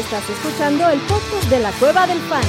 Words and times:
Estás 0.00 0.30
escuchando 0.30 0.88
el 0.88 0.98
podcast 1.00 1.50
de 1.50 1.60
la 1.60 1.70
Cueva 1.72 2.06
del 2.06 2.18
Fan. 2.20 2.42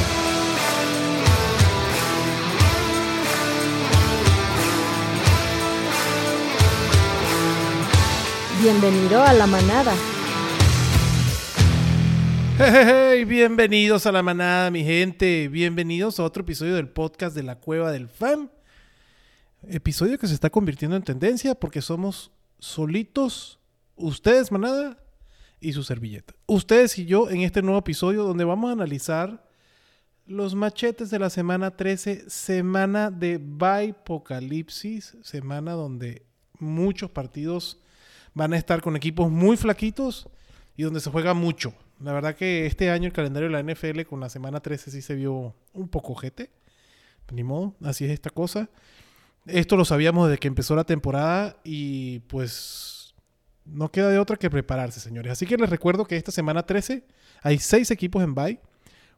Bienvenido 8.62 9.22
a 9.22 9.34
la 9.34 9.48
manada. 9.48 9.94
Hey, 12.58 13.26
bienvenidos 13.26 14.06
a 14.06 14.14
la 14.14 14.24
manada, 14.24 14.72
mi 14.72 14.86
gente. 14.86 15.50
Bienvenidos 15.50 16.22
a 16.22 16.24
otro 16.24 16.44
episodio 16.44 16.76
del 16.76 16.88
podcast 16.88 17.36
de 17.36 17.44
la 17.44 17.58
Cueva 17.58 17.92
del 17.92 18.08
Fan. 18.08 18.50
Episodio 19.68 20.18
que 20.18 20.28
se 20.28 20.36
está 20.36 20.50
convirtiendo 20.50 20.96
en 20.96 21.04
tendencia 21.04 21.54
porque 21.56 21.82
somos 21.82 22.32
solitos, 22.60 23.60
ustedes, 23.98 24.54
manada, 24.54 25.02
y 25.62 25.74
su 25.74 25.84
servilleta. 25.84 26.34
Ustedes 26.48 26.98
y 26.98 27.06
yo 27.06 27.30
en 27.30 27.42
este 27.42 27.62
nuevo 27.62 27.80
episodio 27.80 28.24
donde 28.24 28.44
vamos 28.44 28.70
a 28.70 28.74
analizar 28.74 29.48
los 30.26 30.56
machetes 30.56 31.10
de 31.10 31.20
la 31.20 31.30
semana 31.30 31.78
13, 31.78 32.30
semana 32.30 33.12
de 33.12 33.38
Bipocalipsis, 33.38 35.18
semana 35.22 35.74
donde 35.74 36.26
muchos 36.60 37.12
partidos 37.12 37.80
van 38.34 38.54
a 38.54 38.58
estar 38.58 38.82
con 38.82 38.96
equipos 38.96 39.30
muy 39.30 39.58
flaquitos 39.58 40.28
y 40.76 40.84
donde 40.84 41.00
se 41.00 41.12
juega 41.12 41.34
mucho. 41.34 41.74
La 42.00 42.14
verdad 42.14 42.36
que 42.36 42.66
este 42.66 42.90
año 42.90 43.06
el 43.06 43.14
calendario 43.14 43.50
de 43.50 43.64
la 43.64 43.74
NFL 43.74 44.02
con 44.04 44.20
la 44.20 44.30
semana 44.30 44.60
13 44.60 44.92
sí 44.92 45.02
se 45.02 45.16
vio 45.16 45.56
un 45.74 45.88
poco 45.88 46.16
jete. 46.16 46.50
Ni 47.32 47.44
modo, 47.44 47.76
así 47.84 48.06
es 48.06 48.12
esta 48.12 48.30
cosa. 48.30 48.70
Esto 49.46 49.78
lo 49.78 49.86
sabíamos 49.86 50.28
desde 50.28 50.40
que 50.40 50.48
empezó 50.48 50.76
la 50.76 50.84
temporada 50.84 51.58
y 51.64 52.20
pues 52.20 53.01
no 53.66 53.92
queda 53.92 54.10
de 54.10 54.20
otra 54.20 54.38
que 54.38 54.50
prepararse, 54.50 55.00
señores. 55.00 55.32
Así 55.32 55.46
que 55.46 55.58
les 55.58 55.70
recuerdo 55.70 56.06
que 56.06 56.18
esta 56.18 56.32
semana 56.32 56.64
13 56.64 57.06
hay 57.42 57.60
seis 57.60 57.92
equipos 57.92 58.24
en 58.24 58.36
bye. 58.36 58.60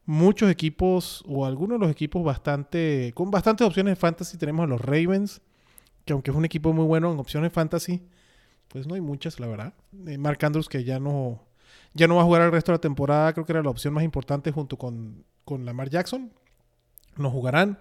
Muchos 0.06 0.52
equipos 0.52 1.24
o 1.28 1.46
algunos 1.46 1.80
de 1.80 1.86
los 1.86 1.92
equipos 1.92 2.24
bastante 2.24 3.14
con 3.16 3.32
bastantes 3.32 3.66
opciones 3.66 3.92
de 3.92 3.96
fantasy 3.96 4.38
tenemos 4.38 4.66
a 4.66 4.68
los 4.68 4.82
Ravens, 4.82 5.42
que 6.04 6.12
aunque 6.12 6.32
es 6.32 6.36
un 6.36 6.44
equipo 6.44 6.74
muy 6.74 6.86
bueno 6.86 7.12
en 7.12 7.20
opciones 7.20 7.54
fantasy, 7.54 8.02
pues 8.68 8.86
no 8.86 8.96
hay 8.96 9.02
muchas, 9.02 9.40
la 9.40 9.48
verdad. 9.48 9.74
Eh, 10.08 10.18
Mark 10.18 10.44
Andrews 10.44 10.68
que 10.68 10.84
ya 10.84 11.00
no, 11.00 11.42
ya 11.94 12.08
no 12.08 12.16
va 12.16 12.22
a 12.24 12.26
jugar 12.26 12.42
el 12.42 12.52
resto 12.52 12.72
de 12.72 12.78
la 12.78 12.82
temporada, 12.82 13.32
creo 13.34 13.46
que 13.46 13.54
era 13.54 13.64
la 13.64 13.70
opción 13.70 13.94
más 13.94 14.04
importante 14.04 14.52
junto 14.52 14.78
con, 14.78 15.24
con 15.46 15.64
Lamar 15.64 15.90
Jackson. 15.90 16.32
No 17.16 17.30
jugarán. 17.30 17.80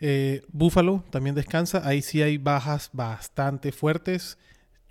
Eh, 0.00 0.42
Buffalo 0.48 1.04
también 1.10 1.34
descansa. 1.34 1.86
Ahí 1.86 2.02
sí 2.02 2.22
hay 2.22 2.38
bajas 2.38 2.90
bastante 2.92 3.72
fuertes. 3.72 4.38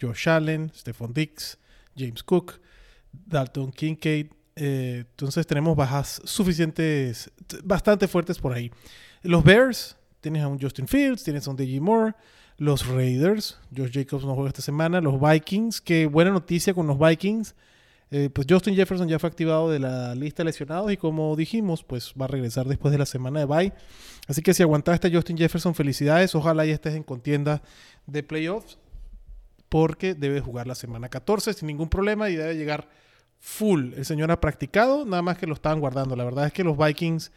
Josh 0.04 0.28
Allen, 0.28 0.72
Stephon 0.76 1.14
Dix, 1.14 1.58
James 1.96 2.23
Cook, 2.23 2.59
Dalton 3.12 3.72
Kincaid. 3.72 4.28
Eh, 4.56 5.06
entonces 5.09 5.48
tenemos 5.48 5.76
bajas 5.76 6.22
suficientes, 6.26 7.32
bastante 7.64 8.08
fuertes 8.08 8.38
por 8.38 8.54
ahí. 8.54 8.72
Los 9.22 9.44
Bears, 9.44 9.96
tienes 10.22 10.44
a 10.44 10.48
un 10.48 10.59
Justin 10.59 10.88
Fields, 10.88 11.24
tienes 11.24 11.48
a 11.48 11.52
un 11.52 11.58
DJ 11.58 11.80
Moore. 11.80 12.14
Los 12.58 12.86
Raiders, 12.86 13.58
Josh 13.76 13.92
Jacobs 13.92 14.26
no 14.26 14.36
juega 14.36 14.50
esta 14.50 14.62
semana. 14.62 15.02
Los 15.02 15.20
Vikings, 15.20 15.81
qué 15.81 16.06
buena 16.06 16.31
noticia 16.31 16.74
con 16.74 16.86
los 16.86 17.00
Vikings. 17.00 17.56
Eh, 18.12 18.30
pues 18.30 18.46
Justin 18.48 18.76
Jefferson 18.76 19.08
ya 19.08 19.18
fue 19.18 19.28
activado 19.28 19.72
de 19.72 19.80
la 19.80 20.14
lista 20.14 20.44
de 20.44 20.46
lesionados 20.46 20.92
y 20.92 20.98
como 20.98 21.36
dijimos, 21.36 21.84
pues 21.84 22.14
va 22.20 22.26
a 22.26 22.28
regresar 22.28 22.68
después 22.68 22.92
de 22.92 23.00
la 23.00 23.08
semana 23.08 23.40
de 23.40 23.46
bye. 23.46 23.74
Así 24.28 24.44
que 24.44 24.54
si 24.54 24.62
aguantaste 24.62 25.12
Justin 25.12 25.36
Jefferson, 25.36 25.74
felicidades. 25.74 26.36
Ojalá 26.36 26.64
ya 26.64 26.74
estés 26.74 26.94
en 26.94 27.02
contienda 27.02 27.64
de 28.06 28.22
playoffs 28.22 28.78
porque 29.74 30.14
debe 30.14 30.40
jugar 30.40 30.68
la 30.68 30.76
semana 30.76 31.10
14 31.10 31.52
sin 31.52 31.66
ningún 31.66 31.90
problema 31.90 32.30
y 32.30 32.36
debe 32.36 32.56
llegar 32.56 32.88
full. 33.40 33.94
El 33.96 34.06
señor 34.06 34.30
ha 34.30 34.40
practicado, 34.40 35.03
nada 35.03 35.24
más 35.24 35.40
que 35.40 35.47
lo 35.47 35.56
estaban 35.56 35.80
guardando. 35.80 36.16
La 36.16 36.24
verdad 36.24 36.46
es 36.46 36.53
que 36.53 36.64
los 36.64 36.78
Vikings 36.78 37.31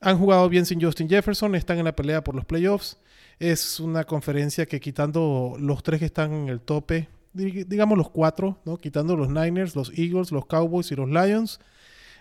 han 0.00 0.18
jugado 0.18 0.48
bien 0.48 0.66
sin 0.66 0.82
Justin 0.82 1.08
Jefferson, 1.08 1.54
están 1.54 1.78
en 1.78 1.84
la 1.84 1.94
pelea 1.94 2.24
por 2.24 2.34
los 2.34 2.44
playoffs. 2.44 2.98
Es 3.38 3.78
una 3.78 4.02
conferencia 4.02 4.66
que 4.66 4.80
quitando 4.80 5.54
los 5.60 5.84
tres 5.84 6.00
que 6.00 6.06
están 6.06 6.32
en 6.32 6.48
el 6.48 6.60
tope, 6.60 7.08
digamos 7.34 7.96
los 7.96 8.10
cuatro, 8.10 8.58
¿no? 8.64 8.76
quitando 8.76 9.14
los 9.14 9.28
Niners, 9.28 9.76
los 9.76 9.96
Eagles, 9.96 10.32
los 10.32 10.46
Cowboys 10.46 10.90
y 10.90 10.96
los 10.96 11.08
Lions, 11.08 11.60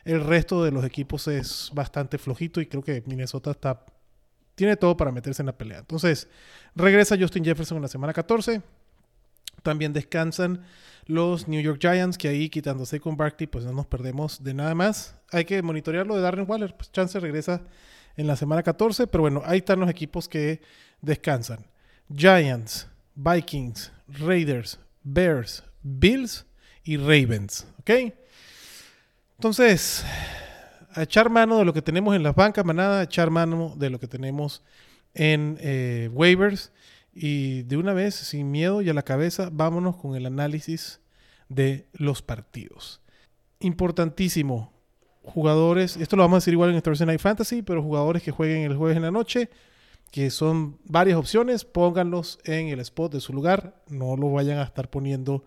el 0.06 0.23
resto 0.23 0.63
de 0.63 0.69
los 0.69 0.85
equipos 0.85 1.28
es 1.28 1.72
bastante 1.73 2.19
flojito 2.19 2.62
y 2.62 2.68
creo 2.68 2.84
que 2.84 3.02
Minnesota 3.07 3.50
está 3.50 3.84
tiene 4.53 4.75
todo 4.75 4.96
para 4.96 5.12
meterse 5.12 5.41
en 5.41 5.47
la 5.47 5.57
pelea. 5.57 5.79
Entonces, 5.79 6.28
regresa 6.75 7.18
Justin 7.18 7.46
Jefferson 7.46 7.78
en 7.78 7.81
la 7.81 7.88
semana 7.88 8.13
14. 8.13 8.62
También 9.64 9.94
descansan 9.94 10.64
los 11.06 11.47
New 11.47 11.62
York 11.62 11.80
Giants, 11.81 12.18
que 12.18 12.28
ahí 12.28 12.50
quitándose 12.50 13.00
con 13.00 13.18
Barkley, 13.18 13.47
pues 13.47 13.66
no 13.66 13.74
nos 13.74 13.88
perdemos 13.88 14.44
de 14.44 14.53
nada 14.53 14.75
más. 14.75 15.16
Hay 15.31 15.46
que 15.46 15.62
monitorearlo 15.62 16.16
de 16.16 16.22
Darren 16.22 16.46
Waller, 16.47 16.75
pues 16.75 16.92
chance 16.92 17.20
regresa 17.20 17.64
en 18.16 18.28
la 18.28 18.36
semana 18.36 18.62
14, 18.62 19.08
pero 19.08 19.22
bueno, 19.22 19.42
ahí 19.46 19.59
están 19.59 19.80
los 19.80 19.90
equipos 19.90 20.28
que 20.30 20.62
descansan. 21.02 21.66
Giants, 22.14 22.88
Vikings, 23.16 23.92
Raiders, 24.08 24.80
Bears, 25.03 25.64
Bills 25.81 26.46
y 26.84 26.97
Ravens, 26.97 27.66
¿ok? 27.80 28.14
Entonces, 29.38 30.03
echar 30.96 31.30
mano 31.30 31.58
de 31.59 31.66
lo 31.66 31.74
que 31.74 31.81
tenemos 31.81 32.16
en 32.16 32.24
las 32.24 32.36
bancas, 32.36 32.66
manada, 32.66 33.03
echar 33.03 33.30
mano 33.30 33.74
de 33.78 33.90
lo 33.90 34.00
que 34.00 34.08
tenemos 34.08 34.64
en 35.14 35.58
eh, 35.62 36.09
waivers. 36.14 36.72
Y 37.22 37.63
de 37.63 37.75
una 37.75 37.91
vez, 37.91 38.16
sin 38.16 38.50
miedo 38.50 38.81
y 38.81 38.88
a 38.88 38.94
la 38.94 39.02
cabeza, 39.02 39.50
vámonos 39.52 39.97
con 39.97 40.16
el 40.16 40.25
análisis 40.25 41.02
de 41.50 41.85
los 41.91 42.22
partidos. 42.22 43.02
Importantísimo, 43.59 44.72
jugadores, 45.22 45.97
esto 45.97 46.16
lo 46.16 46.24
vamos 46.24 46.38
a 46.38 46.40
decir 46.40 46.53
igual 46.53 46.74
en 46.74 46.81
Thursday 46.81 47.06
Night 47.06 47.19
Fantasy, 47.19 47.62
pero 47.62 47.84
jugadores 47.84 48.24
que 48.24 48.31
jueguen 48.31 48.62
el 48.62 48.78
jueves 48.78 48.96
en 48.96 49.03
la 49.03 49.12
noche, 49.12 49.50
que 50.12 50.29
son 50.29 50.78
varias 50.85 51.18
opciones, 51.18 51.66
pónganlos 51.66 52.40
en 52.46 52.69
el 52.69 52.79
spot 52.79 53.12
de 53.12 53.19
su 53.19 53.34
lugar, 53.34 53.84
no 53.90 54.16
lo 54.16 54.31
vayan 54.31 54.59
a 54.59 54.63
estar 54.63 54.90
poniendo 54.90 55.44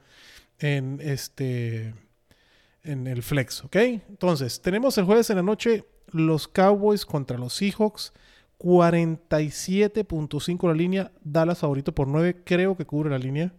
en 0.59 0.99
este 1.01 1.95
en 2.83 3.07
el 3.07 3.23
flex, 3.23 3.65
¿ok? 3.65 3.77
Entonces, 3.77 4.61
tenemos 4.61 4.99
el 4.99 5.07
jueves 5.07 5.31
en 5.31 5.37
la 5.37 5.43
noche 5.43 5.87
los 6.09 6.49
Cowboys 6.49 7.07
contra 7.07 7.39
los 7.39 7.55
Seahawks. 7.55 8.13
47.5 8.63 10.69
la 10.69 10.75
línea. 10.75 11.13
Dallas 11.23 11.59
favorito 11.59 11.95
por 11.95 12.09
9. 12.09 12.43
Creo 12.45 12.77
que 12.77 12.87
cubre 12.87 13.11
la 13.11 13.19
línea. 13.19 13.53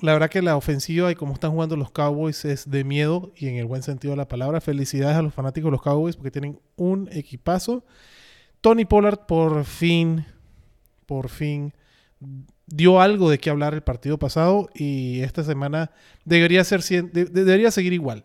La 0.00 0.14
verdad 0.14 0.30
que 0.30 0.42
la 0.42 0.56
ofensiva 0.56 1.12
y 1.12 1.14
cómo 1.14 1.34
están 1.34 1.52
jugando 1.52 1.76
los 1.76 1.90
Cowboys 1.90 2.44
es 2.44 2.70
de 2.70 2.82
miedo 2.82 3.32
y 3.36 3.48
en 3.48 3.56
el 3.56 3.66
buen 3.66 3.82
sentido 3.82 4.12
de 4.12 4.16
la 4.16 4.28
palabra. 4.28 4.60
Felicidades 4.60 5.16
a 5.16 5.22
los 5.22 5.34
fanáticos 5.34 5.68
de 5.68 5.72
los 5.72 5.82
Cowboys 5.82 6.16
porque 6.16 6.30
tienen 6.30 6.58
un 6.76 7.08
equipazo. 7.12 7.84
Tony 8.60 8.84
Pollard 8.84 9.26
por 9.26 9.64
fin, 9.64 10.24
por 11.06 11.28
fin 11.28 11.74
dio 12.66 13.00
algo 13.00 13.30
de 13.30 13.38
qué 13.38 13.50
hablar 13.50 13.74
el 13.74 13.82
partido 13.82 14.18
pasado 14.18 14.68
y 14.74 15.20
esta 15.20 15.44
semana 15.44 15.90
debería, 16.24 16.64
ser, 16.64 16.82
de, 16.82 17.26
debería 17.26 17.70
seguir 17.70 17.92
igual. 17.92 18.24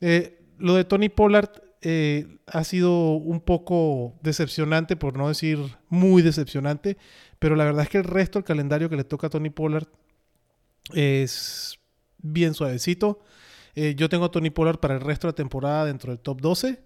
Eh, 0.00 0.40
lo 0.58 0.74
de 0.74 0.84
Tony 0.84 1.08
Pollard 1.08 1.50
eh, 1.80 2.38
ha 2.46 2.64
sido 2.64 3.12
un 3.12 3.40
poco 3.40 4.14
decepcionante, 4.22 4.96
por 4.96 5.16
no 5.16 5.28
decir 5.28 5.58
muy 5.88 6.22
decepcionante, 6.22 6.96
pero 7.38 7.56
la 7.56 7.64
verdad 7.64 7.84
es 7.84 7.88
que 7.88 7.98
el 7.98 8.04
resto 8.04 8.38
del 8.38 8.44
calendario 8.44 8.88
que 8.88 8.96
le 8.96 9.04
toca 9.04 9.28
a 9.28 9.30
Tony 9.30 9.50
Pollard 9.50 9.88
es 10.94 11.78
bien 12.18 12.54
suavecito. 12.54 13.20
Eh, 13.74 13.94
yo 13.96 14.08
tengo 14.08 14.24
a 14.24 14.30
Tony 14.30 14.50
Pollard 14.50 14.80
para 14.80 14.94
el 14.94 15.00
resto 15.00 15.26
de 15.26 15.32
la 15.32 15.36
temporada 15.36 15.84
dentro 15.84 16.10
del 16.10 16.20
top 16.20 16.40
12. 16.40 16.82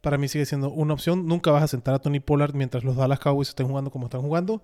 Para 0.00 0.18
mí 0.18 0.28
sigue 0.28 0.46
siendo 0.46 0.70
una 0.70 0.94
opción. 0.94 1.26
Nunca 1.26 1.50
vas 1.50 1.64
a 1.64 1.68
sentar 1.68 1.94
a 1.94 1.98
Tony 1.98 2.20
Pollard 2.20 2.54
mientras 2.54 2.84
los 2.84 2.96
Dallas 2.96 3.18
Cowboys 3.18 3.48
estén 3.48 3.66
jugando 3.66 3.90
como 3.90 4.06
están 4.06 4.22
jugando. 4.22 4.62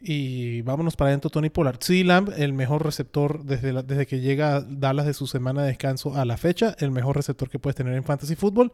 Y 0.00 0.62
vámonos 0.62 0.96
para 0.96 1.08
adentro, 1.08 1.30
Tony 1.30 1.50
Pollard. 1.50 1.78
CD 1.80 2.04
Lamb, 2.04 2.30
el 2.36 2.52
mejor 2.52 2.84
receptor 2.84 3.42
desde, 3.44 3.82
desde 3.82 4.06
que 4.06 4.20
llega 4.20 4.60
Dallas 4.60 5.06
de 5.06 5.14
su 5.14 5.26
semana 5.26 5.62
de 5.62 5.68
descanso 5.68 6.14
a 6.14 6.24
la 6.24 6.36
fecha, 6.36 6.76
el 6.78 6.90
mejor 6.90 7.16
receptor 7.16 7.48
que 7.48 7.58
puedes 7.58 7.74
tener 7.74 7.94
en 7.94 8.04
Fantasy 8.04 8.36
Football. 8.36 8.72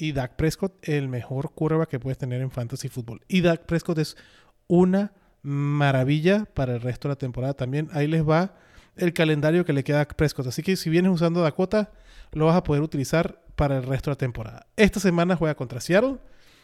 Y 0.00 0.12
Dak 0.12 0.36
Prescott, 0.36 0.72
el 0.88 1.08
mejor 1.08 1.50
curva 1.52 1.86
que 1.86 1.98
puedes 1.98 2.16
tener 2.16 2.40
en 2.40 2.52
Fantasy 2.52 2.88
Football. 2.88 3.20
Y 3.26 3.40
Dak 3.40 3.66
Prescott 3.66 3.98
es 3.98 4.16
una 4.68 5.12
maravilla 5.42 6.44
para 6.54 6.74
el 6.74 6.80
resto 6.80 7.08
de 7.08 7.12
la 7.12 7.18
temporada 7.18 7.54
también. 7.54 7.88
Ahí 7.92 8.06
les 8.06 8.26
va 8.26 8.54
el 8.96 9.12
calendario 9.12 9.64
que 9.64 9.72
le 9.72 9.82
queda 9.82 10.02
a 10.02 10.06
Prescott. 10.06 10.46
Así 10.46 10.62
que 10.62 10.76
si 10.76 10.88
vienes 10.88 11.10
usando 11.10 11.42
Dakota, 11.42 11.90
lo 12.30 12.46
vas 12.46 12.56
a 12.56 12.62
poder 12.62 12.80
utilizar 12.80 13.42
para 13.56 13.76
el 13.76 13.82
resto 13.82 14.10
de 14.10 14.12
la 14.12 14.18
temporada. 14.18 14.66
Esta 14.76 15.00
semana 15.00 15.34
juega 15.34 15.56
contra 15.56 15.80
Seattle, 15.80 16.18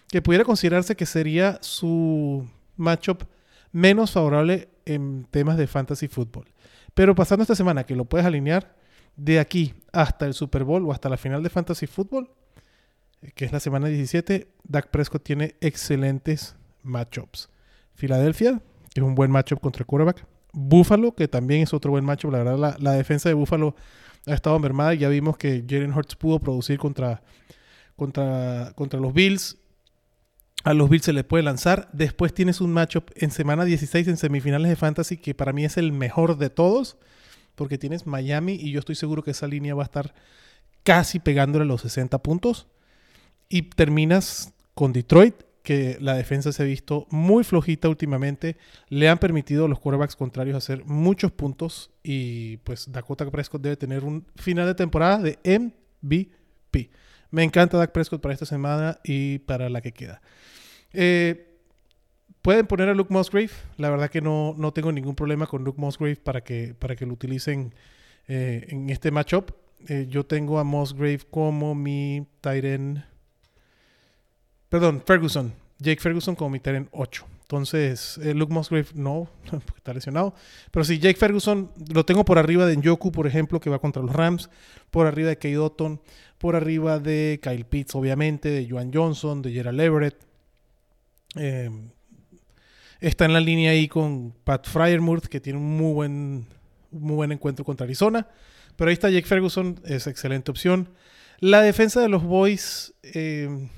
que 0.08 0.22
pudiera 0.22 0.44
considerarse 0.44 0.94
que 0.94 1.04
sería 1.04 1.58
su 1.60 2.48
matchup 2.76 3.25
menos 3.72 4.12
favorable 4.12 4.69
en 4.86 5.26
temas 5.32 5.56
de 5.56 5.66
fantasy 5.66 6.06
fútbol. 6.06 6.52
Pero 6.94 7.16
pasando 7.16 7.42
esta 7.42 7.56
semana 7.56 7.82
que 7.82 7.96
lo 7.96 8.04
puedes 8.04 8.25
alinear 8.25 8.76
de 9.16 9.40
aquí 9.40 9.75
hasta 9.92 10.25
el 10.25 10.34
Super 10.34 10.62
Bowl 10.62 10.86
o 10.86 10.92
hasta 10.92 11.08
la 11.08 11.16
final 11.16 11.42
de 11.42 11.50
fantasy 11.50 11.88
fútbol, 11.88 12.31
que 13.35 13.44
es 13.44 13.53
la 13.53 13.61
semana 13.61 13.88
17, 13.88 14.49
Dak 14.65 14.91
Prescott 14.91 15.23
tiene 15.23 15.56
excelentes 15.61 16.56
matchups. 16.82 17.49
Filadelfia, 17.94 18.61
que 18.93 19.00
es 19.00 19.05
un 19.05 19.15
buen 19.15 19.31
matchup 19.31 19.61
contra 19.61 19.82
el 19.82 19.87
quarterback. 19.87 20.26
Buffalo, 20.53 21.15
que 21.15 21.29
también 21.29 21.62
es 21.62 21.73
otro 21.73 21.91
buen 21.91 22.05
matchup. 22.05 22.32
La 22.32 22.38
verdad, 22.38 22.59
la, 22.59 22.76
la 22.79 22.93
defensa 22.93 23.29
de 23.29 23.35
Buffalo 23.35 23.75
ha 24.26 24.35
estado 24.35 24.59
mermada. 24.59 24.94
Ya 24.94 25.09
vimos 25.09 25.37
que 25.37 25.65
Jalen 25.69 25.93
Hurts 25.93 26.17
pudo 26.17 26.38
producir 26.38 26.79
contra, 26.79 27.23
contra, 27.97 28.73
contra 28.75 29.00
los 29.00 29.12
Bills. 29.12 29.59
A 30.62 30.73
los 30.73 30.88
Bills 30.88 31.05
se 31.05 31.12
le 31.12 31.25
puede 31.25 31.43
lanzar. 31.43 31.88
Después 31.93 32.32
tienes 32.32 32.61
un 32.61 32.73
matchup 32.73 33.11
en 33.17 33.31
semana 33.31 33.65
16 33.65 34.09
en 34.09 34.17
semifinales 34.17 34.70
de 34.70 34.77
Fantasy 34.77 35.17
que 35.17 35.35
para 35.35 35.53
mí 35.53 35.65
es 35.65 35.77
el 35.77 35.93
mejor 35.93 36.38
de 36.38 36.50
todos. 36.50 36.97
Porque 37.55 37.79
tienes 37.79 38.06
Miami 38.06 38.55
y 38.55 38.73
yo 38.73 38.81
estoy 38.81 38.97
seguro 38.97 39.23
que 39.23 39.31
esa 39.31 39.47
línea 39.47 39.75
va 39.75 39.82
a 39.82 39.87
estar 39.87 40.15
casi 40.82 41.20
pegándole 41.20 41.65
los 41.65 41.82
60 41.82 42.19
puntos. 42.23 42.67
Y 43.49 43.62
terminas 43.62 44.52
con 44.75 44.93
Detroit, 44.93 45.35
que 45.62 45.96
la 46.00 46.14
defensa 46.14 46.52
se 46.52 46.62
ha 46.62 46.67
visto 46.67 47.06
muy 47.11 47.44
flojita 47.44 47.88
últimamente. 47.88 48.56
Le 48.88 49.08
han 49.08 49.19
permitido 49.19 49.64
a 49.64 49.69
los 49.69 49.79
quarterbacks 49.79 50.17
contrarios 50.17 50.56
hacer 50.56 50.85
muchos 50.85 51.32
puntos. 51.32 51.91
Y 52.02 52.58
pues 52.58 52.91
Dakota 52.91 53.31
Prescott 53.31 53.62
debe 53.62 53.76
tener 53.76 54.05
un 54.05 54.26
final 54.37 54.67
de 54.67 54.75
temporada 54.75 55.19
de 55.19 55.38
MVP. 55.44 56.91
Me 57.31 57.43
encanta 57.43 57.79
Dak 57.79 57.93
Prescott 57.93 58.20
para 58.20 58.35
esta 58.35 58.46
semana 58.46 58.99
y 59.05 59.38
para 59.41 59.69
la 59.69 59.81
que 59.81 59.93
queda. 59.93 60.20
Eh, 60.93 61.55
Pueden 62.44 62.67
poner 62.67 62.91
a 62.91 62.94
Luke 62.94 63.11
Musgrave. 63.11 63.49
La 63.79 63.88
verdad 63.88 64.11
que 64.11 64.20
no, 64.20 64.55
no 64.58 64.70
tengo 64.75 64.93
ningún 64.93 65.14
problema 65.14 65.46
con 65.46 65.64
Luke 65.64 65.81
Musgrave 65.81 66.17
para 66.17 66.44
que, 66.44 66.75
para 66.79 66.94
que 66.94 67.06
lo 67.06 67.14
utilicen 67.14 67.75
eh, 68.29 68.67
en 68.69 68.91
este 68.91 69.11
matchup. 69.11 69.50
Eh, 69.88 70.08
yo 70.11 70.26
tengo 70.26 70.58
a 70.58 70.64
Musgrave 70.64 71.20
como 71.31 71.75
mi 71.75 72.26
Tyrant. 72.43 72.99
Perdón, 74.75 75.05
Ferguson. 75.06 75.53
Jake 75.79 76.00
Ferguson 76.00 76.35
como 76.35 76.50
mi 76.50 76.59
Tyrant 76.59 76.88
8. 76.91 77.25
Entonces, 77.43 78.19
Luke 78.35 78.53
Musgrave 78.53 78.88
no, 78.94 79.31
porque 79.49 79.79
está 79.79 79.94
lesionado. 79.94 80.35
Pero 80.73 80.82
sí, 80.82 80.99
Jake 80.99 81.17
Ferguson 81.17 81.71
lo 81.94 82.05
tengo 82.05 82.25
por 82.25 82.41
arriba 82.41 82.67
de 82.67 82.76
Njoku, 82.76 83.12
por 83.12 83.29
ejemplo, 83.29 83.61
que 83.61 83.71
va 83.71 83.79
contra 83.79 84.03
los 84.03 84.12
Rams. 84.12 84.50
Por 84.91 85.06
arriba 85.06 85.29
de 85.29 85.37
Kate 85.37 85.59
Otton. 85.59 86.00
Por 86.38 86.56
arriba 86.56 86.99
de 86.99 87.38
Kyle 87.41 87.65
Pitts, 87.65 87.94
obviamente. 87.94 88.49
De 88.49 88.69
Joan 88.69 88.93
Johnson, 88.93 89.43
de 89.43 89.53
Gerald 89.53 89.81
Everett. 89.81 90.17
Eh, 91.37 91.70
está 92.99 93.27
en 93.27 93.32
la 93.32 93.41
línea 93.41 93.70
ahí 93.70 93.87
con 93.87 94.32
Pat 94.43 94.67
Fryermuth, 94.67 95.27
que 95.27 95.38
tiene 95.38 95.61
un 95.61 95.77
muy 95.77 95.93
buen, 95.93 96.47
muy 96.91 97.15
buen 97.15 97.31
encuentro 97.31 97.65
contra 97.65 97.85
Arizona. 97.85 98.27
Pero 98.75 98.88
ahí 98.88 98.94
está 98.94 99.09
Jake 99.09 99.29
Ferguson, 99.29 99.79
es 99.85 100.09
excelente 100.09 100.50
opción. 100.50 100.88
La 101.38 101.62
defensa 101.62 102.00
de 102.00 102.09
los 102.09 102.25
Boys. 102.25 102.93
Eh, 103.05 103.69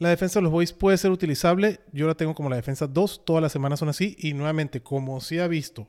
la 0.00 0.08
defensa 0.08 0.40
de 0.40 0.42
los 0.42 0.50
Boys 0.50 0.72
puede 0.72 0.98
ser 0.98 1.12
utilizable. 1.12 1.78
Yo 1.92 2.08
la 2.08 2.16
tengo 2.16 2.34
como 2.34 2.50
la 2.50 2.56
defensa 2.56 2.88
2. 2.88 3.24
Todas 3.24 3.40
las 3.40 3.52
semanas 3.52 3.78
son 3.78 3.88
así. 3.88 4.16
Y 4.18 4.34
nuevamente, 4.34 4.82
como 4.82 5.20
se 5.20 5.40
ha 5.40 5.46
visto 5.46 5.86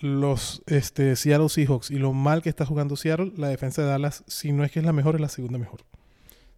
los 0.00 0.62
este, 0.66 1.14
Seattle 1.14 1.50
Seahawks 1.50 1.90
y 1.90 1.98
lo 1.98 2.14
mal 2.14 2.40
que 2.40 2.48
está 2.48 2.64
jugando 2.64 2.96
Seattle, 2.96 3.32
la 3.36 3.48
defensa 3.48 3.82
de 3.82 3.88
Dallas, 3.88 4.24
si 4.26 4.52
no 4.52 4.64
es 4.64 4.72
que 4.72 4.78
es 4.78 4.86
la 4.86 4.94
mejor, 4.94 5.16
es 5.16 5.20
la 5.20 5.28
segunda 5.28 5.58
mejor. 5.58 5.82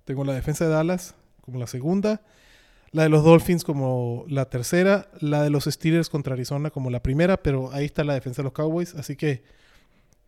Tengo 0.05 0.23
la 0.23 0.33
defensa 0.33 0.65
de 0.65 0.71
Dallas 0.71 1.17
como 1.41 1.59
la 1.59 1.67
segunda 1.67 2.23
la 2.93 3.05
de 3.05 3.09
los 3.09 3.25
Dolphins 3.25 3.65
como 3.65 4.25
la 4.29 4.45
tercera, 4.45 5.09
la 5.19 5.43
de 5.43 5.51
los 5.51 5.65
Steelers 5.65 6.11
contra 6.11 6.35
Arizona 6.35 6.71
como 6.71 6.91
la 6.91 7.03
primera, 7.03 7.43
pero 7.43 7.73
ahí 7.73 7.87
está 7.87 8.05
la 8.05 8.15
defensa 8.15 8.43
de 8.43 8.45
los 8.45 8.53
Cowboys. 8.53 8.95
Así 8.95 9.17
que 9.17 9.43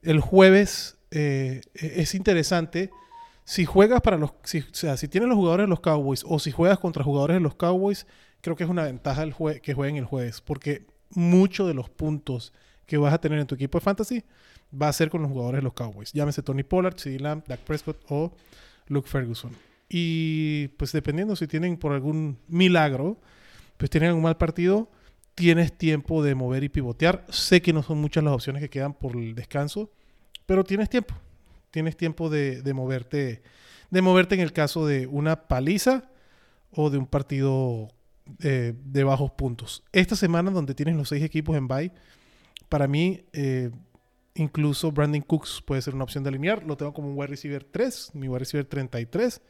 el 0.03 0.21
jueves 0.21 0.97
eh, 1.11 1.61
es 1.75 2.15
interesante. 2.15 2.91
Si 3.45 3.65
juegas 3.65 4.01
para 4.01 4.17
los. 4.17 4.31
O 4.31 4.35
sea, 4.73 4.97
si 4.97 5.09
tienes 5.09 5.29
los 5.29 5.37
jugadores 5.37 5.65
de 5.65 5.69
los 5.69 5.81
Cowboys 5.81 6.25
o 6.27 6.39
si 6.39 6.51
juegas 6.51 6.79
contra 6.79 7.05
jugadores 7.05 7.37
de 7.37 7.41
los 7.41 7.55
Cowboys, 7.55 8.07
creo 8.41 8.57
que 8.57 8.65
es 8.65 8.71
una 8.71 8.85
ventaja 8.85 9.23
el 9.23 9.35
que 9.61 9.75
jueguen 9.75 9.97
el 9.97 10.07
jueves. 10.07 10.41
Porque 10.41 10.87
muchos 11.11 11.69
de 11.69 11.75
los 11.75 11.91
puntos 11.91 12.53
que 12.87 12.97
vas 12.97 13.13
a 13.13 13.19
tener 13.19 13.39
en 13.39 13.47
tu 13.47 13.55
equipo 13.55 13.79
de 13.79 13.85
fantasy 13.85 14.25
va 14.81 14.89
a 14.89 14.93
ser 14.93 15.11
con 15.11 15.23
los 15.23 15.31
jugadores 15.31 15.59
de 15.59 15.63
los 15.63 15.75
Cowboys. 15.75 16.13
Llámese 16.13 16.43
Tony 16.43 16.63
Pollard, 16.63 16.97
CD 16.97 17.21
Lamb, 17.21 17.45
Dak 17.47 17.61
Prescott 17.61 17.99
o 18.09 18.33
Luke 18.89 19.09
Ferguson. 19.09 19.53
Y 19.89 20.69
pues 20.77 20.93
dependiendo 20.93 21.37
si 21.37 21.47
tienen 21.47 21.77
por 21.77 21.93
algún 21.93 22.39
milagro, 22.49 23.19
pues 23.77 23.91
tienen 23.91 24.13
un 24.13 24.23
mal 24.23 24.37
partido, 24.37 24.91
tienes 25.35 25.77
tiempo 25.77 26.23
de 26.23 26.35
mover 26.35 26.65
y 26.65 26.69
pivotear. 26.69 27.25
Sé 27.29 27.63
que 27.63 27.73
no 27.73 27.83
son 27.83 28.01
muchas 28.01 28.25
las 28.25 28.33
opciones 28.33 28.63
que 28.63 28.71
quedan 28.71 28.95
por 28.95 29.17
el 29.17 29.35
descanso, 29.35 29.91
pero 30.47 30.65
tienes 30.65 30.89
tiempo. 30.89 31.15
Tienes 31.75 31.97
tiempo 31.97 32.31
de, 32.31 32.63
moverte, 32.73 33.43
de 33.91 34.01
moverte 34.01 34.37
en 34.37 34.41
el 34.41 34.53
caso 34.53 34.87
de 34.87 35.09
una 35.09 35.49
paliza 35.49 36.05
o 36.71 36.89
de 36.89 36.99
un 36.99 37.07
partido 37.07 37.89
eh, 38.45 38.75
de 38.85 39.03
bajos 39.03 39.33
puntos. 39.33 39.83
Esta 39.91 40.15
semana 40.15 40.53
donde 40.53 40.77
tienes 40.77 40.95
los 40.95 41.09
seis 41.09 41.25
equipos 41.25 41.57
en 41.57 41.67
bye, 41.67 41.91
para 42.69 42.87
mí 42.87 43.25
eh, 43.33 43.73
incluso 44.37 44.93
Brandon 44.93 45.21
Cooks 45.21 45.65
puede 45.67 45.83
ser 45.83 45.97
una 45.97 46.05
opción 46.05 46.23
de 46.23 46.29
alinear. 46.29 46.63
Lo 46.63 46.77
tengo 46.77 46.95
como 46.95 47.09
un 47.09 47.19
wide 47.19 47.27
receiver 47.27 47.65
3, 47.65 48.13
mi 48.15 48.29
wide 48.29 48.39
receiver 48.39 48.65
33. 48.65 49.43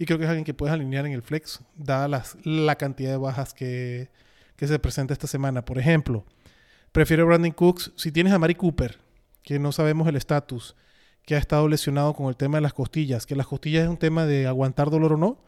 Y 0.00 0.06
creo 0.06 0.18
que 0.18 0.24
es 0.24 0.28
alguien 0.28 0.44
que 0.44 0.54
puedes 0.54 0.74
alinear 0.74 1.06
en 1.06 1.12
el 1.12 1.22
flex, 1.22 1.60
dada 1.76 2.08
las, 2.08 2.36
la 2.42 2.74
cantidad 2.74 3.12
de 3.12 3.16
bajas 3.16 3.54
que, 3.54 4.10
se 4.58 4.78
presenta 4.80 5.12
esta 5.12 5.28
semana. 5.28 5.64
Por 5.64 5.78
ejemplo, 5.78 6.24
prefiero 6.90 7.26
Brandon 7.26 7.52
Cooks. 7.52 7.92
Si 7.94 8.10
tienes 8.10 8.32
a 8.32 8.40
Mari 8.40 8.56
Cooper, 8.56 8.98
que 9.44 9.60
no 9.60 9.70
sabemos 9.70 10.08
el 10.08 10.16
estatus, 10.16 10.74
que 11.24 11.34
ha 11.34 11.38
estado 11.38 11.68
lesionado 11.68 12.14
con 12.14 12.26
el 12.28 12.36
tema 12.36 12.58
de 12.58 12.62
las 12.62 12.72
costillas, 12.72 13.26
que 13.26 13.36
las 13.36 13.46
costillas 13.46 13.84
es 13.84 13.88
un 13.88 13.98
tema 13.98 14.26
de 14.26 14.46
aguantar 14.46 14.90
dolor 14.90 15.14
o 15.14 15.16
no, 15.16 15.38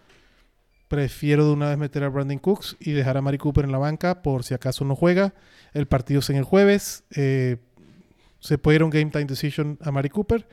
prefiero 0.89 1.47
de 1.47 1.53
una 1.53 1.69
vez 1.69 1.79
meter 1.79 2.05
a 2.05 2.09
Brandon 2.09 2.39
Cooks 2.39 2.77
y 2.79 2.93
dejar 2.93 3.17
a 3.17 3.23
Mari 3.23 3.39
Cooper 3.39 3.65
en 3.65 3.73
la 3.73 3.79
banca 3.79 4.23
por 4.23 4.45
si 4.45 4.55
acaso 4.55 4.85
no 4.85 4.95
juega. 4.95 5.35
El 5.73 5.87
partido 5.87 6.21
es 6.21 6.29
en 6.29 6.37
el 6.37 6.45
jueves. 6.45 7.05
Eh, 7.17 7.57
se 8.41 8.59
puede 8.59 8.77
ir 8.77 8.83
a 8.83 8.85
un 8.85 8.91
game 8.91 9.11
time 9.11 9.25
decision 9.25 9.79
a 9.81 9.91
Mari 9.91 10.11
Cooper 10.11 10.47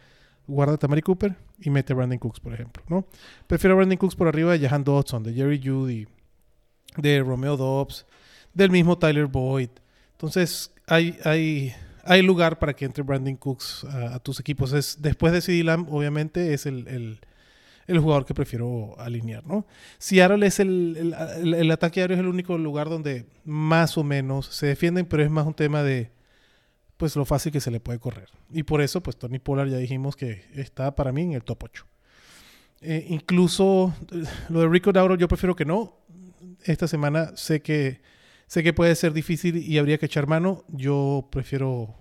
guarda 0.49 0.77
a 0.81 0.87
Mari 0.87 1.01
Cooper 1.01 1.35
y 1.59 1.69
mete 1.69 1.93
a 1.93 1.95
Brandon 1.95 2.17
Cooks, 2.17 2.39
por 2.39 2.53
ejemplo, 2.53 2.83
¿no? 2.89 3.05
Prefiero 3.47 3.73
a 3.73 3.77
Brandon 3.77 3.97
Cooks 3.97 4.15
por 4.15 4.27
arriba 4.27 4.51
de 4.51 4.67
Jahan 4.67 4.83
Dodson, 4.83 5.23
de 5.23 5.33
Jerry 5.33 5.61
Judy, 5.63 6.07
de 6.97 7.21
Romeo 7.21 7.55
Dobbs, 7.55 8.05
del 8.53 8.71
mismo 8.71 8.97
Tyler 8.97 9.27
Boyd. 9.27 9.69
Entonces, 10.13 10.73
hay, 10.87 11.17
hay, 11.23 11.73
hay 12.03 12.21
lugar 12.21 12.59
para 12.59 12.73
que 12.73 12.85
entre 12.85 13.03
Brandon 13.03 13.35
Cooks 13.35 13.85
a, 13.85 14.19
tus 14.19 14.39
equipos. 14.39 14.73
Es, 14.73 15.01
después 15.01 15.33
de 15.33 15.41
CD 15.41 15.63
Lamb, 15.63 15.91
obviamente, 15.91 16.53
es 16.53 16.65
el, 16.65 17.19
jugador 17.87 18.25
que 18.25 18.33
prefiero 18.33 18.99
alinear, 18.99 19.45
¿no? 19.45 19.65
Seattle 19.97 20.45
es 20.45 20.59
el, 20.59 21.13
el, 21.41 21.53
el, 21.53 21.71
ataque 21.71 22.01
aéreo 22.01 22.15
es 22.15 22.19
el 22.19 22.27
único 22.27 22.57
lugar 22.57 22.89
donde 22.89 23.25
más 23.45 23.97
o 23.97 24.03
menos 24.03 24.45
se 24.45 24.67
defienden, 24.67 25.05
pero 25.05 25.23
es 25.23 25.29
más 25.29 25.47
un 25.47 25.53
tema 25.53 25.81
de 25.83 26.11
pues 26.99 27.15
lo 27.15 27.23
fácil 27.23 27.53
que 27.53 27.61
se 27.61 27.71
le 27.71 27.79
puede 27.79 27.97
correr. 27.97 28.27
Y 28.51 28.63
por 28.63 28.81
eso, 28.81 29.01
pues 29.01 29.15
Tony 29.15 29.39
Pollard 29.39 29.69
ya 29.69 29.77
dijimos 29.77 30.17
que 30.17 30.43
está 30.53 30.95
para 30.95 31.13
mí 31.13 31.21
en 31.21 31.31
el 31.31 31.43
top 31.43 31.63
8. 31.63 31.85
Eh, 32.81 33.05
incluso 33.07 33.93
eh, 34.11 34.23
lo 34.49 34.59
de 34.59 34.67
Rico 34.67 34.91
Dauro 34.91 35.15
yo 35.15 35.29
prefiero 35.29 35.55
que 35.55 35.63
no. 35.63 35.95
Esta 36.65 36.89
semana 36.89 37.31
sé 37.37 37.61
que 37.61 38.01
sé 38.49 38.63
que 38.63 38.73
puede 38.73 38.95
ser 38.95 39.13
difícil 39.13 39.57
y 39.57 39.77
habría 39.77 39.99
que 39.99 40.07
echar 40.07 40.25
mano. 40.27 40.65
Yo 40.69 41.29
prefiero 41.31 41.95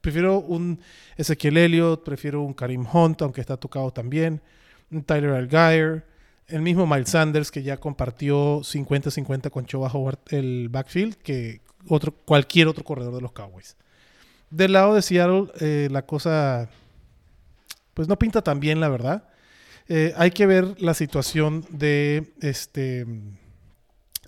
prefiero 0.00 0.38
un 0.38 0.80
Ezequiel 1.16 1.56
Elliott, 1.56 2.04
prefiero 2.04 2.42
un 2.42 2.52
Karim 2.52 2.84
Hunt, 2.92 3.22
aunque 3.22 3.40
está 3.40 3.56
tocado 3.56 3.92
también, 3.92 4.42
un 4.90 5.02
Tyler 5.02 5.30
Algier, 5.30 6.04
el 6.48 6.62
mismo 6.62 6.86
Miles 6.86 7.10
Sanders 7.10 7.50
que 7.50 7.62
ya 7.62 7.78
compartió 7.78 8.60
50-50 8.60 9.50
con 9.50 9.66
Choba 9.66 9.90
Howard 9.92 10.18
el 10.30 10.68
backfield 10.68 11.14
que 11.14 11.60
otro, 11.86 12.12
cualquier 12.12 12.66
otro 12.66 12.84
corredor 12.84 13.14
de 13.14 13.20
los 13.20 13.32
Cowboys. 13.32 13.76
Del 14.50 14.72
lado 14.72 14.94
de 14.94 15.02
Seattle, 15.02 15.52
eh, 15.60 15.88
la 15.92 16.06
cosa, 16.06 16.68
pues 17.94 18.08
no 18.08 18.18
pinta 18.18 18.42
tan 18.42 18.58
bien, 18.58 18.80
la 18.80 18.88
verdad. 18.88 19.28
Eh, 19.88 20.12
hay 20.16 20.32
que 20.32 20.46
ver 20.46 20.80
la 20.80 20.94
situación 20.94 21.64
de 21.70 22.32
este, 22.40 23.06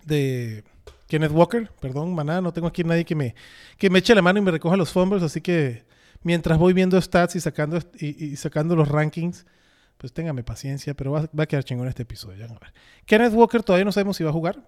de 0.04 0.62
Kenneth 1.10 1.32
Walker, 1.32 1.68
perdón, 1.80 2.14
maná, 2.14 2.40
no 2.40 2.52
tengo 2.52 2.68
aquí 2.68 2.84
nadie 2.84 3.04
que 3.04 3.16
me, 3.16 3.34
que 3.76 3.90
me 3.90 3.98
eche 3.98 4.14
la 4.14 4.22
mano 4.22 4.38
y 4.38 4.42
me 4.42 4.52
recoja 4.52 4.76
los 4.76 4.92
fumbles, 4.92 5.24
así 5.24 5.40
que 5.40 5.84
mientras 6.22 6.56
voy 6.56 6.72
viendo 6.72 7.00
stats 7.02 7.34
y 7.34 7.40
sacando, 7.40 7.80
y, 7.98 8.36
sacando 8.36 8.76
los 8.76 8.86
rankings, 8.86 9.44
pues 9.98 10.12
téngame 10.12 10.44
paciencia, 10.44 10.94
pero 10.94 11.10
va, 11.10 11.28
a 11.36 11.46
quedar 11.46 11.64
chingón 11.64 11.88
este 11.88 12.04
episodio. 12.04 12.46
Kenneth 13.06 13.34
Walker 13.34 13.60
todavía 13.64 13.84
no 13.84 13.90
sabemos 13.90 14.16
si 14.16 14.22
va 14.22 14.30
a 14.30 14.32
jugar. 14.32 14.62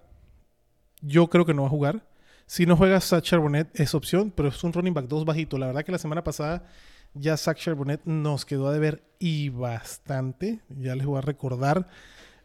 Yo 1.01 1.29
creo 1.29 1.45
que 1.45 1.53
no 1.53 1.61
va 1.61 1.69
a 1.69 1.71
jugar. 1.71 2.05
Si 2.45 2.65
no 2.65 2.75
juega 2.75 2.99
Zach 2.99 3.23
Charbonnet 3.23 3.79
es 3.79 3.95
opción, 3.95 4.29
pero 4.35 4.49
es 4.49 4.63
un 4.65 4.73
running 4.73 4.93
back 4.93 5.07
2 5.07 5.23
bajito. 5.23 5.57
La 5.57 5.67
verdad 5.67 5.85
que 5.85 5.93
la 5.93 5.97
semana 5.97 6.25
pasada 6.25 6.65
ya 7.13 7.37
Zach 7.37 7.57
Charbonnet 7.57 8.01
nos 8.03 8.45
quedó 8.45 8.67
a 8.67 8.73
deber 8.73 9.01
y 9.17 9.47
bastante. 9.47 10.59
Ya 10.67 10.93
les 10.93 11.05
voy 11.05 11.19
a 11.19 11.21
recordar 11.21 11.87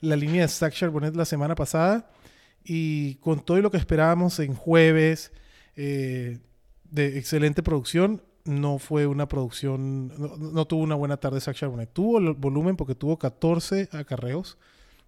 la 0.01 0.15
línea 0.15 0.43
de 0.43 0.49
Zach 0.49 0.73
Charbonnet 0.73 1.17
la 1.17 1.25
semana 1.25 1.57
pasada. 1.57 2.11
Y 2.69 3.15
con 3.17 3.41
todo 3.41 3.61
lo 3.63 3.71
que 3.71 3.79
esperábamos 3.79 4.39
en 4.41 4.55
jueves 4.55 5.33
eh, 5.75 6.39
de 6.91 7.19
excelente 7.19 7.63
producción, 7.63 8.23
no 8.45 8.79
fue 8.79 9.07
una 9.07 9.27
producción, 9.27 10.13
no, 10.39 10.67
tuvo 10.67 10.83
una 10.83 10.95
buena 10.95 11.17
tarde 11.17 11.41
Zach 11.41 11.57
Charbonnet. 11.57 11.93
Tuvo 11.93 12.19
el 12.19 12.35
volumen 12.35 12.77
porque 12.77 12.95
tuvo 12.95 13.19
14 13.19 13.89
acarreos 13.93 14.59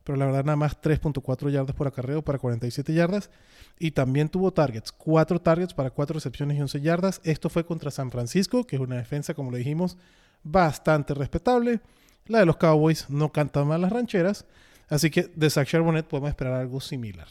pero 0.04 0.18
la 0.18 0.26
verdad 0.26 0.44
nada 0.44 0.56
más 0.56 0.80
3.4 0.80 1.50
yardas 1.50 1.76
por 1.76 1.86
acarreo 1.86 2.22
para 2.22 2.38
47 2.38 2.92
yardas. 2.92 3.30
Y 3.78 3.92
también 3.92 4.28
tuvo 4.28 4.52
targets, 4.52 4.92
4 4.92 5.40
targets 5.40 5.74
para 5.74 5.90
4 5.90 6.14
recepciones 6.14 6.58
y 6.58 6.60
11 6.60 6.80
yardas. 6.80 7.20
Esto 7.24 7.48
fue 7.48 7.64
contra 7.64 7.90
San 7.90 8.10
Francisco, 8.10 8.66
que 8.66 8.76
es 8.76 8.82
una 8.82 8.96
defensa, 8.96 9.34
como 9.34 9.50
le 9.50 9.58
dijimos, 9.58 9.96
bastante 10.42 11.14
respetable. 11.14 11.80
La 12.26 12.40
de 12.40 12.46
los 12.46 12.56
Cowboys 12.56 13.08
no 13.08 13.30
canta 13.30 13.64
mal 13.64 13.82
las 13.82 13.92
rancheras. 13.92 14.46
Así 14.88 15.10
que 15.10 15.30
de 15.34 15.50
Zach 15.50 15.68
Charbonnet 15.68 16.06
podemos 16.06 16.30
esperar 16.30 16.54
algo 16.54 16.80
similar. 16.80 17.28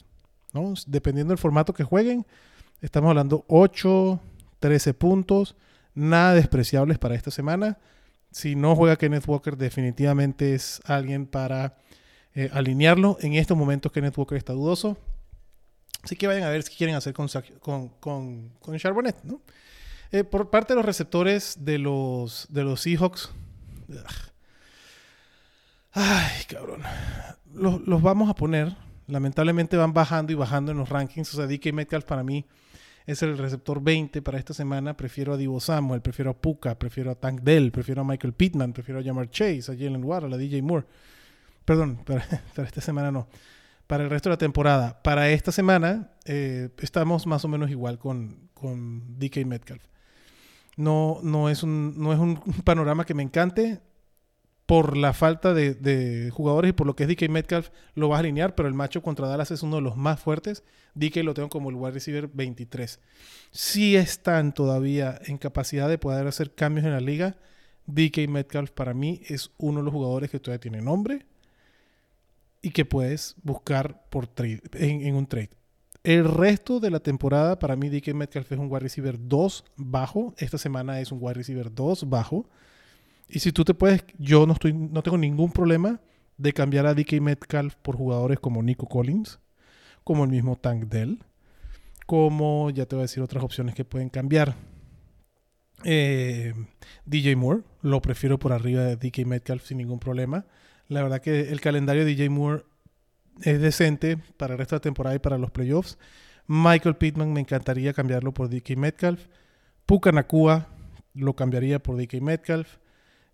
Dependiendo 0.87 1.31
del 1.31 1.37
formato 1.37 1.73
que 1.73 1.83
jueguen, 1.83 2.25
estamos 2.81 3.09
hablando 3.09 3.45
8, 3.47 4.19
13 4.59 4.93
puntos, 4.93 5.55
nada 5.93 6.33
despreciables 6.33 6.97
para 6.97 7.15
esta 7.15 7.31
semana. 7.31 7.77
Si 8.31 8.55
no 8.55 8.75
juega 8.75 8.97
Kenneth 8.97 9.27
Walker, 9.27 9.57
definitivamente 9.57 10.53
es 10.53 10.81
alguien 10.85 11.25
para 11.25 11.77
eh, 12.35 12.49
alinearlo. 12.53 13.17
En 13.21 13.33
estos 13.33 13.57
momentos 13.57 13.91
Kenneth 13.91 14.17
Walker 14.17 14.37
está 14.37 14.53
dudoso. 14.53 14.97
Así 16.03 16.15
que 16.15 16.27
vayan 16.27 16.43
a 16.43 16.49
ver 16.49 16.63
qué 16.63 16.75
quieren 16.75 16.95
hacer 16.95 17.13
con, 17.13 17.27
con, 17.59 17.89
con, 17.99 18.49
con 18.59 18.77
Charbonnet. 18.77 19.23
¿no? 19.23 19.41
Eh, 20.11 20.23
por 20.23 20.49
parte 20.49 20.73
de 20.73 20.77
los 20.77 20.85
receptores 20.85 21.57
de 21.59 21.77
los, 21.77 22.47
de 22.49 22.63
los 22.63 22.81
Seahawks. 22.81 23.31
Ay, 25.91 26.43
cabrón. 26.47 26.81
Los, 27.53 27.81
los, 27.87 28.01
vamos 28.01 28.29
a 28.29 28.35
poner. 28.35 28.75
Lamentablemente 29.09 29.75
van 29.75 29.93
bajando 29.93 30.31
y 30.31 30.35
bajando 30.35 30.71
en 30.71 30.77
los 30.77 30.89
rankings. 30.89 31.33
O 31.33 31.37
sea, 31.37 31.47
DK 31.47 31.73
Metcalf 31.73 32.05
para 32.05 32.23
mí 32.23 32.45
es 33.05 33.23
el 33.23 33.37
receptor 33.37 33.81
20 33.81 34.21
para 34.21 34.37
esta 34.37 34.53
semana. 34.53 34.95
Prefiero 34.95 35.33
a 35.33 35.37
Divo 35.37 35.59
Samuel, 35.59 36.01
prefiero 36.01 36.31
a 36.31 36.33
Puka, 36.35 36.77
prefiero 36.77 37.11
a 37.11 37.15
Tank 37.15 37.41
Dell, 37.41 37.71
prefiero 37.71 38.01
a 38.01 38.03
Michael 38.03 38.33
Pittman, 38.33 38.71
prefiero 38.71 38.99
a 38.99 39.03
Jamar 39.03 39.29
Chase, 39.29 39.71
a 39.71 39.75
Jalen 39.75 40.03
Ward, 40.03 40.33
a 40.33 40.37
DJ 40.37 40.61
Moore. 40.61 40.85
Perdón, 41.65 41.99
para, 42.05 42.23
esta 42.67 42.81
semana 42.81 43.11
no. 43.11 43.27
Para 43.87 44.03
el 44.03 44.09
resto 44.11 44.29
de 44.29 44.33
la 44.33 44.37
temporada. 44.37 45.01
Para 45.01 45.29
esta 45.31 45.51
semana 45.51 46.11
eh, 46.25 46.69
estamos 46.79 47.25
más 47.25 47.43
o 47.43 47.47
menos 47.47 47.71
igual 47.71 47.97
con, 47.97 48.49
con 48.53 49.17
DK 49.17 49.45
Metcalf. 49.45 49.83
No, 50.77 51.19
no, 51.23 51.49
es 51.49 51.63
un, 51.63 51.95
no 51.97 52.13
es 52.13 52.19
un 52.19 52.37
panorama 52.63 53.05
que 53.05 53.15
me 53.15 53.23
encante 53.23 53.81
por 54.69 54.97
la 54.97 55.13
falta 55.13 55.55
de, 55.55 56.29
jugadores 56.31 56.69
y 56.69 56.73
por 56.73 56.85
lo 56.85 56.95
que 56.95 57.05
es 57.05 57.09
DK 57.09 57.27
Metcalf, 57.27 57.71
lo 57.95 58.07
vas 58.07 58.17
a 58.17 58.19
alinear, 58.19 58.53
pero 58.53 58.67
el 58.67 58.75
macho 58.75 59.01
contra 59.01 59.27
Dallas 59.27 59.49
es 59.49 59.63
uno 59.63 59.77
de 59.77 59.81
los 59.81 59.97
más 59.97 60.19
fuertes. 60.19 60.63
DK 60.93 61.23
lo 61.23 61.33
tengo 61.33 61.49
como 61.49 61.71
el 61.71 61.75
wide 61.75 61.93
receiver 61.93 62.29
23. 62.31 62.99
Si 63.49 63.95
están 63.95 64.53
todavía 64.53 65.19
en 65.25 65.39
capacidad 65.39 65.89
de 65.89 65.97
poder 65.97 66.27
hacer 66.27 66.53
cambios 66.53 66.85
en 66.85 66.91
la 66.91 66.99
liga, 66.99 67.35
DK 67.87 68.29
Metcalf 68.29 68.69
para 68.69 68.93
mí 68.93 69.23
es 69.27 69.49
uno 69.57 69.79
de 69.79 69.85
los 69.85 69.91
jugadores 69.91 70.29
que 70.29 70.39
todavía 70.39 70.61
tiene 70.61 70.83
nombre 70.83 71.25
y 72.61 72.69
que 72.69 72.85
puedes 72.85 73.37
buscar 73.41 74.07
por 74.11 74.27
trade, 74.27 74.61
en, 74.73 75.15
un 75.15 75.25
trade. 75.25 75.49
El 76.03 76.25
resto 76.25 76.79
de 76.79 76.91
la 76.91 76.99
temporada, 76.99 77.57
para 77.57 77.75
mí, 77.75 77.89
DK 77.89 78.13
Metcalf 78.13 78.51
es 78.51 78.59
un 78.59 78.67
wide 78.69 78.81
receiver 78.81 79.17
2 79.19 79.65
bajo. 79.77 80.35
Esta 80.37 80.59
semana 80.59 80.99
es 80.99 81.11
un 81.11 81.17
wide 81.19 81.33
receiver 81.33 81.73
2 81.73 82.07
bajo. 82.07 82.47
Y 83.29 83.39
si 83.39 83.51
tú 83.51 83.63
te 83.63 83.75
puedes, 83.75 84.03
yo 84.17 84.45
no, 84.47 84.53
estoy, 84.53 84.73
no 84.73 85.03
tengo 85.03 85.17
ningún 85.17 85.51
problema 85.51 86.01
de 86.37 86.51
cambiar 86.51 86.87
a 86.87 86.95
DK 86.95 87.21
Metcalf 87.21 87.75
por 87.75 87.95
jugadores 87.95 88.39
como 88.39 88.63
Nico 88.63 88.87
Collins, 88.87 89.39
como 90.03 90.23
el 90.23 90.31
mismo 90.31 90.55
Tank 90.55 90.85
Dell, 90.85 91.19
como 92.07 92.71
ya 92.71 92.85
te 92.87 92.95
voy 92.95 93.01
a 93.01 93.03
decir 93.03 93.21
otras 93.21 93.43
opciones 93.43 93.75
que 93.75 93.85
pueden 93.85 94.09
cambiar. 94.09 94.55
Eh, 95.83 96.53
DJ 97.05 97.35
Moore, 97.35 97.61
lo 97.81 98.01
prefiero 98.01 98.39
por 98.39 98.51
arriba 98.51 98.83
de 98.83 98.95
DK 98.95 99.25
Metcalf 99.25 99.63
sin 99.63 99.77
ningún 99.77 99.99
problema. 99.99 100.45
La 100.87 101.03
verdad 101.03 101.21
que 101.21 101.49
el 101.51 101.61
calendario 101.61 102.03
de 102.03 102.15
DJ 102.15 102.29
Moore 102.29 102.63
es 103.43 103.61
decente 103.61 104.17
para 104.37 104.53
el 104.53 104.57
resto 104.57 104.75
de 104.75 104.79
la 104.79 104.81
temporada 104.81 105.15
y 105.15 105.19
para 105.19 105.37
los 105.37 105.51
playoffs. 105.51 105.97
Michael 106.47 106.95
Pittman 106.95 107.31
me 107.31 107.41
encantaría 107.41 107.93
cambiarlo 107.93 108.33
por 108.33 108.49
DK 108.49 108.75
Metcalf. 108.75 109.27
Puka 109.85 110.11
Nakua 110.11 110.67
lo 111.13 111.35
cambiaría 111.35 111.79
por 111.79 111.95
DK 111.95 112.21
Metcalf. 112.21 112.77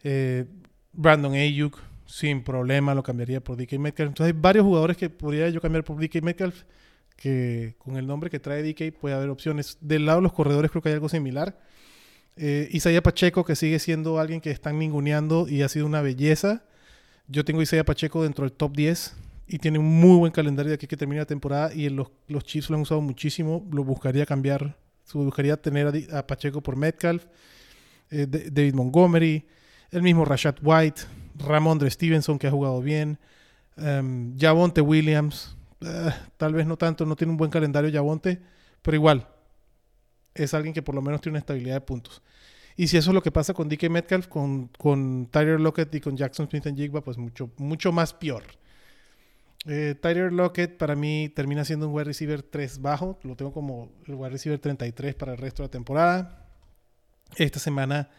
Eh, 0.07 0.45
Brandon 0.93 1.33
Ayuk, 1.33 1.81
sin 2.05 2.43
problema, 2.43 2.93
lo 2.93 3.01
cambiaría 3.01 3.43
por 3.43 3.57
DK 3.57 3.79
Metcalf. 3.79 4.09
Entonces 4.09 4.35
hay 4.35 4.39
varios 4.39 4.63
jugadores 4.63 4.97
que 4.97 5.09
podría 5.09 5.49
yo 5.49 5.59
cambiar 5.59 5.83
por 5.83 5.99
DK 5.99 6.21
Metcalf, 6.21 6.63
que 7.17 7.75
con 7.79 7.97
el 7.97 8.05
nombre 8.05 8.29
que 8.29 8.39
trae 8.39 8.61
DK 8.61 8.95
puede 8.99 9.15
haber 9.15 9.29
opciones. 9.29 9.79
Del 9.81 10.05
lado 10.05 10.19
de 10.19 10.23
los 10.23 10.33
corredores 10.33 10.69
creo 10.69 10.83
que 10.83 10.89
hay 10.89 10.93
algo 10.93 11.09
similar. 11.09 11.59
Eh, 12.37 12.69
Isaiah 12.71 13.01
Pacheco, 13.01 13.43
que 13.43 13.55
sigue 13.55 13.79
siendo 13.79 14.19
alguien 14.19 14.41
que 14.41 14.51
están 14.51 14.77
ninguneando 14.77 15.47
y 15.49 15.63
ha 15.63 15.69
sido 15.69 15.87
una 15.87 16.01
belleza. 16.01 16.65
Yo 17.27 17.43
tengo 17.43 17.63
Isaiah 17.63 17.83
Pacheco 17.83 18.21
dentro 18.21 18.45
del 18.45 18.53
top 18.53 18.75
10 18.75 19.15
y 19.47 19.57
tiene 19.57 19.79
un 19.79 19.87
muy 19.87 20.17
buen 20.17 20.31
calendario 20.31 20.69
de 20.69 20.75
aquí 20.75 20.85
que 20.85 20.97
termina 20.97 21.21
la 21.21 21.25
temporada 21.25 21.73
y 21.73 21.89
los, 21.89 22.11
los 22.27 22.43
Chiefs 22.43 22.69
lo 22.69 22.75
han 22.75 22.83
usado 22.83 23.01
muchísimo. 23.01 23.67
Lo 23.71 23.83
buscaría 23.83 24.27
cambiar, 24.27 24.77
buscaría 25.11 25.57
tener 25.57 26.07
a, 26.11 26.27
Pacheco 26.27 26.61
por 26.61 26.75
Metcalf, 26.75 27.25
eh, 28.11 28.27
David 28.27 28.75
Montgomery. 28.75 29.45
El 29.91 30.01
mismo 30.01 30.25
Rashad 30.25 30.55
White, 30.61 31.03
Ramondre 31.37 31.89
Stevenson 31.89 32.39
que 32.39 32.47
ha 32.47 32.51
jugado 32.51 32.81
bien, 32.81 33.19
um, 33.77 34.35
Williams, 34.83 35.55
eh, 35.81 36.11
tal 36.37 36.53
vez 36.53 36.65
no 36.65 36.77
tanto, 36.77 37.05
no 37.05 37.15
tiene 37.15 37.31
un 37.31 37.37
buen 37.37 37.51
calendario 37.51 37.91
Javonte, 37.91 38.41
pero 38.81 38.95
igual 38.95 39.27
es 40.33 40.53
alguien 40.53 40.73
que 40.73 40.81
por 40.81 40.95
lo 40.95 41.01
menos 41.01 41.21
tiene 41.21 41.33
una 41.33 41.39
estabilidad 41.39 41.75
de 41.75 41.81
puntos. 41.81 42.21
Y 42.77 42.87
si 42.87 42.97
eso 42.97 43.11
es 43.11 43.13
lo 43.13 43.23
que 43.23 43.31
pasa 43.31 43.53
con 43.53 43.69
DK 43.69 43.89
Metcalf, 43.89 44.27
con, 44.27 44.67
con 44.77 45.27
Tyler 45.31 45.59
Lockett 45.61 45.95
y 45.95 46.01
con 46.01 46.17
Jackson 46.17 46.49
Smith 46.49 46.65
en 46.65 46.75
Jigba, 46.75 47.01
pues 47.01 47.17
mucho, 47.17 47.49
mucho 47.57 47.93
más 47.93 48.13
peor. 48.13 48.43
Eh, 49.65 49.95
Tyler 49.99 50.31
Lockett 50.31 50.77
para 50.77 50.95
mí 50.95 51.31
termina 51.33 51.63
siendo 51.63 51.87
un 51.87 51.95
wide 51.95 52.05
receiver 52.05 52.43
3 52.43 52.81
bajo. 52.81 53.17
Lo 53.23 53.35
tengo 53.35 53.53
como 53.53 53.91
el 54.05 54.15
wide 54.15 54.31
receiver 54.31 54.59
33 54.59 55.15
para 55.15 55.31
el 55.31 55.37
resto 55.37 55.63
de 55.63 55.67
la 55.67 55.71
temporada. 55.71 56.47
Esta 57.37 57.59
semana 57.59 58.09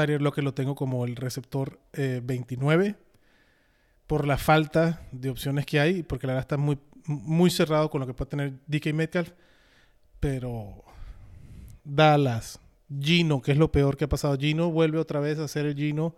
Tyler 0.00 0.22
Lockett 0.22 0.44
lo 0.44 0.54
tengo 0.54 0.74
como 0.74 1.04
el 1.04 1.14
receptor 1.14 1.78
29 1.92 2.86
eh, 2.86 2.94
por 4.06 4.26
la 4.26 4.38
falta 4.38 5.06
de 5.12 5.28
opciones 5.28 5.66
que 5.66 5.78
hay, 5.78 6.02
porque 6.02 6.26
la 6.26 6.32
verdad 6.32 6.44
está 6.44 6.56
muy, 6.56 6.78
muy 7.04 7.50
cerrado 7.50 7.90
con 7.90 8.00
lo 8.00 8.06
que 8.06 8.14
puede 8.14 8.30
tener 8.30 8.54
DK 8.66 8.94
Metcalf. 8.94 9.32
Pero 10.18 10.82
Dallas, 11.84 12.60
Gino, 12.98 13.42
que 13.42 13.52
es 13.52 13.58
lo 13.58 13.70
peor 13.70 13.98
que 13.98 14.04
ha 14.04 14.08
pasado. 14.08 14.38
Gino 14.38 14.70
vuelve 14.70 14.98
otra 14.98 15.20
vez 15.20 15.38
a 15.38 15.48
ser 15.48 15.66
el 15.66 15.74
Gino 15.74 16.14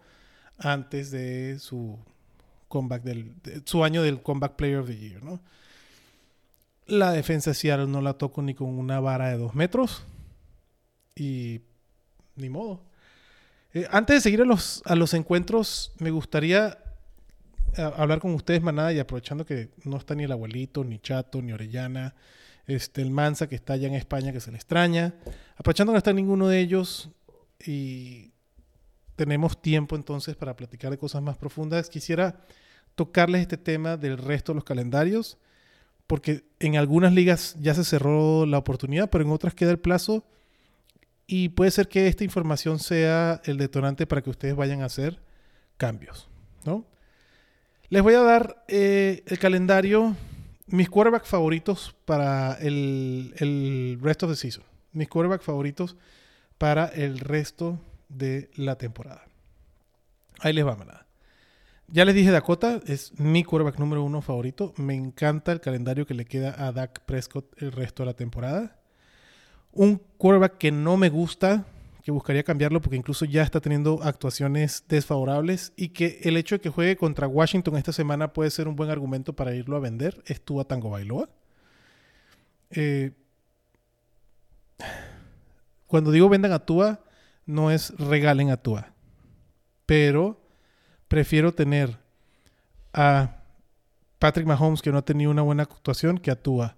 antes 0.59 1.11
de 1.11 1.59
su 1.59 1.99
comeback 2.69 3.03
del 3.03 3.35
su 3.65 3.83
año 3.83 4.03
del 4.03 4.23
comeback 4.23 4.55
player 4.55 4.79
of 4.79 4.87
the 4.87 4.97
year, 4.97 5.25
¿no? 5.25 5.41
La 6.87 7.11
defensa 7.11 7.51
de 7.51 7.55
Seattle 7.55 7.89
no 7.89 8.01
la 8.01 8.15
toco 8.15 8.43
ni 8.43 8.55
con 8.55 8.69
una 8.79 9.01
vara 9.01 9.31
de 9.31 9.39
dos 9.39 9.57
metros. 9.57 10.05
Y 11.17 11.63
ni 12.37 12.49
modo. 12.49 12.92
Eh, 13.75 13.87
antes 13.91 14.17
de 14.17 14.21
seguir 14.21 14.43
a 14.43 14.45
los, 14.45 14.83
a 14.85 14.95
los 14.95 15.15
encuentros, 15.15 15.93
me 15.99 16.11
gustaría 16.11 16.79
eh, 17.77 17.91
hablar 17.97 18.21
con 18.21 18.35
ustedes, 18.35 18.63
manada, 18.63 18.93
y 18.93 18.99
aprovechando 18.99 19.47
que 19.47 19.71
no 19.85 19.97
está 19.97 20.15
ni 20.15 20.25
el 20.25 20.33
abuelito, 20.33 20.85
ni 20.85 20.99
Chato, 20.99 21.41
ni 21.41 21.53
Orellana, 21.53 22.15
este, 22.67 23.01
el 23.01 23.11
Mansa 23.11 23.49
que 23.49 23.55
está 23.55 23.73
allá 23.73 23.89
en 23.89 23.95
España, 23.95 24.33
que 24.33 24.41
se 24.41 24.51
le 24.51 24.57
extraña. 24.57 25.15
Aprovechando 25.57 25.93
que 25.93 25.95
no 25.95 25.99
está 25.99 26.13
ninguno 26.13 26.49
de 26.49 26.61
ellos 26.61 27.11
y 27.65 28.33
tenemos 29.17 29.61
tiempo 29.61 29.97
entonces 29.97 30.37
para 30.37 30.55
platicar 30.55 30.91
de 30.91 30.99
cosas 30.99 31.23
más 31.23 31.39
profundas, 31.39 31.89
quisiera 31.89 32.45
tocarles 32.95 33.43
este 33.43 33.57
tema 33.57 33.97
del 33.97 34.19
resto 34.19 34.53
de 34.53 34.57
los 34.57 34.65
calendarios, 34.65 35.39
porque 36.07 36.45
en 36.59 36.77
algunas 36.77 37.15
ligas 37.15 37.57
ya 37.59 37.73
se 37.75 37.85
cerró 37.85 38.45
la 38.45 38.59
oportunidad, 38.59 39.09
pero 39.09 39.25
en 39.25 39.31
otras 39.31 39.55
queda 39.55 39.71
el 39.71 39.79
plazo 39.79 40.27
y 41.33 41.49
puede 41.49 41.71
ser 41.71 41.89
que 41.89 42.09
esta 42.09 42.25
información 42.25 42.79
sea 42.79 43.41
el 43.47 43.57
detonante 43.57 44.07
para 44.07 44.21
que 44.21 44.29
ustedes 44.29 44.55
vayan 44.55 44.83
a 44.83 44.85
hacer 44.85 45.23
cambios, 45.79 46.29
¿no? 46.67 46.85
Les 47.89 48.03
voy 48.03 48.13
a 48.13 48.21
dar 48.21 48.63
eh, 48.69 49.23
el 49.27 49.39
calendario, 49.39 50.15
mis 50.67 50.91
quarterbacks 50.91 51.31
favoritos 51.31 51.97
para 52.05 52.59
el, 52.61 53.99
resto 54.03 54.27
de 54.27 54.37
season. 54.37 54.63
Mis 54.93 55.09
quarterbacks 55.09 55.47
favoritos 55.47 55.97
para 56.59 56.85
el 56.89 57.19
resto 57.19 57.81
de 58.11 58.51
la 58.55 58.77
temporada. 58.77 59.25
Ahí 60.41 60.53
les 60.53 60.67
va. 60.67 61.07
Ya 61.89 62.05
les 62.05 62.15
dije 62.15 62.31
Dakota, 62.31 62.79
es 62.87 63.19
mi 63.19 63.43
quarterback 63.43 63.79
número 63.79 64.03
uno 64.03 64.21
favorito. 64.21 64.75
Me 64.77 64.95
encanta 64.95 65.53
el 65.53 65.63
calendario 65.63 66.07
que 66.07 66.13
le 66.13 66.27
queda 66.27 66.55
a 66.59 66.73
Dak 66.73 67.07
Prescott 67.07 67.55
el 67.57 67.73
resto 67.73 68.03
de 68.03 68.09
la 68.09 68.17
temporada. 68.17 68.82
Un 69.73 70.01
quarterback 70.19 70.59
que 70.59 70.71
no 70.71 70.97
me 70.97 71.09
gusta, 71.09 71.67
que 72.05 72.11
buscaría 72.11 72.43
cambiarlo 72.43 72.81
porque 72.81 72.97
incluso 72.97 73.25
ya 73.25 73.43
está 73.43 73.61
teniendo 73.61 74.01
actuaciones 74.03 74.85
desfavorables 74.89 75.73
y 75.77 75.91
que 75.91 76.21
el 76.25 76.37
hecho 76.37 76.57
de 76.57 76.61
que 76.61 76.69
juegue 76.69 76.97
contra 76.97 77.27
Washington 77.29 77.77
esta 77.77 77.93
semana 77.93 78.33
puede 78.33 78.51
ser 78.51 78.69
un 78.69 78.77
buen 78.77 78.91
argumento 78.91 79.35
para 79.35 79.55
irlo 79.55 79.77
a 79.77 79.81
vender, 79.81 80.23
es 80.27 80.41
Tua 80.41 80.65
Tango 80.65 80.91
Bailoa. 80.91 81.29
Eh, 82.71 83.13
cuando 85.87 86.11
digo 86.11 86.29
vendan 86.29 86.53
a 86.53 86.61
Tua, 86.61 87.01
no 87.47 87.71
es 87.71 87.97
regalen 87.99 88.51
a 88.51 88.57
Tua, 88.57 88.93
pero 89.87 90.41
prefiero 91.09 91.53
tener 91.53 91.99
a 92.93 93.43
Patrick 94.19 94.47
Mahomes, 94.47 94.83
que 94.83 94.93
no 94.93 94.99
ha 94.99 95.05
tenido 95.05 95.31
una 95.31 95.43
buena 95.43 95.65
actuación, 95.65 96.19
que 96.19 96.31
actúa. 96.31 96.77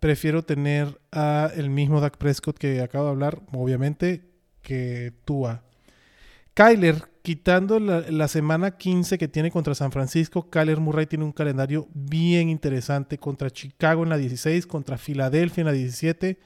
Prefiero 0.00 0.42
tener 0.42 0.98
a 1.12 1.50
el 1.54 1.68
mismo 1.70 2.00
Dak 2.00 2.16
Prescott 2.16 2.58
que 2.58 2.80
acabo 2.80 3.04
de 3.04 3.10
hablar, 3.10 3.42
obviamente, 3.52 4.24
que 4.62 5.12
Tua. 5.24 5.62
Kyler, 6.54 7.04
quitando 7.22 7.78
la, 7.78 8.28
semana 8.28 8.72
15 8.72 9.18
que 9.18 9.28
tiene 9.28 9.50
contra 9.50 9.74
San 9.74 9.92
Francisco, 9.92 10.50
Kyler 10.50 10.80
Murray 10.80 11.06
tiene 11.06 11.24
un 11.24 11.32
calendario 11.32 11.88
bien 11.94 12.48
interesante 12.48 13.18
contra 13.18 13.50
Chicago 13.50 14.02
en 14.02 14.08
la 14.08 14.16
16, 14.16 14.66
contra 14.66 14.98
Filadelfia 14.98 15.62
en 15.62 15.66
la 15.66 15.72
17. 15.72 16.38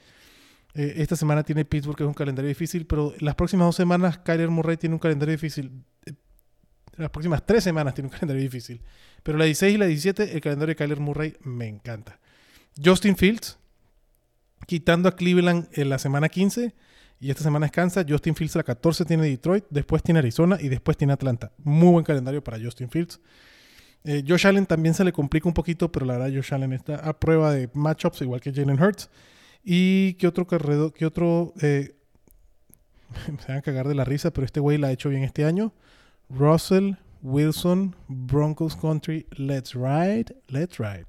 Eh, 0.73 0.93
esta 0.97 1.15
semana 1.15 1.43
tiene 1.43 1.65
Pittsburgh, 1.65 1.97
que 1.97 2.03
es 2.03 2.07
un 2.07 2.13
calendario 2.13 2.49
difícil, 2.49 2.85
pero 2.85 3.13
las 3.19 3.35
próximas 3.35 3.67
dos 3.67 3.75
semanas 3.75 4.17
Kyler 4.19 4.49
Murray 4.49 4.77
tiene 4.77 4.95
un 4.95 4.99
calendario 4.99 5.31
difícil. 5.31 5.71
Eh, 6.05 6.13
las 6.97 7.09
próximas 7.09 7.45
tres 7.45 7.63
semanas 7.63 7.93
tiene 7.93 8.07
un 8.07 8.13
calendario 8.13 8.43
difícil. 8.43 8.81
Pero 9.23 9.37
la 9.37 9.45
16 9.45 9.75
y 9.75 9.77
la 9.77 9.85
17, 9.85 10.35
el 10.35 10.41
calendario 10.41 10.73
de 10.73 10.75
Kyler 10.75 10.99
Murray 10.99 11.35
me 11.41 11.67
encanta. 11.67 12.19
Justin 12.83 13.15
Fields, 13.15 13.57
quitando 14.67 15.09
a 15.09 15.15
Cleveland 15.15 15.67
en 15.73 15.89
la 15.89 15.97
semana 15.97 16.29
15 16.29 16.73
y 17.19 17.29
esta 17.29 17.43
semana 17.43 17.65
descansa. 17.65 18.05
Justin 18.07 18.35
Fields 18.35 18.55
la 18.55 18.63
14 18.63 19.05
tiene 19.05 19.23
Detroit, 19.23 19.65
después 19.69 20.03
tiene 20.03 20.19
Arizona 20.19 20.57
y 20.59 20.69
después 20.69 20.97
tiene 20.97 21.13
Atlanta. 21.13 21.51
Muy 21.63 21.91
buen 21.91 22.05
calendario 22.05 22.43
para 22.43 22.59
Justin 22.59 22.89
Fields. 22.89 23.19
Eh, 24.03 24.23
Josh 24.27 24.45
Allen 24.45 24.65
también 24.65 24.93
se 24.93 25.03
le 25.03 25.11
complica 25.11 25.47
un 25.47 25.53
poquito, 25.53 25.91
pero 25.91 26.05
la 26.05 26.17
verdad 26.17 26.35
Josh 26.35 26.53
Allen 26.53 26.73
está 26.73 26.95
a 26.97 27.19
prueba 27.19 27.51
de 27.51 27.69
matchups 27.73 28.21
igual 28.21 28.41
que 28.41 28.53
Jalen 28.53 28.81
Hurts. 28.81 29.09
¿Y 29.63 30.13
qué 30.15 30.27
otro 30.27 30.45
carrero, 30.45 30.93
qué 30.93 31.05
otro... 31.05 31.53
Eh, 31.61 31.95
se 33.39 33.47
van 33.47 33.57
a 33.57 33.61
cagar 33.61 33.87
de 33.87 33.95
la 33.95 34.03
risa, 34.03 34.31
pero 34.31 34.45
este 34.45 34.59
güey 34.59 34.77
la 34.77 34.87
ha 34.87 34.91
hecho 34.91 35.09
bien 35.09 35.23
este 35.23 35.45
año. 35.45 35.73
Russell 36.29 36.93
Wilson, 37.23 37.95
Broncos 38.07 38.75
Country, 38.75 39.25
Let's 39.31 39.73
Ride, 39.73 40.35
Let's 40.49 40.77
Ride. 40.77 41.07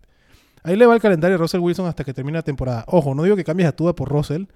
Ahí 0.67 0.75
le 0.75 0.85
va 0.85 0.95
el 0.95 1.01
calendario 1.01 1.37
a 1.37 1.39
Russell 1.39 1.61
Wilson 1.61 1.87
hasta 1.87 2.03
que 2.03 2.13
termine 2.13 2.39
la 2.39 2.43
temporada. 2.43 2.85
Ojo, 2.89 3.15
no 3.15 3.23
digo 3.23 3.37
que 3.37 3.45
cambies 3.45 3.69
a 3.69 3.73
Tua 3.73 3.95
por 3.95 4.09
Russell, 4.09 4.47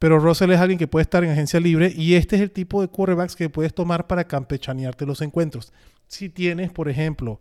pero 0.00 0.18
Russell 0.18 0.50
es 0.50 0.58
alguien 0.58 0.76
que 0.76 0.88
puede 0.88 1.04
estar 1.04 1.22
en 1.22 1.30
agencia 1.30 1.60
libre 1.60 1.92
y 1.96 2.14
este 2.14 2.34
es 2.34 2.42
el 2.42 2.50
tipo 2.50 2.80
de 2.80 2.88
quarterbacks 2.88 3.36
que 3.36 3.48
puedes 3.48 3.72
tomar 3.72 4.08
para 4.08 4.24
campechanearte 4.24 5.06
los 5.06 5.22
encuentros. 5.22 5.72
Si 6.08 6.30
tienes, 6.30 6.72
por 6.72 6.88
ejemplo, 6.88 7.40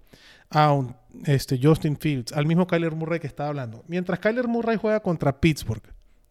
a 0.52 0.72
un, 0.72 0.96
este, 1.26 1.60
Justin 1.60 1.98
Fields, 1.98 2.32
al 2.34 2.46
mismo 2.46 2.68
Kyler 2.68 2.94
Murray 2.94 3.20
que 3.20 3.26
estaba 3.26 3.50
hablando. 3.50 3.84
Mientras 3.88 4.20
Kyler 4.20 4.48
Murray 4.48 4.78
juega 4.78 5.00
contra 5.00 5.42
Pittsburgh, 5.42 5.82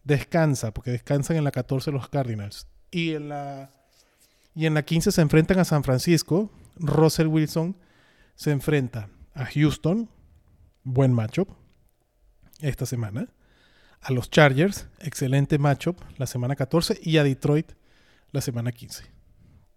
descansa, 0.05 0.73
porque 0.73 0.91
descansan 0.91 1.35
en 1.35 1.43
la 1.43 1.51
14 1.51 1.91
los 1.91 2.07
Cardinals, 2.07 2.67
y 2.89 3.15
en 3.15 3.27
la, 3.27 3.69
y 4.55 4.65
en 4.65 4.75
la 4.75 4.83
15 4.83 5.11
se 5.11 5.21
enfrentan 5.21 5.59
a 5.59 5.65
San 5.65 5.83
Francisco, 5.83 6.49
Russell 6.77 7.27
Wilson 7.27 7.75
se 8.35 8.51
enfrenta 8.51 9.09
a 9.33 9.45
Houston, 9.45 10.09
buen 10.83 11.13
matchup, 11.13 11.49
esta 12.59 12.85
semana, 12.85 13.27
a 14.01 14.11
los 14.11 14.29
Chargers, 14.29 14.87
excelente 14.99 15.57
matchup 15.57 15.99
la 16.17 16.25
semana 16.25 16.55
14, 16.55 16.99
y 17.01 17.17
a 17.17 17.23
Detroit 17.23 17.71
la 18.31 18.41
semana 18.41 18.71
15. 18.71 19.03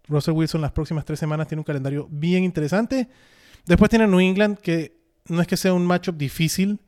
Russell 0.07 0.33
Wilson 0.33 0.61
las 0.61 0.71
próximas 0.71 1.05
tres 1.05 1.19
semanas 1.19 1.47
tiene 1.47 1.61
un 1.61 1.65
calendario 1.65 2.07
bien 2.11 2.43
interesante. 2.43 3.09
Después 3.65 3.89
tiene 3.89 4.07
New 4.07 4.19
England, 4.19 4.57
que 4.57 4.97
no 5.27 5.41
es 5.41 5.47
que 5.47 5.57
sea 5.57 5.73
un 5.73 5.85
matchup 5.85 6.17
difícil, 6.17 6.81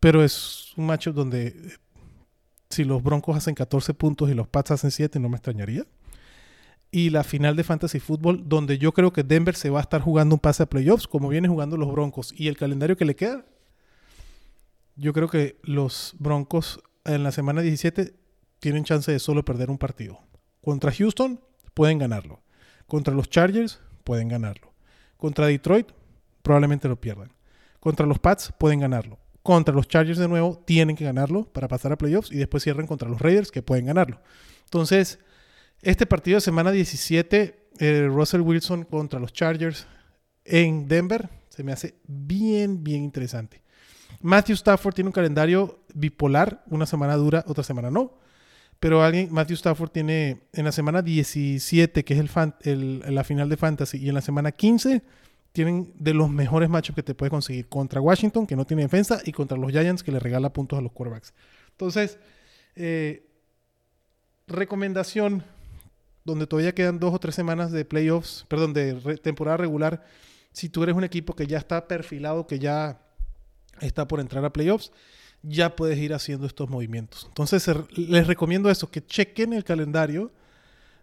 pero 0.00 0.22
es 0.22 0.72
un 0.76 0.86
matchup 0.86 1.14
donde 1.14 1.46
eh, 1.48 1.54
si 2.70 2.84
los 2.84 3.02
Broncos 3.02 3.36
hacen 3.36 3.54
14 3.54 3.94
puntos 3.94 4.30
y 4.30 4.34
los 4.34 4.48
Pats 4.48 4.72
hacen 4.72 4.90
7, 4.90 5.18
no 5.18 5.28
me 5.28 5.36
extrañaría. 5.36 5.86
Y 6.90 7.10
la 7.10 7.24
final 7.24 7.56
de 7.56 7.64
Fantasy 7.64 8.00
Football, 8.00 8.48
donde 8.48 8.78
yo 8.78 8.92
creo 8.92 9.12
que 9.12 9.22
Denver 9.22 9.54
se 9.54 9.70
va 9.70 9.80
a 9.80 9.82
estar 9.82 10.00
jugando 10.00 10.34
un 10.34 10.40
pase 10.40 10.62
a 10.62 10.66
playoffs, 10.66 11.06
como 11.06 11.28
viene 11.28 11.48
jugando 11.48 11.76
los 11.76 11.90
Broncos. 11.92 12.32
Y 12.36 12.48
el 12.48 12.56
calendario 12.56 12.96
que 12.96 13.04
le 13.04 13.14
queda, 13.14 13.44
yo 14.98 15.12
creo 15.12 15.28
que 15.28 15.58
los 15.62 16.14
Broncos 16.18 16.80
en 17.04 17.22
la 17.22 17.32
semana 17.32 17.62
17 17.62 18.14
tienen 18.58 18.84
chance 18.84 19.10
de 19.10 19.20
solo 19.20 19.44
perder 19.44 19.70
un 19.70 19.78
partido. 19.78 20.20
Contra 20.60 20.92
Houston 20.92 21.40
pueden 21.72 21.98
ganarlo. 21.98 22.42
Contra 22.86 23.14
los 23.14 23.30
Chargers 23.30 23.80
pueden 24.02 24.28
ganarlo. 24.28 24.74
Contra 25.16 25.46
Detroit 25.46 25.88
probablemente 26.42 26.88
lo 26.88 27.00
pierdan. 27.00 27.32
Contra 27.78 28.06
los 28.06 28.18
Pats 28.18 28.52
pueden 28.58 28.80
ganarlo. 28.80 29.18
Contra 29.42 29.72
los 29.72 29.86
Chargers 29.86 30.18
de 30.18 30.28
nuevo 30.28 30.58
tienen 30.66 30.96
que 30.96 31.04
ganarlo 31.04 31.44
para 31.44 31.68
pasar 31.68 31.92
a 31.92 31.98
playoffs 31.98 32.32
y 32.32 32.36
después 32.36 32.64
cierran 32.64 32.86
contra 32.86 33.08
los 33.08 33.20
Raiders 33.20 33.52
que 33.52 33.62
pueden 33.62 33.86
ganarlo. 33.86 34.20
Entonces, 34.64 35.20
este 35.80 36.06
partido 36.06 36.36
de 36.36 36.40
semana 36.40 36.72
17, 36.72 37.70
eh, 37.78 38.08
Russell 38.10 38.40
Wilson 38.40 38.82
contra 38.84 39.20
los 39.20 39.32
Chargers 39.32 39.86
en 40.44 40.88
Denver, 40.88 41.30
se 41.50 41.62
me 41.62 41.72
hace 41.72 41.94
bien, 42.06 42.82
bien 42.82 43.04
interesante. 43.04 43.62
Matthew 44.20 44.54
Stafford 44.54 44.94
tiene 44.94 45.08
un 45.08 45.12
calendario 45.12 45.80
bipolar, 45.94 46.64
una 46.66 46.86
semana 46.86 47.14
dura, 47.16 47.44
otra 47.46 47.64
semana 47.64 47.90
no. 47.90 48.12
Pero 48.80 49.02
alguien, 49.02 49.28
Matthew 49.32 49.54
Stafford 49.54 49.90
tiene 49.90 50.42
en 50.52 50.64
la 50.64 50.72
semana 50.72 51.02
17, 51.02 52.04
que 52.04 52.14
es 52.14 52.20
el, 52.62 53.14
la 53.14 53.24
final 53.24 53.48
de 53.48 53.56
Fantasy, 53.56 53.98
y 53.98 54.08
en 54.08 54.14
la 54.14 54.20
semana 54.20 54.52
15 54.52 55.02
tienen 55.52 55.92
de 55.98 56.14
los 56.14 56.30
mejores 56.30 56.68
matchups 56.68 56.94
que 56.94 57.02
te 57.02 57.14
puedes 57.14 57.30
conseguir 57.30 57.68
contra 57.68 58.00
Washington, 58.00 58.46
que 58.46 58.54
no 58.54 58.64
tiene 58.64 58.82
defensa, 58.82 59.20
y 59.24 59.32
contra 59.32 59.58
los 59.58 59.72
Giants, 59.72 60.02
que 60.04 60.12
le 60.12 60.20
regala 60.20 60.52
puntos 60.52 60.78
a 60.78 60.82
los 60.82 60.92
quarterbacks. 60.92 61.34
Entonces, 61.72 62.18
eh, 62.76 63.26
recomendación, 64.46 65.42
donde 66.24 66.46
todavía 66.46 66.74
quedan 66.74 67.00
dos 67.00 67.14
o 67.14 67.18
tres 67.18 67.34
semanas 67.34 67.72
de 67.72 67.84
playoffs, 67.84 68.44
perdón, 68.48 68.74
de 68.74 68.94
temporada 69.18 69.56
regular, 69.56 70.04
si 70.52 70.68
tú 70.68 70.84
eres 70.84 70.94
un 70.94 71.04
equipo 71.04 71.34
que 71.34 71.46
ya 71.46 71.58
está 71.58 71.88
perfilado, 71.88 72.46
que 72.46 72.58
ya 72.58 73.00
está 73.80 74.08
por 74.08 74.20
entrar 74.20 74.44
a 74.44 74.52
playoffs, 74.52 74.92
ya 75.42 75.76
puedes 75.76 75.98
ir 75.98 76.14
haciendo 76.14 76.46
estos 76.46 76.68
movimientos. 76.68 77.24
Entonces, 77.28 77.68
les 77.96 78.26
recomiendo 78.26 78.70
eso, 78.70 78.90
que 78.90 79.04
chequen 79.04 79.52
el 79.52 79.64
calendario 79.64 80.32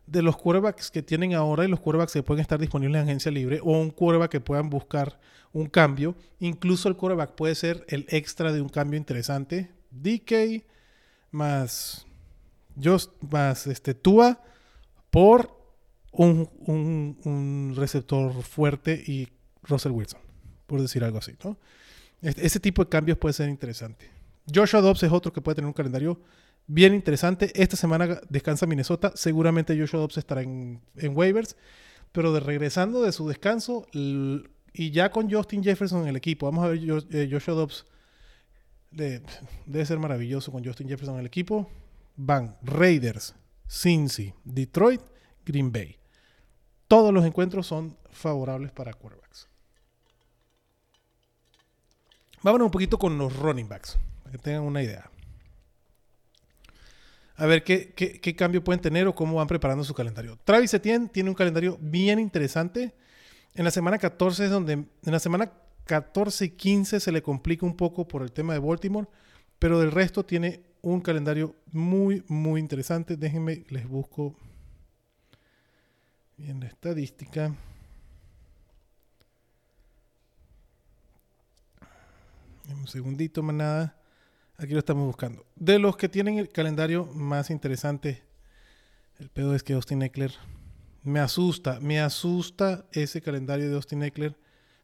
de 0.07 0.21
los 0.21 0.37
quarterbacks 0.37 0.91
que 0.91 1.01
tienen 1.01 1.33
ahora 1.33 1.65
y 1.65 1.67
los 1.67 1.79
quarterbacks 1.79 2.13
que 2.13 2.23
pueden 2.23 2.41
estar 2.41 2.59
disponibles 2.59 3.01
en 3.01 3.07
agencia 3.07 3.31
libre 3.31 3.59
o 3.63 3.71
un 3.79 3.89
quarterback 3.89 4.31
que 4.31 4.41
puedan 4.41 4.69
buscar 4.69 5.19
un 5.51 5.67
cambio. 5.67 6.15
Incluso 6.39 6.89
el 6.89 6.95
quarterback 6.95 7.31
puede 7.31 7.55
ser 7.55 7.85
el 7.87 8.05
extra 8.09 8.51
de 8.51 8.61
un 8.61 8.69
cambio 8.69 8.97
interesante. 8.97 9.71
DK 9.91 10.63
más, 11.31 12.05
Just, 12.81 13.11
más 13.31 13.67
este, 13.67 13.93
Tua 13.93 14.41
por 15.09 15.55
un, 16.11 16.49
un, 16.67 17.73
receptor 17.75 18.43
fuerte 18.43 19.01
y 19.05 19.29
Russell 19.63 19.91
Wilson, 19.91 20.19
por 20.65 20.81
decir 20.81 21.03
algo 21.03 21.17
así. 21.17 21.33
¿no? 21.43 21.57
Ese 22.25 22.59
tipo 22.59 22.83
de 22.83 22.89
cambios 22.89 23.17
puede 23.17 23.33
ser 23.33 23.49
interesante. 23.49 24.09
Joshua 24.53 24.81
Dobbs 24.81 25.03
es 25.03 25.11
otro 25.11 25.31
que 25.31 25.41
puede 25.41 25.55
tener 25.55 25.67
un 25.67 25.73
calendario 25.73 26.19
bien 26.67 26.93
interesante. 26.95 27.51
Esta 27.53 27.75
semana 27.75 28.19
descansa 28.29 28.65
Minnesota. 28.65 29.11
Seguramente 29.15 29.77
Joshua 29.77 29.99
Dobbs 29.99 30.17
estará 30.17 30.41
en, 30.41 30.81
waivers. 30.95 31.55
Pero 32.11 32.33
de 32.33 32.39
regresando 32.39 33.01
de 33.01 33.11
su 33.11 33.27
descanso 33.27 33.85
y 33.91 34.91
ya 34.91 35.11
con 35.11 35.29
Justin 35.29 35.63
Jefferson 35.63 36.03
en 36.03 36.07
el 36.07 36.15
equipo, 36.15 36.45
vamos 36.45 36.65
a 36.65 36.69
ver 36.69 36.79
eh, 37.11 37.29
Joshua 37.29 37.53
Dobbs. 37.53 37.85
debe 38.89 39.85
ser 39.85 39.99
maravilloso 39.99 40.51
con 40.51 40.63
Justin 40.63 40.87
Jefferson 40.87 41.15
en 41.15 41.21
el 41.21 41.27
equipo. 41.27 41.69
Van 42.15 42.55
Raiders, 42.63 43.35
Cincy, 43.69 44.33
Detroit, 44.45 45.01
Green 45.45 45.71
Bay. 45.71 45.97
Todos 46.87 47.13
los 47.13 47.25
encuentros 47.25 47.67
son 47.67 47.97
favorables 48.09 48.71
para 48.71 48.93
quarterbacks. 48.93 49.49
Vámonos 52.45 52.67
un 52.67 52.71
poquito 52.71 52.99
con 52.99 53.17
los 53.17 53.35
running 53.35 53.67
backs, 53.67 53.97
para 54.21 54.33
que 54.33 54.37
tengan 54.37 54.61
una 54.61 54.83
idea 54.83 55.09
a 57.37 57.47
ver 57.47 57.63
qué, 57.63 57.91
qué, 57.95 58.35
cambio 58.35 58.63
pueden 58.63 58.79
tener 58.79 59.07
o 59.07 59.15
cómo 59.15 59.37
van 59.37 59.47
preparando 59.47 59.83
su 59.83 59.95
calendario. 59.95 60.37
Travis 60.43 60.75
Etienne 60.75 61.09
tiene 61.09 61.31
un 61.31 61.35
calendario 61.35 61.79
bien 61.81 62.19
interesante. 62.19 62.93
En 63.55 63.65
la 63.65 63.71
semana 63.71 63.97
14 63.97 64.45
es 64.45 64.51
donde, 64.51 64.73
en 64.73 64.87
la 65.03 65.19
semana 65.19 65.51
14 65.85 66.45
y 66.45 66.49
15 66.51 66.99
se 66.99 67.11
le 67.11 67.23
complica 67.23 67.65
un 67.65 67.75
poco 67.75 68.07
por 68.07 68.21
el 68.21 68.31
tema 68.31 68.53
de 68.53 68.59
Baltimore, 68.59 69.07
pero 69.57 69.79
del 69.79 69.91
resto 69.91 70.23
tiene 70.23 70.61
un 70.83 71.01
calendario 71.01 71.55
muy, 71.71 72.23
muy 72.27 72.61
interesante. 72.61 73.17
Déjenme, 73.17 73.65
les 73.69 73.87
busco 73.87 74.35
bien 76.37 76.59
la 76.59 76.67
estadística. 76.67 77.55
Un 82.69 82.87
segundito, 82.87 83.43
manada. 83.43 83.97
Aquí 84.57 84.73
lo 84.73 84.79
estamos 84.79 85.05
buscando. 85.05 85.45
De 85.55 85.79
los 85.79 85.97
que 85.97 86.09
tienen 86.09 86.37
el 86.37 86.49
calendario 86.49 87.05
más 87.13 87.49
interesante, 87.49 88.23
el 89.19 89.29
pedo 89.29 89.53
es 89.53 89.63
que 89.63 89.73
Austin 89.73 90.01
Eckler 90.01 90.31
me 91.03 91.19
asusta, 91.19 91.79
me 91.81 91.99
asusta 91.99 92.85
ese 92.91 93.21
calendario 93.21 93.69
de 93.69 93.75
Austin 93.75 94.03
Eckler. 94.03 94.37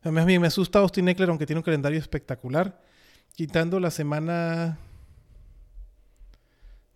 Más 0.04 0.26
bien, 0.26 0.42
me 0.42 0.48
asusta 0.48 0.80
Austin 0.80 1.08
Eckler, 1.10 1.30
aunque 1.30 1.46
tiene 1.46 1.60
un 1.60 1.64
calendario 1.64 2.00
espectacular. 2.00 2.82
Quitando 3.34 3.80
la 3.80 3.92
semana. 3.92 4.78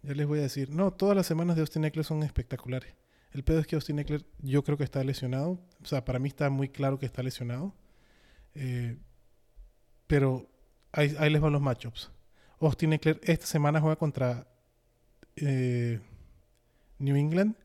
Ya 0.03 0.13
les 0.13 0.27
voy 0.27 0.39
a 0.39 0.43
decir. 0.43 0.69
No, 0.69 0.91
todas 0.91 1.15
las 1.15 1.25
semanas 1.25 1.55
de 1.55 1.61
Austin 1.61 1.85
Eckler 1.85 2.05
son 2.05 2.23
espectaculares. 2.23 2.93
El 3.31 3.43
pedo 3.43 3.59
es 3.59 3.67
que 3.67 3.75
Austin 3.75 3.99
Eckler, 3.99 4.25
yo 4.39 4.63
creo 4.63 4.77
que 4.77 4.83
está 4.83 5.03
lesionado. 5.03 5.59
O 5.81 5.85
sea, 5.85 6.05
para 6.05 6.19
mí 6.19 6.29
está 6.29 6.49
muy 6.49 6.69
claro 6.69 6.99
que 6.99 7.05
está 7.05 7.23
lesionado. 7.23 7.73
Eh, 8.53 8.97
pero 10.07 10.47
ahí, 10.95 11.29
les 11.29 11.41
van 11.41 11.53
los 11.53 11.61
matchups. 11.61 12.11
Austin 12.59 12.93
Eckler 12.93 13.19
esta 13.23 13.45
semana 13.45 13.79
juega 13.79 13.95
contra 13.95 14.47
eh, 15.35 15.99
New 16.99 17.15
England. 17.15 17.55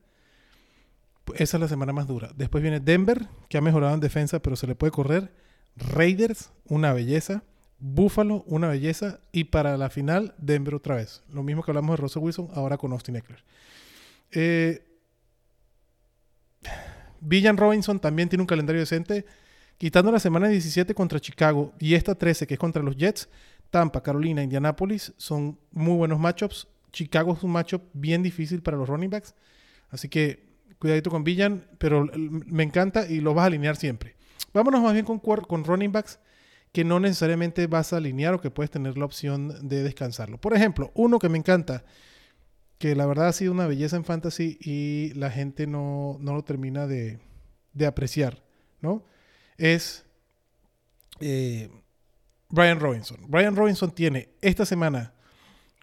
Esa 1.35 1.57
es 1.57 1.61
la 1.61 1.67
semana 1.67 1.93
más 1.93 2.07
dura. 2.07 2.31
Después 2.35 2.61
viene 2.61 2.79
Denver, 2.79 3.27
que 3.47 3.57
ha 3.57 3.61
mejorado 3.61 3.93
en 3.93 3.99
defensa, 3.99 4.41
pero 4.41 4.55
se 4.55 4.67
le 4.67 4.75
puede 4.75 4.91
correr. 4.91 5.31
Raiders, 5.75 6.51
una 6.65 6.93
belleza. 6.93 7.43
Buffalo, 7.79 8.43
una 8.47 8.67
belleza. 8.67 9.21
Y 9.31 9.45
para 9.45 9.77
la 9.77 9.89
final, 9.89 10.35
Denver 10.37 10.75
otra 10.75 10.95
vez. 10.95 11.23
Lo 11.31 11.41
mismo 11.43 11.63
que 11.63 11.71
hablamos 11.71 11.95
de 11.95 12.01
Russell 12.01 12.23
Wilson, 12.23 12.49
ahora 12.53 12.77
con 12.77 12.91
Austin 12.91 13.15
Eckler. 13.15 13.43
Eh, 14.31 14.83
Villan 17.21 17.57
Robinson 17.57 17.99
también 17.99 18.29
tiene 18.29 18.41
un 18.41 18.47
calendario 18.47 18.81
decente. 18.81 19.25
Quitando 19.81 20.11
la 20.11 20.19
semana 20.19 20.47
17 20.47 20.93
contra 20.93 21.19
Chicago 21.19 21.73
y 21.79 21.95
esta 21.95 22.13
13 22.13 22.45
que 22.45 22.53
es 22.53 22.59
contra 22.59 22.83
los 22.83 22.95
Jets, 22.95 23.27
Tampa, 23.71 24.03
Carolina, 24.03 24.43
Indianapolis 24.43 25.11
son 25.17 25.57
muy 25.71 25.95
buenos 25.95 26.19
matchups. 26.19 26.67
Chicago 26.91 27.33
es 27.33 27.41
un 27.41 27.49
matchup 27.49 27.81
bien 27.91 28.21
difícil 28.21 28.61
para 28.61 28.77
los 28.77 28.87
running 28.87 29.09
backs. 29.09 29.33
Así 29.89 30.07
que 30.07 30.45
cuidadito 30.77 31.09
con 31.09 31.23
Villan, 31.23 31.65
pero 31.79 32.07
me 32.13 32.61
encanta 32.61 33.09
y 33.09 33.21
lo 33.21 33.33
vas 33.33 33.41
a 33.41 33.45
alinear 33.47 33.75
siempre. 33.75 34.15
Vámonos 34.53 34.83
más 34.83 34.93
bien 34.93 35.03
con, 35.03 35.17
con 35.17 35.63
running 35.63 35.91
backs 35.91 36.19
que 36.71 36.83
no 36.83 36.99
necesariamente 36.99 37.65
vas 37.65 37.91
a 37.91 37.97
alinear 37.97 38.35
o 38.35 38.39
que 38.39 38.51
puedes 38.51 38.69
tener 38.69 38.99
la 38.99 39.05
opción 39.05 39.67
de 39.67 39.81
descansarlo. 39.81 40.37
Por 40.39 40.53
ejemplo, 40.53 40.91
uno 40.93 41.17
que 41.17 41.27
me 41.27 41.39
encanta, 41.39 41.85
que 42.77 42.95
la 42.95 43.07
verdad 43.07 43.29
ha 43.29 43.33
sido 43.33 43.51
una 43.51 43.65
belleza 43.65 43.95
en 43.95 44.05
fantasy 44.05 44.59
y 44.61 45.11
la 45.15 45.31
gente 45.31 45.65
no, 45.65 46.19
lo 46.21 46.43
termina 46.43 46.85
de, 46.85 47.19
apreciar, 47.83 48.43
¿no? 48.79 49.09
Es 49.57 50.05
eh, 51.19 51.69
Brian 52.49 52.79
Robinson. 52.79 53.17
Brian 53.27 53.55
Robinson 53.55 53.91
tiene 53.91 54.29
esta 54.41 54.65
semana 54.65 55.13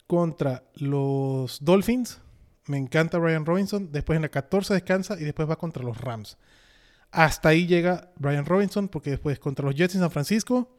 contra 0.06 0.64
los 0.74 1.64
Dolphins. 1.64 2.20
Me 2.66 2.76
encanta 2.76 3.18
Brian 3.18 3.46
Robinson. 3.46 3.90
Después 3.92 4.16
en 4.16 4.22
la 4.22 4.28
14 4.28 4.74
descansa 4.74 5.16
y 5.18 5.24
después 5.24 5.48
va 5.48 5.56
contra 5.56 5.82
los 5.82 5.98
Rams. 6.00 6.36
Hasta 7.10 7.50
ahí 7.50 7.66
llega 7.66 8.12
Brian 8.16 8.44
Robinson 8.44 8.88
porque 8.88 9.10
después 9.10 9.38
contra 9.38 9.64
los 9.64 9.74
Jets 9.74 9.94
en 9.94 10.02
San 10.02 10.10
Francisco 10.10 10.78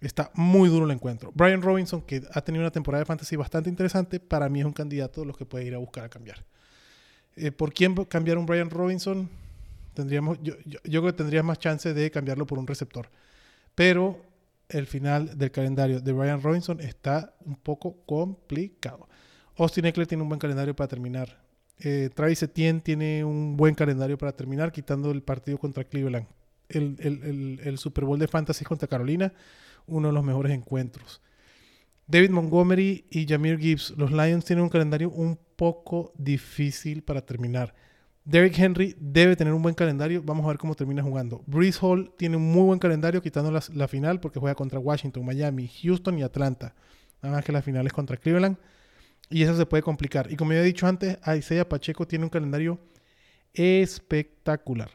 está 0.00 0.30
muy 0.34 0.68
duro 0.68 0.86
el 0.86 0.92
encuentro. 0.92 1.32
Brian 1.34 1.60
Robinson, 1.60 2.02
que 2.02 2.22
ha 2.32 2.40
tenido 2.40 2.62
una 2.62 2.70
temporada 2.70 3.00
de 3.00 3.06
fantasy 3.06 3.36
bastante 3.36 3.68
interesante, 3.68 4.20
para 4.20 4.48
mí 4.48 4.60
es 4.60 4.66
un 4.66 4.72
candidato 4.72 5.20
de 5.20 5.26
los 5.26 5.36
que 5.36 5.44
puede 5.44 5.64
ir 5.64 5.74
a 5.74 5.78
buscar 5.78 6.04
a 6.04 6.08
cambiar. 6.08 6.44
Eh, 7.36 7.52
¿Por 7.52 7.72
quién 7.72 7.94
cambiar 8.06 8.38
un 8.38 8.46
Brian 8.46 8.70
Robinson? 8.70 9.28
Tendríamos, 9.98 10.38
yo, 10.40 10.54
yo, 10.64 10.78
yo 10.84 11.00
creo 11.00 11.12
que 11.12 11.16
tendría 11.16 11.42
más 11.42 11.58
chance 11.58 11.92
de 11.92 12.08
cambiarlo 12.12 12.46
por 12.46 12.56
un 12.56 12.68
receptor. 12.68 13.10
Pero 13.74 14.22
el 14.68 14.86
final 14.86 15.36
del 15.36 15.50
calendario 15.50 16.00
de 16.00 16.12
Brian 16.12 16.40
Robinson 16.40 16.78
está 16.80 17.34
un 17.44 17.56
poco 17.56 17.96
complicado. 18.06 19.08
Austin 19.56 19.86
Eckler 19.86 20.06
tiene 20.06 20.22
un 20.22 20.28
buen 20.28 20.38
calendario 20.38 20.76
para 20.76 20.86
terminar. 20.86 21.42
Eh, 21.80 22.10
Travis 22.14 22.44
Etienne 22.44 22.80
tiene 22.80 23.24
un 23.24 23.56
buen 23.56 23.74
calendario 23.74 24.16
para 24.16 24.30
terminar, 24.30 24.70
quitando 24.70 25.10
el 25.10 25.20
partido 25.22 25.58
contra 25.58 25.82
Cleveland. 25.82 26.28
El, 26.68 27.76
Super 27.76 28.04
Bowl 28.04 28.20
de 28.20 28.28
Fantasy 28.28 28.64
contra 28.64 28.86
Carolina, 28.86 29.32
uno 29.88 30.08
de 30.08 30.14
los 30.14 30.22
mejores 30.22 30.52
encuentros. 30.52 31.20
David 32.06 32.30
Montgomery 32.30 33.04
y 33.10 33.26
Jameer 33.26 33.58
Gibbs, 33.58 33.94
los 33.96 34.12
Lions 34.12 34.44
tienen 34.44 34.62
un 34.62 34.70
calendario 34.70 35.10
un 35.10 35.36
poco 35.56 36.12
difícil 36.16 37.02
para 37.02 37.20
terminar. 37.20 37.74
Derrick 38.28 38.58
Henry 38.58 38.94
debe 39.00 39.36
tener 39.36 39.54
un 39.54 39.62
buen 39.62 39.74
calendario. 39.74 40.22
Vamos 40.22 40.44
a 40.44 40.48
ver 40.48 40.58
cómo 40.58 40.74
termina 40.74 41.02
jugando. 41.02 41.42
Breeze 41.46 41.78
Hall 41.80 42.12
tiene 42.18 42.36
un 42.36 42.42
muy 42.42 42.64
buen 42.64 42.78
calendario, 42.78 43.22
quitando 43.22 43.50
la, 43.50 43.88
final, 43.88 44.20
porque 44.20 44.38
juega 44.38 44.54
contra 44.54 44.78
Washington, 44.78 45.24
Miami, 45.24 45.66
Houston 45.82 46.18
y 46.18 46.22
Atlanta. 46.22 46.74
Nada 47.22 47.36
más 47.36 47.44
que 47.44 47.52
la 47.52 47.62
final 47.62 47.86
es 47.86 47.92
contra 47.94 48.18
Cleveland. 48.18 48.58
Y 49.30 49.44
eso 49.44 49.56
se 49.56 49.64
puede 49.64 49.82
complicar. 49.82 50.30
Y 50.30 50.36
como 50.36 50.52
ya 50.52 50.60
he 50.60 50.62
dicho 50.62 50.86
antes, 50.86 51.16
Isaiah 51.26 51.66
Pacheco 51.66 52.06
tiene 52.06 52.26
un 52.26 52.28
calendario 52.28 52.78
espectacular. 53.54 54.90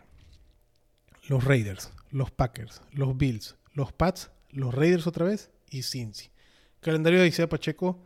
Los 1.27 1.43
Raiders, 1.43 1.91
los 2.11 2.29
Packers, 2.29 2.83
los 2.91 3.17
Bills, 3.17 3.55
los 3.73 3.91
Pats, 3.93 4.29
los 4.51 4.75
Raiders 4.75 5.07
otra 5.07 5.25
vez 5.25 5.49
y 5.71 5.81
Cincy. 5.81 6.25
El 6.25 6.81
calendario 6.81 7.19
de 7.19 7.29
Isaiah 7.29 7.49
Pacheco 7.49 7.99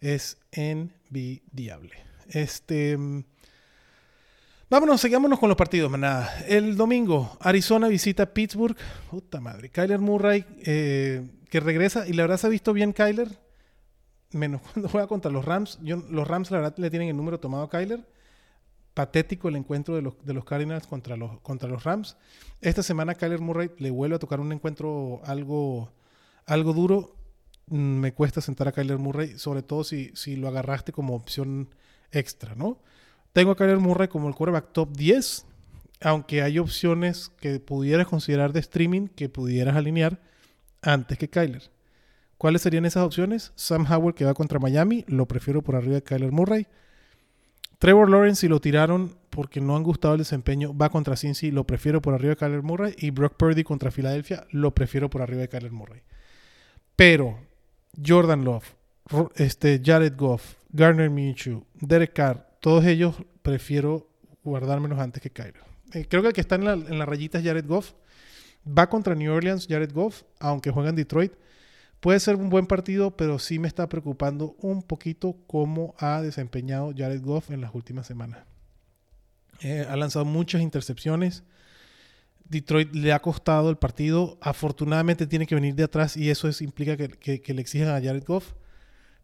es 0.00 0.38
envidiable. 0.50 1.94
Este. 2.30 2.98
Vámonos, 4.68 5.00
sigámonos 5.00 5.38
con 5.38 5.48
los 5.48 5.56
partidos, 5.56 5.88
manada. 5.88 6.40
El 6.48 6.76
domingo, 6.76 7.36
Arizona 7.38 7.86
visita 7.86 8.34
Pittsburgh. 8.34 8.76
Puta 9.08 9.40
madre. 9.40 9.70
Kyler 9.70 10.00
Murray, 10.00 10.44
eh, 10.64 11.24
que 11.48 11.60
regresa. 11.60 12.08
Y 12.08 12.14
la 12.14 12.24
verdad 12.24 12.36
se 12.36 12.48
ha 12.48 12.50
visto 12.50 12.72
bien 12.72 12.92
Kyler. 12.92 13.28
Menos 14.32 14.62
cuando 14.72 14.88
juega 14.88 15.06
contra 15.06 15.30
los 15.30 15.44
Rams. 15.44 15.78
los 15.82 16.26
Rams, 16.26 16.50
la 16.50 16.58
verdad, 16.58 16.74
le 16.78 16.90
tienen 16.90 17.08
el 17.08 17.16
número 17.16 17.38
tomado 17.38 17.62
a 17.62 17.70
Kyler. 17.70 18.08
Patético 18.92 19.48
el 19.48 19.54
encuentro 19.54 19.94
de 19.94 20.02
los, 20.02 20.14
de 20.24 20.34
los 20.34 20.44
Cardinals 20.44 20.88
contra 20.88 21.16
los, 21.16 21.40
contra 21.42 21.68
los 21.68 21.84
Rams. 21.84 22.16
Esta 22.60 22.82
semana 22.82 23.14
Kyler 23.14 23.40
Murray 23.40 23.70
le 23.78 23.90
vuelve 23.90 24.16
a 24.16 24.18
tocar 24.18 24.40
un 24.40 24.50
encuentro 24.50 25.20
algo, 25.26 25.92
algo 26.44 26.72
duro. 26.72 27.14
Mm, 27.68 28.00
me 28.00 28.12
cuesta 28.14 28.40
sentar 28.40 28.66
a 28.66 28.72
Kyler 28.72 28.98
Murray, 28.98 29.38
sobre 29.38 29.62
todo 29.62 29.84
si, 29.84 30.10
si 30.16 30.34
lo 30.34 30.48
agarraste 30.48 30.90
como 30.90 31.14
opción 31.14 31.68
extra, 32.10 32.56
¿no? 32.56 32.80
Tengo 33.36 33.50
a 33.50 33.54
Kyler 33.54 33.80
Murray 33.80 34.08
como 34.08 34.28
el 34.28 34.34
quarterback 34.34 34.72
top 34.72 34.96
10, 34.96 35.44
aunque 36.00 36.40
hay 36.40 36.58
opciones 36.58 37.30
que 37.38 37.60
pudieras 37.60 38.06
considerar 38.06 38.54
de 38.54 38.60
streaming 38.60 39.08
que 39.08 39.28
pudieras 39.28 39.76
alinear 39.76 40.22
antes 40.80 41.18
que 41.18 41.28
Kyler. 41.28 41.64
¿Cuáles 42.38 42.62
serían 42.62 42.86
esas 42.86 43.04
opciones? 43.04 43.52
Sam 43.54 43.84
Howell 43.92 44.14
que 44.14 44.24
va 44.24 44.32
contra 44.32 44.58
Miami, 44.58 45.04
lo 45.06 45.28
prefiero 45.28 45.60
por 45.60 45.76
arriba 45.76 45.96
de 45.96 46.02
Kyler 46.02 46.32
Murray. 46.32 46.66
Trevor 47.78 48.08
Lawrence, 48.08 48.40
si 48.40 48.48
lo 48.48 48.58
tiraron 48.58 49.14
porque 49.28 49.60
no 49.60 49.76
han 49.76 49.82
gustado 49.82 50.14
el 50.14 50.20
desempeño, 50.20 50.74
va 50.74 50.88
contra 50.88 51.14
Cincy, 51.14 51.50
lo 51.50 51.64
prefiero 51.64 52.00
por 52.00 52.14
arriba 52.14 52.30
de 52.30 52.36
Kyler 52.36 52.62
Murray. 52.62 52.94
Y 52.96 53.10
Brock 53.10 53.34
Purdy 53.36 53.64
contra 53.64 53.90
Filadelfia, 53.90 54.46
lo 54.50 54.74
prefiero 54.74 55.10
por 55.10 55.20
arriba 55.20 55.42
de 55.42 55.50
Kyler 55.50 55.72
Murray. 55.72 56.00
Pero 56.96 57.38
Jordan 58.02 58.46
Love, 58.46 58.64
este, 59.34 59.82
Jared 59.84 60.14
Goff, 60.16 60.54
Garner 60.70 61.10
Minshew, 61.10 61.66
Derek 61.74 62.14
Carr, 62.14 62.55
todos 62.60 62.84
ellos 62.84 63.16
prefiero 63.42 64.08
guardármelos 64.42 64.98
antes 64.98 65.22
que 65.22 65.30
Kyler. 65.30 65.62
Eh, 65.92 66.06
creo 66.08 66.22
que 66.22 66.28
el 66.28 66.34
que 66.34 66.40
está 66.40 66.56
en 66.56 66.64
la, 66.64 66.72
en 66.72 67.06
rayita 67.06 67.38
es 67.38 67.44
Jared 67.44 67.66
Goff. 67.66 67.92
Va 68.66 68.88
contra 68.88 69.14
New 69.14 69.32
Orleans, 69.32 69.66
Jared 69.68 69.92
Goff, 69.92 70.22
aunque 70.40 70.70
juega 70.70 70.90
en 70.90 70.96
Detroit. 70.96 71.32
Puede 72.00 72.20
ser 72.20 72.36
un 72.36 72.50
buen 72.50 72.66
partido, 72.66 73.16
pero 73.16 73.38
sí 73.38 73.58
me 73.58 73.68
está 73.68 73.88
preocupando 73.88 74.56
un 74.60 74.82
poquito 74.82 75.36
cómo 75.46 75.94
ha 75.98 76.20
desempeñado 76.20 76.92
Jared 76.96 77.22
Goff 77.22 77.50
en 77.50 77.60
las 77.60 77.74
últimas 77.74 78.06
semanas. 78.06 78.40
Eh, 79.60 79.86
ha 79.88 79.96
lanzado 79.96 80.24
muchas 80.24 80.60
intercepciones. 80.60 81.44
Detroit 82.48 82.94
le 82.94 83.12
ha 83.12 83.20
costado 83.20 83.70
el 83.70 83.76
partido. 83.76 84.38
Afortunadamente 84.40 85.26
tiene 85.26 85.46
que 85.46 85.54
venir 85.54 85.74
de 85.74 85.84
atrás 85.84 86.16
y 86.16 86.30
eso 86.30 86.48
es, 86.48 86.60
implica 86.60 86.96
que, 86.96 87.40
que 87.40 87.54
le 87.54 87.62
exijan 87.62 87.88
a 87.88 88.02
Jared 88.02 88.24
Goff. 88.24 88.52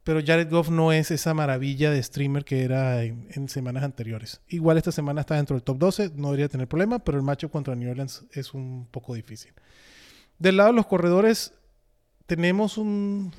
Pero 0.04 0.20
Jared 0.24 0.50
Goff 0.50 0.68
no 0.68 0.92
es 0.92 1.10
esa 1.12 1.32
maravilla 1.32 1.90
de 1.90 2.02
streamer 2.02 2.44
que 2.44 2.64
era 2.64 3.04
en, 3.04 3.48
semanas 3.48 3.84
anteriores. 3.84 4.40
Igual 4.48 4.76
esta 4.76 4.90
semana 4.90 5.20
está 5.20 5.36
dentro 5.36 5.54
del 5.54 5.62
top 5.62 5.78
12, 5.78 6.12
no 6.16 6.28
debería 6.28 6.48
tener 6.48 6.66
problema, 6.66 6.98
pero 6.98 7.18
el 7.18 7.24
macho 7.24 7.50
contra 7.50 7.76
New 7.76 7.90
Orleans 7.90 8.24
es 8.32 8.52
un 8.52 8.88
poco 8.90 9.14
difícil. 9.14 9.52
Del 10.38 10.56
lado 10.56 10.70
de 10.70 10.76
los 10.76 10.86
corredores, 10.86 11.54
tenemos 12.26 12.78
un. 12.78 13.32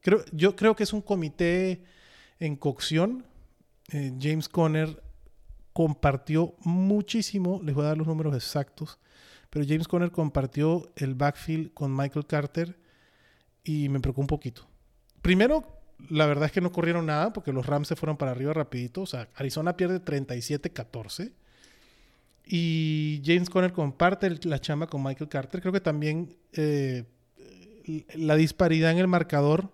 Creo, 0.00 0.24
yo 0.32 0.56
creo 0.56 0.74
que 0.74 0.82
es 0.82 0.92
un 0.92 1.02
comité 1.02 1.84
en 2.40 2.56
cocción. 2.56 3.24
Eh, 3.92 4.12
James 4.20 4.48
Conner 4.48 5.00
compartió 5.72 6.54
muchísimo, 6.64 7.60
les 7.62 7.74
voy 7.74 7.84
a 7.84 7.88
dar 7.88 7.98
los 7.98 8.06
números 8.06 8.34
exactos, 8.34 8.98
pero 9.48 9.64
James 9.66 9.86
Conner 9.86 10.10
compartió 10.10 10.90
el 10.96 11.14
backfield 11.14 11.72
con 11.72 11.94
Michael 11.94 12.26
Carter 12.26 12.78
y 13.62 13.88
me 13.88 14.00
preocupó 14.00 14.22
un 14.22 14.26
poquito. 14.26 14.68
Primero, 15.22 15.79
la 16.08 16.26
verdad 16.26 16.46
es 16.46 16.52
que 16.52 16.60
no 16.60 16.72
corrieron 16.72 17.06
nada 17.06 17.32
porque 17.32 17.52
los 17.52 17.66
Rams 17.66 17.88
se 17.88 17.96
fueron 17.96 18.16
para 18.16 18.32
arriba 18.32 18.52
rapidito. 18.52 19.02
O 19.02 19.06
sea, 19.06 19.28
Arizona 19.34 19.76
pierde 19.76 20.02
37-14. 20.02 21.32
Y 22.46 23.22
James 23.24 23.48
Conner 23.48 23.72
comparte 23.72 24.28
la 24.44 24.58
chamba 24.58 24.86
con 24.86 25.02
Michael 25.02 25.28
Carter. 25.28 25.60
Creo 25.60 25.72
que 25.72 25.80
también 25.80 26.36
eh, 26.52 27.04
la 28.14 28.36
disparidad 28.36 28.90
en 28.90 28.98
el 28.98 29.06
marcador 29.06 29.70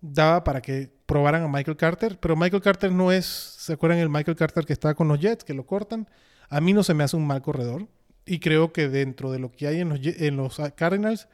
daba 0.00 0.44
para 0.44 0.60
que 0.60 0.90
probaran 1.06 1.42
a 1.42 1.48
Michael 1.48 1.76
Carter. 1.76 2.18
Pero 2.20 2.36
Michael 2.36 2.62
Carter 2.62 2.92
no 2.92 3.12
es, 3.12 3.24
¿se 3.24 3.72
acuerdan 3.72 3.98
el 3.98 4.10
Michael 4.10 4.36
Carter 4.36 4.66
que 4.66 4.72
estaba 4.72 4.94
con 4.94 5.08
los 5.08 5.20
Jets, 5.20 5.44
que 5.44 5.54
lo 5.54 5.64
cortan? 5.64 6.08
A 6.50 6.60
mí 6.60 6.72
no 6.72 6.82
se 6.82 6.94
me 6.94 7.04
hace 7.04 7.16
un 7.16 7.26
mal 7.26 7.40
corredor. 7.40 7.88
Y 8.26 8.40
creo 8.40 8.72
que 8.72 8.88
dentro 8.88 9.32
de 9.32 9.38
lo 9.38 9.50
que 9.50 9.68
hay 9.68 9.80
en 9.80 9.88
los, 9.88 10.00
en 10.02 10.36
los 10.36 10.60
Cardinals 10.76 11.28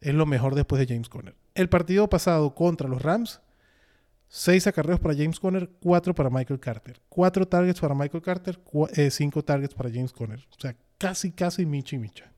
es 0.00 0.14
lo 0.14 0.24
mejor 0.24 0.54
después 0.54 0.78
de 0.78 0.94
James 0.94 1.08
Conner. 1.08 1.34
El 1.58 1.68
partido 1.68 2.08
pasado 2.08 2.54
contra 2.54 2.88
los 2.88 3.02
Rams, 3.02 3.40
6 4.28 4.68
acarreos 4.68 5.00
para 5.00 5.16
James 5.16 5.40
Conner, 5.40 5.68
4 5.82 6.14
para 6.14 6.30
Michael 6.30 6.60
Carter. 6.60 7.00
4 7.08 7.48
targets 7.48 7.80
para 7.80 7.96
Michael 7.96 8.22
Carter, 8.22 8.60
5 9.10 9.40
eh, 9.40 9.42
targets 9.42 9.74
para 9.74 9.90
James 9.90 10.12
Conner. 10.12 10.38
O 10.56 10.60
sea, 10.60 10.76
casi, 10.98 11.32
casi 11.32 11.66
micha 11.66 11.96
y 11.96 11.98
micha. 11.98 12.30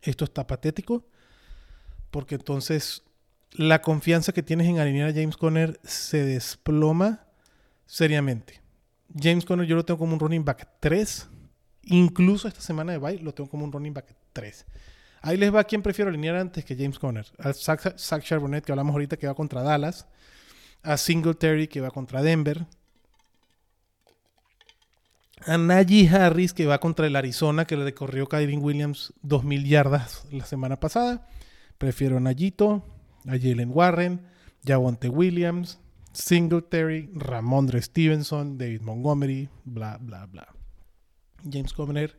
Esto 0.00 0.24
está 0.24 0.46
patético. 0.46 1.04
porque 2.10 2.36
entonces 2.36 3.02
la 3.52 3.82
confianza 3.82 4.32
que 4.32 4.42
tienes 4.42 4.68
en 4.68 4.78
alinear 4.78 5.10
a 5.10 5.12
James 5.12 5.36
Conner 5.36 5.78
se 5.84 6.24
desploma 6.24 7.26
seriamente. 7.84 8.62
James 9.14 9.44
Conner 9.44 9.66
yo 9.66 9.76
lo 9.76 9.84
tengo 9.84 9.98
como 9.98 10.14
un 10.14 10.20
running 10.20 10.46
back 10.46 10.66
3. 10.80 11.28
Incluso 11.82 12.48
esta 12.48 12.62
semana 12.62 12.92
de 12.92 12.98
bye 12.98 13.18
lo 13.18 13.34
tengo 13.34 13.50
como 13.50 13.66
un 13.66 13.72
running 13.72 13.92
back 13.92 14.16
3. 14.32 14.64
Ahí 15.20 15.36
les 15.36 15.54
va 15.54 15.64
quien 15.64 15.82
prefiero 15.82 16.10
alinear 16.10 16.36
antes 16.36 16.64
que 16.64 16.76
James 16.76 16.98
Conner. 16.98 17.26
A 17.38 17.52
Zach, 17.52 18.22
Charbonnet, 18.22 18.64
que 18.64 18.72
hablamos 18.72 18.92
ahorita, 18.92 19.16
que 19.16 19.26
va 19.26 19.34
contra 19.34 19.62
Dallas. 19.62 20.06
A 20.82 20.96
Singletary, 20.96 21.68
que 21.68 21.80
va 21.80 21.90
contra 21.90 22.22
Denver. 22.22 22.66
A 25.46 25.58
Najee 25.58 26.08
Harris, 26.08 26.52
que 26.52 26.66
va 26.66 26.78
contra 26.78 27.06
el 27.06 27.16
Arizona, 27.16 27.64
que 27.64 27.76
le 27.76 27.84
recorrió 27.84 28.28
Kyrie 28.28 28.58
Williams 28.58 29.12
2.000 29.22 29.64
yardas 29.66 30.26
la 30.30 30.44
semana 30.44 30.78
pasada. 30.78 31.26
Prefiero 31.78 32.16
a 32.16 32.20
Najito, 32.20 32.84
a 33.26 33.38
Jalen 33.38 33.70
Warren, 33.72 34.26
Javonte 34.64 35.08
Williams, 35.08 35.78
Singletary, 36.12 37.10
Ramondre 37.14 37.80
Stevenson, 37.82 38.58
David 38.58 38.82
Montgomery, 38.82 39.48
bla, 39.64 39.98
bla, 40.00 40.26
bla. 40.26 40.48
James 41.48 41.72
Conner 41.72 42.18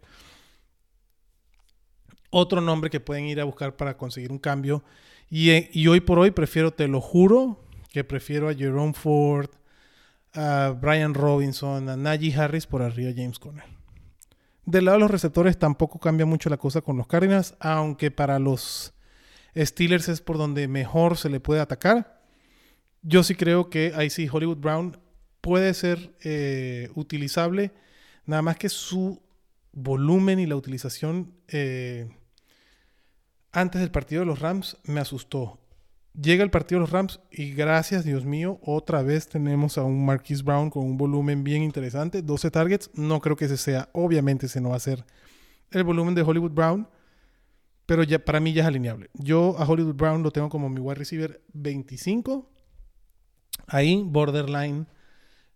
otro 2.29 2.61
nombre 2.61 2.89
que 2.89 2.99
pueden 2.99 3.25
ir 3.25 3.39
a 3.39 3.43
buscar 3.43 3.75
para 3.75 3.97
conseguir 3.97 4.31
un 4.31 4.39
cambio. 4.39 4.83
Eh, 5.31 5.69
y, 5.71 5.87
hoy 5.87 6.01
por 6.01 6.19
hoy 6.19 6.31
prefiero, 6.31 6.71
te 6.71 6.87
lo 6.87 7.01
juro, 7.01 7.63
que 7.91 8.03
prefiero 8.03 8.49
a 8.49 8.53
Jerome 8.53 8.93
Ford, 8.93 9.49
a 10.33 10.75
Brian 10.79 11.13
Robinson, 11.13 11.89
a 11.89 11.97
Najee 11.97 12.33
Harris 12.35 12.65
por 12.65 12.81
arriba 12.81 13.11
de 13.11 13.21
James 13.21 13.39
Conner. 13.39 13.63
Del 14.65 14.85
lado 14.85 14.97
de 14.97 15.01
los 15.01 15.11
receptores 15.11 15.57
tampoco 15.57 15.99
cambia 15.99 16.25
mucho 16.25 16.49
la 16.49 16.57
cosa 16.57 16.81
con 16.81 16.97
los 16.97 17.07
Cardinals, 17.07 17.55
aunque 17.59 18.11
para 18.11 18.37
los 18.37 18.93
Steelers 19.55 20.09
es 20.09 20.21
por 20.21 20.37
donde 20.37 20.67
mejor 20.67 21.17
se 21.17 21.29
le 21.29 21.39
puede 21.39 21.61
atacar. 21.61 22.21
Yo 23.01 23.23
sí 23.23 23.33
creo 23.35 23.69
que 23.69 23.93
ahí 23.95 24.09
sí 24.09 24.27
Hollywood 24.31 24.57
Brown 24.57 24.97
puede 25.41 25.73
ser 25.73 26.13
eh, 26.21 26.89
utilizable, 26.95 27.71
nada 28.25 28.41
más 28.41 28.57
que 28.57 28.69
su 28.69 29.21
volumen 29.71 30.39
y 30.39 30.45
la 30.45 30.55
utilización 30.55 31.33
eh, 31.47 32.09
antes 33.51 33.81
del 33.81 33.91
partido 33.91 34.21
de 34.21 34.25
los 34.25 34.39
Rams 34.39 34.77
me 34.83 34.99
asustó. 34.99 35.59
Llega 36.19 36.43
el 36.43 36.49
partido 36.49 36.79
de 36.79 36.83
los 36.83 36.91
Rams 36.91 37.19
y 37.31 37.53
gracias 37.53 38.03
Dios 38.03 38.25
mío, 38.25 38.59
otra 38.63 39.03
vez 39.03 39.29
tenemos 39.29 39.77
a 39.77 39.83
un 39.83 40.05
Marquis 40.05 40.43
Brown 40.43 40.69
con 40.69 40.83
un 40.83 40.97
volumen 40.97 41.43
bien 41.43 41.63
interesante, 41.63 42.21
12 42.21 42.51
targets. 42.51 42.89
No 42.93 43.21
creo 43.21 43.35
que 43.35 43.45
ese 43.45 43.57
sea, 43.57 43.89
obviamente 43.93 44.47
ese 44.47 44.59
no 44.59 44.69
va 44.69 44.75
a 44.75 44.79
ser 44.79 45.05
el 45.71 45.83
volumen 45.83 46.15
de 46.15 46.23
Hollywood 46.23 46.51
Brown, 46.51 46.87
pero 47.85 48.03
ya 48.03 48.19
para 48.19 48.39
mí 48.39 48.53
ya 48.53 48.63
es 48.63 48.67
alineable. 48.67 49.09
Yo 49.13 49.55
a 49.57 49.67
Hollywood 49.67 49.95
Brown 49.95 50.23
lo 50.23 50.31
tengo 50.31 50.49
como 50.49 50.69
mi 50.69 50.79
wide 50.79 50.95
receiver 50.95 51.41
25. 51.53 52.49
Ahí, 53.67 54.03
borderline, 54.03 54.87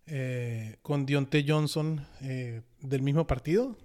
eh, 0.06 0.76
con 0.82 1.04
Dionte 1.04 1.44
Johnson 1.46 2.06
eh, 2.20 2.62
del 2.80 3.02
mismo 3.02 3.26
partido. 3.26 3.76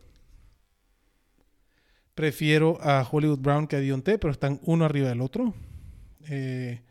Prefiero 2.20 2.78
a 2.82 3.08
Hollywood 3.10 3.40
Brown 3.40 3.66
que 3.66 3.78
a 3.78 3.80
Dionte, 3.80 4.18
pero 4.20 4.34
están 4.34 4.60
uno 4.64 4.84
arriba 4.84 5.08
del 5.08 5.22
otro. 5.22 5.54
Eh, 6.28 6.82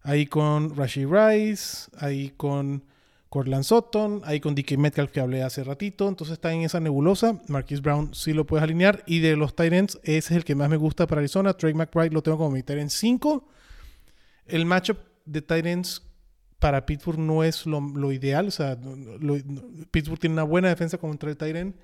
ahí 0.00 0.24
con 0.24 0.74
Rashi 0.74 1.04
Rice, 1.04 1.90
ahí 1.98 2.32
con 2.34 2.82
Cortland 3.28 3.64
Sutton, 3.64 4.22
ahí 4.24 4.40
con 4.40 4.54
DK 4.54 4.78
Metcalf 4.78 5.12
que 5.12 5.20
hablé 5.20 5.42
hace 5.42 5.64
ratito. 5.64 6.08
Entonces 6.08 6.32
está 6.32 6.50
en 6.50 6.62
esa 6.62 6.80
nebulosa. 6.80 7.42
Marquis 7.48 7.82
Brown 7.82 8.14
sí 8.14 8.32
lo 8.32 8.46
puedes 8.46 8.62
alinear. 8.62 9.02
Y 9.06 9.18
de 9.18 9.36
los 9.36 9.54
Tyrants, 9.54 10.00
ese 10.02 10.16
es 10.16 10.30
el 10.30 10.44
que 10.44 10.54
más 10.54 10.70
me 10.70 10.78
gusta 10.78 11.06
para 11.06 11.18
Arizona. 11.18 11.52
Trey 11.52 11.74
McBride 11.74 12.14
lo 12.14 12.22
tengo 12.22 12.38
como 12.38 12.52
mi 12.52 12.62
Tyrant 12.62 12.88
5. 12.88 13.46
El 14.46 14.64
matchup 14.64 14.96
de 15.26 15.42
Tyrants 15.42 16.00
para 16.58 16.86
Pittsburgh 16.86 17.18
no 17.18 17.44
es 17.44 17.66
lo, 17.66 18.12
ideal. 18.12 18.48
O 18.48 18.50
sea, 18.50 18.78
Pittsburgh 19.90 20.18
tiene 20.18 20.32
una 20.32 20.44
buena 20.44 20.70
defensa 20.70 20.96
contra 20.96 21.28
el 21.28 21.36
Tyrant 21.36 21.76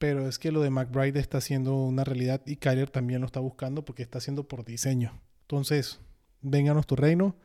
pero 0.00 0.26
es 0.26 0.38
que 0.38 0.50
lo 0.50 0.62
de 0.62 0.70
McBride 0.70 1.20
está 1.20 1.42
siendo 1.42 1.74
una 1.74 2.04
realidad 2.04 2.40
y 2.46 2.56
Kyler 2.56 2.88
también 2.88 3.20
lo 3.20 3.26
está 3.26 3.38
buscando 3.38 3.84
porque 3.84 4.02
está 4.02 4.16
haciendo 4.16 4.48
por 4.48 4.64
diseño. 4.64 5.20
Entonces, 5.42 6.00
vénganos 6.40 6.86
tu 6.86 6.96
reino, 6.96 7.36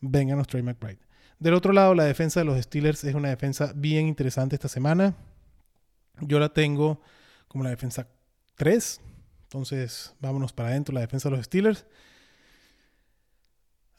vénganos 0.00 0.46
Trey 0.46 0.62
McBride. 0.62 0.98
Del 1.38 1.52
otro 1.52 1.74
lado, 1.74 1.94
la 1.94 2.04
defensa 2.04 2.40
de 2.40 2.46
los 2.46 2.58
Steelers 2.58 3.04
es 3.04 3.14
una 3.14 3.28
defensa 3.28 3.74
bien 3.76 4.06
interesante 4.06 4.56
esta 4.56 4.68
semana. 4.68 5.14
Yo 6.22 6.40
la 6.40 6.48
tengo 6.54 7.02
como 7.48 7.64
la 7.64 7.70
defensa 7.70 8.08
3. 8.54 8.98
Entonces, 9.42 10.14
vámonos 10.20 10.54
para 10.54 10.70
adentro, 10.70 10.94
la 10.94 11.02
defensa 11.02 11.28
de 11.28 11.36
los 11.36 11.44
Steelers. 11.44 11.84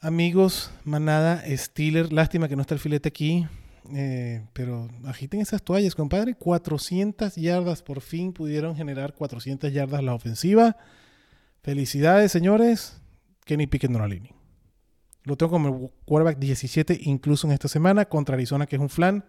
Amigos, 0.00 0.72
manada 0.82 1.44
Steelers, 1.56 2.10
lástima 2.10 2.48
que 2.48 2.56
no 2.56 2.62
está 2.62 2.74
el 2.74 2.80
filete 2.80 3.08
aquí. 3.08 3.46
Eh, 3.90 4.46
pero 4.52 4.88
agiten 5.04 5.40
esas 5.40 5.62
toallas, 5.62 5.94
compadre. 5.94 6.34
400 6.34 7.34
yardas, 7.36 7.82
por 7.82 8.00
fin 8.00 8.32
pudieron 8.32 8.76
generar 8.76 9.14
400 9.14 9.72
yardas 9.72 10.02
la 10.02 10.14
ofensiva. 10.14 10.76
Felicidades, 11.62 12.32
señores. 12.32 13.00
Kenny 13.44 13.66
Pickett 13.66 13.90
no 13.90 13.98
la 13.98 14.08
línea. 14.08 14.32
Lo 15.24 15.36
tengo 15.36 15.52
como 15.52 15.90
quarterback 16.04 16.38
17, 16.38 16.98
incluso 17.02 17.46
en 17.46 17.52
esta 17.52 17.68
semana, 17.68 18.06
contra 18.06 18.34
Arizona, 18.34 18.66
que 18.66 18.76
es 18.76 18.82
un 18.82 18.88
flan. 18.88 19.24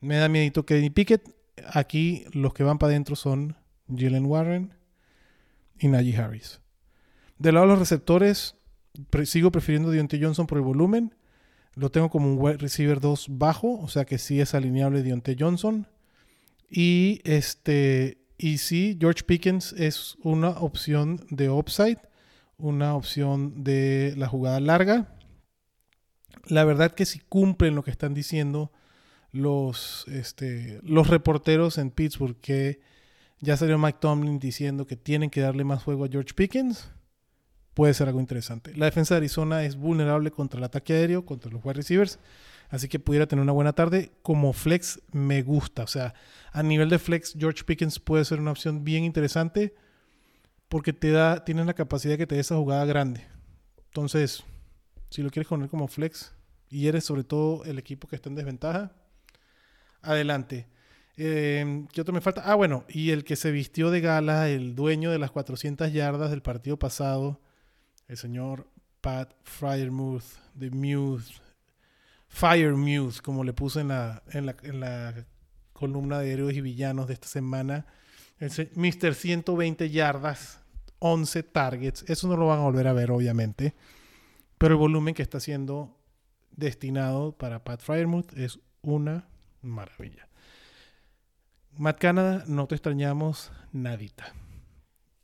Me 0.00 0.16
da 0.16 0.28
miedito 0.28 0.66
Kenny 0.66 0.90
Pickett. 0.90 1.34
Aquí 1.72 2.24
los 2.32 2.54
que 2.54 2.64
van 2.64 2.78
para 2.78 2.90
adentro 2.90 3.16
son 3.16 3.56
Jalen 3.88 4.26
Warren 4.26 4.74
y 5.78 5.88
Najee 5.88 6.16
Harris. 6.16 6.60
Del 7.38 7.54
lado 7.54 7.66
de 7.66 7.72
los 7.72 7.78
receptores, 7.78 8.56
sigo 9.24 9.50
prefiriendo 9.50 9.90
a 9.90 10.18
Johnson 10.20 10.46
por 10.46 10.58
el 10.58 10.64
volumen. 10.64 11.14
Lo 11.74 11.90
tengo 11.90 12.10
como 12.10 12.30
un 12.30 12.38
wide 12.38 12.58
receiver 12.58 13.00
2 13.00 13.26
bajo, 13.30 13.80
o 13.80 13.88
sea 13.88 14.04
que 14.04 14.18
sí 14.18 14.40
es 14.40 14.54
alineable 14.54 15.02
Dionte 15.02 15.36
Johnson. 15.38 15.86
Y 16.68 17.20
este 17.24 18.22
y 18.42 18.58
sí, 18.58 18.98
George 19.00 19.22
Pickens 19.22 19.72
es 19.72 20.16
una 20.24 20.48
opción 20.48 21.24
de 21.30 21.48
upside, 21.48 21.98
una 22.58 22.96
opción 22.96 23.62
de 23.62 24.14
la 24.16 24.26
jugada 24.26 24.58
larga. 24.58 25.14
La 26.46 26.64
verdad 26.64 26.92
que 26.92 27.06
si 27.06 27.20
cumplen 27.20 27.76
lo 27.76 27.84
que 27.84 27.92
están 27.92 28.14
diciendo 28.14 28.72
los, 29.30 30.06
este, 30.08 30.80
los 30.82 31.06
reporteros 31.06 31.78
en 31.78 31.92
Pittsburgh, 31.92 32.36
que 32.40 32.80
ya 33.38 33.56
salió 33.56 33.78
Mike 33.78 33.98
Tomlin 34.00 34.40
diciendo 34.40 34.88
que 34.88 34.96
tienen 34.96 35.30
que 35.30 35.40
darle 35.40 35.62
más 35.62 35.84
juego 35.84 36.04
a 36.04 36.08
George 36.08 36.34
Pickens 36.34 36.90
puede 37.74 37.94
ser 37.94 38.08
algo 38.08 38.20
interesante. 38.20 38.74
La 38.76 38.86
defensa 38.86 39.14
de 39.14 39.18
Arizona 39.18 39.64
es 39.64 39.76
vulnerable 39.76 40.30
contra 40.30 40.58
el 40.58 40.64
ataque 40.64 40.94
aéreo, 40.94 41.24
contra 41.24 41.50
los 41.50 41.64
wide 41.64 41.74
receivers, 41.74 42.18
así 42.70 42.88
que 42.88 42.98
pudiera 42.98 43.26
tener 43.26 43.42
una 43.42 43.52
buena 43.52 43.72
tarde. 43.72 44.12
Como 44.22 44.52
flex 44.52 45.00
me 45.12 45.42
gusta, 45.42 45.82
o 45.84 45.86
sea, 45.86 46.14
a 46.52 46.62
nivel 46.62 46.88
de 46.88 46.98
flex, 46.98 47.34
George 47.38 47.64
Pickens 47.64 47.98
puede 47.98 48.24
ser 48.24 48.40
una 48.40 48.50
opción 48.50 48.84
bien 48.84 49.04
interesante 49.04 49.74
porque 50.68 50.92
te 50.92 51.10
da, 51.10 51.44
tienes 51.44 51.66
la 51.66 51.74
capacidad 51.74 52.16
que 52.16 52.26
te 52.26 52.34
dé 52.34 52.40
esa 52.40 52.56
jugada 52.56 52.84
grande. 52.84 53.26
Entonces, 53.88 54.42
si 55.10 55.22
lo 55.22 55.30
quieres 55.30 55.48
poner 55.48 55.68
como 55.68 55.86
flex 55.88 56.32
y 56.70 56.88
eres 56.88 57.04
sobre 57.04 57.24
todo 57.24 57.64
el 57.64 57.78
equipo 57.78 58.08
que 58.08 58.16
está 58.16 58.30
en 58.30 58.36
desventaja, 58.36 58.92
adelante. 60.00 60.66
Eh, 61.18 61.84
¿Qué 61.92 62.00
otro 62.00 62.14
me 62.14 62.22
falta? 62.22 62.42
Ah, 62.46 62.54
bueno, 62.54 62.84
y 62.88 63.10
el 63.10 63.24
que 63.24 63.36
se 63.36 63.50
vistió 63.50 63.90
de 63.90 64.00
gala, 64.00 64.48
el 64.48 64.74
dueño 64.74 65.10
de 65.10 65.18
las 65.18 65.30
400 65.30 65.92
yardas 65.92 66.30
del 66.30 66.40
partido 66.40 66.78
pasado, 66.78 67.40
el 68.12 68.18
señor 68.18 68.68
Pat 69.00 69.32
Fryermuth, 69.42 70.36
de 70.52 70.70
Muse, 70.70 71.32
Fire 72.28 72.74
Muse, 72.74 73.22
como 73.22 73.42
le 73.42 73.54
puse 73.54 73.80
en 73.80 73.88
la, 73.88 74.22
en 74.32 74.80
la, 74.80 75.26
columna 75.72 76.20
de 76.20 76.30
héroes 76.30 76.56
y 76.56 76.60
villanos 76.60 77.08
de 77.08 77.14
esta 77.14 77.26
semana. 77.26 77.86
Mr. 78.38 79.14
120 79.14 79.88
yardas, 79.88 80.60
11 80.98 81.42
targets. 81.42 82.04
Eso 82.06 82.28
no 82.28 82.36
lo 82.36 82.48
van 82.48 82.58
a 82.58 82.64
volver 82.64 82.86
a 82.86 82.92
ver, 82.92 83.10
obviamente. 83.10 83.74
Pero 84.58 84.74
el 84.74 84.78
volumen 84.78 85.14
que 85.14 85.22
está 85.22 85.40
siendo 85.40 85.96
destinado 86.50 87.32
para 87.32 87.64
Pat 87.64 87.80
Fryermuth 87.80 88.36
es 88.36 88.60
una 88.82 89.26
maravilla. 89.62 90.28
Matt 91.78 91.98
Canada, 91.98 92.44
no 92.46 92.66
te 92.68 92.74
extrañamos 92.74 93.50
nadita. 93.72 94.34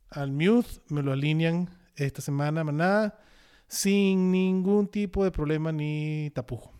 Al 0.09 0.31
Muse 0.31 0.81
me 0.89 1.03
lo 1.03 1.13
alinean 1.13 1.78
esta 2.05 2.21
semana, 2.21 2.63
nada, 2.63 3.19
sin 3.67 4.31
ningún 4.31 4.87
tipo 4.87 5.23
de 5.23 5.31
problema 5.31 5.71
ni 5.71 6.31
tapujo. 6.33 6.79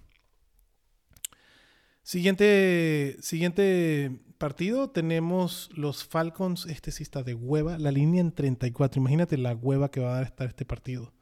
Siguiente, 2.10 3.18
siguiente 3.22 4.20
partido 4.40 4.90
tenemos 4.90 5.70
los 5.76 6.04
Falcons. 6.04 6.66
Este 6.66 6.92
sí 6.92 7.04
está 7.04 7.22
de 7.22 7.36
hueva. 7.36 7.78
La 7.78 7.92
línea 7.92 8.22
en 8.22 8.32
34. 8.32 9.00
Imagínate 9.00 9.38
la 9.38 9.54
hueva 9.54 9.92
que 9.92 10.00
va 10.00 10.14
a 10.14 10.16
dar 10.16 10.24
estar 10.24 10.48
este 10.48 10.66
partido. 10.66 11.14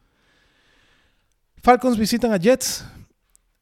Falcons 1.57 1.97
visitan 1.97 2.31
a 2.31 2.38
Jets. 2.38 2.86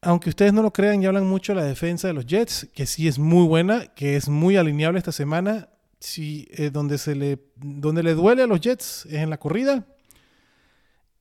Aunque 0.02 0.28
ustedes 0.28 0.52
no 0.52 0.62
lo 0.62 0.72
crean 0.72 1.02
y 1.02 1.06
hablan 1.06 1.26
mucho 1.26 1.52
de 1.52 1.62
la 1.62 1.66
defensa 1.66 2.06
de 2.06 2.14
los 2.14 2.26
Jets, 2.26 2.68
que 2.72 2.86
sí 2.86 3.08
es 3.08 3.18
muy 3.18 3.48
buena, 3.48 3.88
que 3.94 4.14
es 4.14 4.28
muy 4.28 4.56
alineable 4.56 4.98
esta 4.98 5.10
semana. 5.10 5.68
Si, 5.98 6.46
eh, 6.52 6.70
donde, 6.70 6.98
se 6.98 7.16
le, 7.16 7.40
donde 7.56 8.04
le 8.04 8.14
duele 8.14 8.44
a 8.44 8.46
los 8.46 8.60
Jets 8.60 9.06
es 9.06 9.14
en 9.14 9.30
la 9.30 9.38
corrida. 9.38 9.84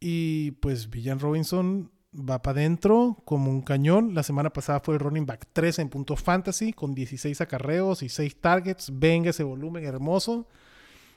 Y 0.07 0.51
pues 0.51 0.91
Villan 0.91 1.19
Robinson 1.19 1.89
va 2.13 2.43
para 2.43 2.59
adentro 2.59 3.17
como 3.25 3.49
un 3.49 3.63
cañón. 3.63 4.13
La 4.13 4.21
semana 4.21 4.51
pasada 4.51 4.79
fue 4.79 4.93
el 4.93 4.99
running 4.99 5.25
back 5.25 5.47
3 5.51 5.79
en 5.79 5.89
puntos 5.89 6.21
fantasy 6.21 6.73
con 6.73 6.93
16 6.93 7.41
acarreos 7.41 8.03
y 8.03 8.09
6 8.09 8.39
targets. 8.39 8.91
Venga 8.93 9.31
ese 9.31 9.41
volumen 9.41 9.83
hermoso. 9.83 10.47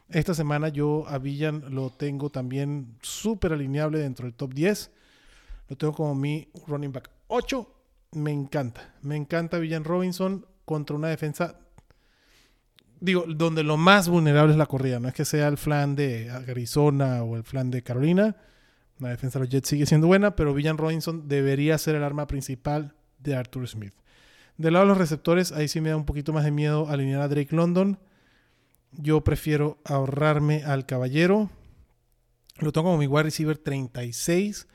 Esta 0.09 0.33
semana 0.33 0.71
yo 0.71 1.05
a 1.07 1.19
Villan 1.19 1.65
lo 1.69 1.91
tengo 1.91 2.31
también 2.31 2.97
súper 3.03 3.53
alineable 3.53 3.99
dentro 3.99 4.25
del 4.25 4.33
top 4.33 4.55
10. 4.55 4.91
Lo 5.69 5.77
tengo 5.77 5.93
como 5.93 6.15
mi 6.15 6.49
running 6.67 6.93
back 6.93 7.11
8. 7.27 7.71
Me 8.13 8.33
encanta. 8.33 8.95
Me 9.03 9.17
encanta 9.17 9.59
Villan 9.59 9.85
Robinson 9.85 10.47
contra 10.65 10.97
una 10.97 11.09
defensa. 11.09 11.59
Digo, 13.01 13.27
donde 13.29 13.65
lo 13.65 13.77
más 13.77 14.09
vulnerable 14.09 14.53
es 14.53 14.59
la 14.59 14.65
corrida. 14.65 14.99
No 14.99 15.09
es 15.09 15.15
que 15.15 15.27
sea 15.27 15.47
el 15.49 15.59
flan 15.59 15.95
de 15.95 16.31
Arizona 16.31 17.23
o 17.23 17.37
el 17.37 17.45
flan 17.45 17.71
de 17.71 17.83
Carolina. 17.83 18.35
La 18.99 19.11
defensa 19.11 19.39
de 19.39 19.45
los 19.45 19.53
Jets 19.53 19.69
sigue 19.69 19.87
siendo 19.87 20.07
buena, 20.07 20.35
pero 20.35 20.55
Villan 20.55 20.79
Robinson 20.79 21.29
debería 21.29 21.79
ser 21.79 21.95
el 21.95 22.03
arma 22.03 22.27
principal 22.27 22.95
de 23.19 23.37
Arthur 23.37 23.69
Smith. 23.69 23.95
Del 24.57 24.73
lado 24.73 24.87
de 24.87 24.89
los 24.89 24.99
receptores, 24.99 25.53
ahí 25.53 25.69
sí 25.69 25.81
me 25.81 25.91
da 25.91 25.97
un 25.97 26.05
poquito 26.05 26.33
más 26.33 26.45
de 26.45 26.51
miedo 26.51 26.89
alinear 26.89 27.23
a 27.23 27.29
Drake 27.29 27.55
London. 27.55 27.99
Yo 28.93 29.23
prefiero 29.23 29.79
ahorrarme 29.85 30.65
al 30.65 30.85
caballero. 30.85 31.49
Lo 32.59 32.73
tengo 32.73 32.89
como 32.89 32.99
mi 32.99 33.07
wide 33.07 33.25
receiver 33.25 33.57
36. 33.57 34.67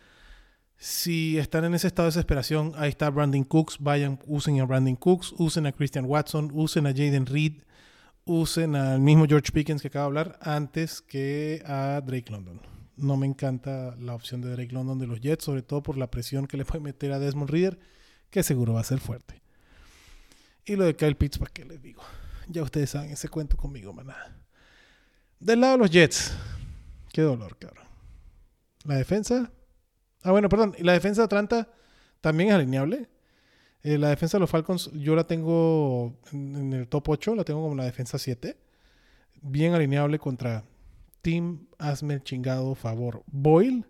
Si 0.77 1.37
están 1.37 1.65
en 1.65 1.73
ese 1.73 1.87
estado 1.87 2.07
de 2.07 2.13
desesperación, 2.13 2.73
ahí 2.77 2.89
está 2.89 3.09
Brandon 3.09 3.43
Cooks. 3.43 3.77
Vayan, 3.79 4.19
usen 4.25 4.61
a 4.61 4.65
Brandon 4.65 4.95
Cooks, 4.95 5.33
usen 5.37 5.65
a 5.65 5.73
Christian 5.73 6.05
Watson, 6.05 6.49
usen 6.53 6.87
a 6.87 6.91
Jaden 6.91 7.25
Reed, 7.25 7.63
usen 8.23 8.75
al 8.75 9.01
mismo 9.01 9.25
George 9.27 9.51
Pickens 9.51 9.81
que 9.81 9.89
acaba 9.89 10.03
de 10.03 10.07
hablar 10.07 10.39
antes 10.41 11.01
que 11.01 11.61
a 11.65 12.01
Drake 12.05 12.31
London. 12.31 12.72
No 12.95 13.17
me 13.17 13.25
encanta 13.25 13.95
la 13.99 14.13
opción 14.13 14.41
de 14.41 14.51
Drake 14.51 14.71
London 14.73 14.99
de 14.99 15.07
los 15.07 15.19
Jets, 15.19 15.45
sobre 15.45 15.63
todo 15.63 15.81
por 15.81 15.97
la 15.97 16.11
presión 16.11 16.45
que 16.47 16.57
le 16.57 16.65
puede 16.65 16.81
meter 16.83 17.11
a 17.11 17.19
Desmond 17.19 17.49
Reader, 17.49 17.79
que 18.29 18.43
seguro 18.43 18.73
va 18.73 18.81
a 18.81 18.85
ser 18.85 18.99
fuerte. 18.99 19.41
Y 20.65 20.75
lo 20.75 20.85
de 20.85 20.95
Kyle 20.95 21.15
Pitts, 21.15 21.39
¿para 21.39 21.51
qué 21.51 21.65
les 21.65 21.81
digo? 21.81 22.03
Ya 22.47 22.61
ustedes 22.61 22.91
saben 22.91 23.11
ese 23.11 23.29
cuento 23.29 23.57
conmigo, 23.57 23.93
maná. 23.93 24.15
Del 25.39 25.61
lado 25.61 25.73
de 25.73 25.79
los 25.79 25.91
Jets. 25.91 26.33
Qué 27.11 27.21
dolor, 27.21 27.57
cabrón. 27.57 27.85
La 28.85 28.95
defensa. 28.95 29.51
Ah, 30.21 30.31
bueno, 30.31 30.49
perdón. 30.49 30.75
La 30.79 30.93
defensa 30.93 31.21
de 31.21 31.25
Atlanta 31.25 31.69
también 32.21 32.49
es 32.49 32.55
alineable. 32.55 33.09
Eh, 33.81 33.97
la 33.97 34.09
defensa 34.09 34.37
de 34.37 34.41
los 34.41 34.49
Falcons, 34.49 34.89
yo 34.93 35.15
la 35.15 35.25
tengo 35.25 36.17
en 36.31 36.71
el 36.71 36.87
top 36.87 37.09
8, 37.09 37.35
la 37.35 37.43
tengo 37.43 37.61
como 37.61 37.75
la 37.75 37.83
defensa 37.83 38.17
7. 38.17 38.57
Bien 39.41 39.73
alineable 39.73 40.19
contra 40.19 40.63
Team 41.23 41.67
Hazme 41.79 42.15
el 42.15 42.23
chingado 42.23 42.75
favor. 42.75 43.23
Boyle, 43.27 43.85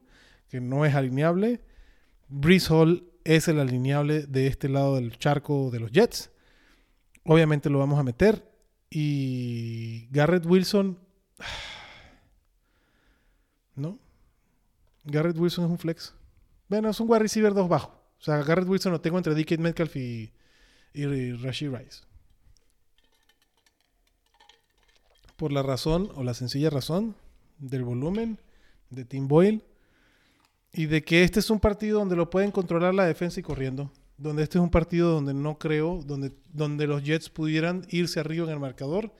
que 0.48 0.62
no 0.62 0.86
es 0.86 0.96
alineable. 0.96 1.62
Breeze 2.30 2.74
Hall 2.74 3.12
es 3.26 3.48
el 3.48 3.60
alineable 3.60 4.22
de 4.22 4.48
este 4.48 4.70
lado 4.70 4.96
del 4.96 5.18
charco 5.18 5.70
de 5.72 5.80
los 5.80 5.92
Jets. 5.92 6.32
Obviamente 7.26 7.70
lo 7.70 7.80
vamos 7.80 8.00
a 8.00 8.04
meter. 8.04 8.50
Y 8.90 10.08
Garrett 10.12 10.46
Wilson. 10.46 11.00
¿No? 13.76 14.00
Garrett 15.04 15.38
Wilson 15.38 15.66
es 15.66 15.72
un 15.72 15.80
flex. 15.80 16.14
Bueno, 16.70 16.90
es 16.90 17.00
un 17.00 17.10
wide 17.10 17.20
receiver 17.20 17.54
2 17.54 17.68
bajo. 17.68 17.90
O 18.20 18.24
sea, 18.24 18.44
Garrett 18.44 18.70
Wilson 18.70 18.92
lo 18.92 19.02
tengo 19.02 19.18
entre 19.18 19.34
DK 19.34 19.58
Metcalf 19.58 19.96
y, 19.96 20.32
y 20.94 21.34
Rashid 21.34 21.72
Rice. 21.72 22.04
Por 25.36 25.52
la 25.52 25.64
razón, 25.64 26.12
o 26.16 26.24
la 26.24 26.36
sencilla 26.36 26.70
razón, 26.70 27.16
del 27.58 27.84
volumen 27.84 28.40
de 28.90 29.06
Tim 29.06 29.28
Boyle. 29.28 29.64
Y 30.72 30.88
de 30.88 31.04
que 31.04 31.24
este 31.24 31.40
es 31.40 31.50
un 31.50 31.60
partido 31.60 32.00
donde 32.00 32.16
lo 32.16 32.30
pueden 32.30 32.52
controlar 32.52 32.94
la 32.94 33.06
defensa 33.06 33.40
y 33.40 33.44
corriendo 33.44 33.92
donde 34.18 34.44
este 34.44 34.58
es 34.58 34.64
un 34.64 34.70
partido 34.70 35.12
donde 35.12 35.34
no 35.34 35.58
creo, 35.58 36.02
donde, 36.06 36.32
donde 36.52 36.88
los 36.88 37.04
Jets 37.04 37.30
pudieran 37.30 37.86
irse 37.90 38.20
arriba 38.20 38.46
en 38.46 38.54
el 38.54 38.60
marcador 38.60 39.14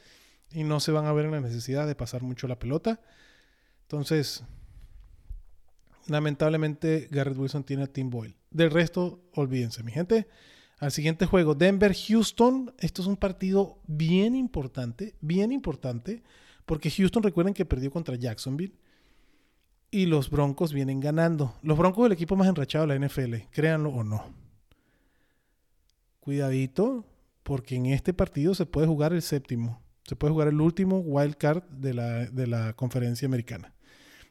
y 0.52 0.64
no 0.64 0.80
se 0.80 0.92
van 0.92 1.06
a 1.06 1.14
ver 1.14 1.26
en 1.26 1.32
la 1.32 1.42
necesidad 1.42 1.88
de 1.88 1.96
pasar 1.96 2.22
mucho 2.22 2.48
la 2.48 2.60
pelota. 2.60 3.02
Entonces, 3.84 4.44
lamentablemente 6.08 7.08
Garrett 7.12 7.38
Wilson 7.38 7.64
tiene 7.64 7.84
a 7.84 7.88
Tim 7.88 8.10
Boyle. 8.10 8.36
Del 8.52 8.72
resto, 8.72 9.20
olvídense, 9.34 9.84
mi 9.84 9.92
gente. 9.92 10.28
Al 10.78 10.92
siguiente 10.92 11.26
juego, 11.26 11.56
Denver-Houston. 11.56 12.74
Esto 12.80 13.02
es 13.02 13.08
un 13.08 13.18
partido 13.18 13.80
bien 13.88 14.36
importante, 14.36 15.16
bien 15.22 15.52
importante, 15.52 16.24
porque 16.66 16.92
Houston 16.92 17.24
recuerden 17.24 17.54
que 17.54 17.66
perdió 17.66 17.92
contra 17.92 18.16
Jacksonville 18.16 18.74
y 19.92 20.06
los 20.06 20.30
Broncos 20.30 20.74
vienen 20.74 21.00
ganando. 21.00 21.56
Los 21.62 21.78
Broncos 21.78 22.06
el 22.06 22.12
equipo 22.14 22.36
más 22.36 22.48
enrachado 22.48 22.88
de 22.88 22.98
la 22.98 23.08
NFL, 23.08 23.36
créanlo 23.52 23.90
o 23.90 24.04
no 24.04 24.44
cuidadito, 26.24 27.06
porque 27.44 27.76
en 27.76 27.88
este 27.88 28.14
partido 28.14 28.56
se 28.56 28.66
puede 28.66 28.88
jugar 28.88 29.12
el 29.12 29.22
séptimo, 29.22 29.82
se 30.08 30.16
puede 30.16 30.32
jugar 30.32 30.48
el 30.48 30.62
último 30.62 31.00
wild 31.00 31.36
card 31.36 31.64
de 31.64 31.94
la, 31.94 32.26
de 32.28 32.48
la 32.48 32.72
conferencia 32.74 33.26
americana. 33.26 33.74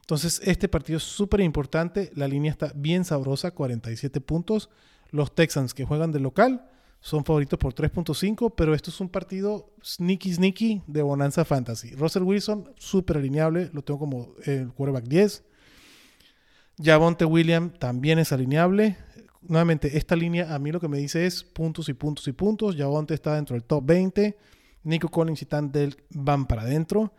Entonces, 0.01 0.41
este 0.43 0.67
partido 0.67 0.97
es 0.97 1.03
súper 1.03 1.41
importante. 1.41 2.11
La 2.15 2.27
línea 2.27 2.51
está 2.51 2.71
bien 2.75 3.05
sabrosa, 3.05 3.51
47 3.51 4.19
puntos. 4.21 4.69
Los 5.11 5.35
Texans 5.35 5.75
que 5.75 5.85
juegan 5.85 6.11
de 6.11 6.19
local 6.19 6.67
son 7.03 7.23
favoritos 7.25 7.59
por 7.59 7.75
3.5, 7.75 8.53
pero 8.55 8.73
esto 8.73 8.89
es 8.89 8.99
un 8.99 9.09
partido 9.09 9.69
sneaky, 9.83 10.33
sneaky 10.33 10.81
de 10.87 11.01
Bonanza 11.01 11.43
Fantasy. 11.43 11.93
Russell 11.95 12.23
Wilson, 12.23 12.73
súper 12.77 13.17
alineable, 13.17 13.69
lo 13.73 13.83
tengo 13.83 13.99
como 13.99 14.33
el 14.45 14.69
quarterback 14.73 15.05
10. 15.05 15.43
Javonte 16.81 17.25
William 17.25 17.71
también 17.77 18.17
es 18.19 18.31
alineable 18.31 18.97
nuevamente, 19.47 19.97
esta 19.97 20.15
línea 20.15 20.53
a 20.53 20.59
mí 20.59 20.71
lo 20.71 20.79
que 20.79 20.87
me 20.87 20.97
dice 20.97 21.25
es 21.25 21.43
puntos 21.43 21.89
y 21.89 21.93
puntos 21.93 22.27
y 22.27 22.31
puntos. 22.31 22.75
Javonte 22.75 23.13
está 23.13 23.35
dentro 23.35 23.55
del 23.55 23.63
top 23.63 23.85
20. 23.85 24.37
Nico 24.83 25.09
Collins 25.09 25.41
y 25.41 25.45
Tandel 25.45 25.95
van 26.09 26.45
para 26.45 26.63
adentro. 26.63 27.13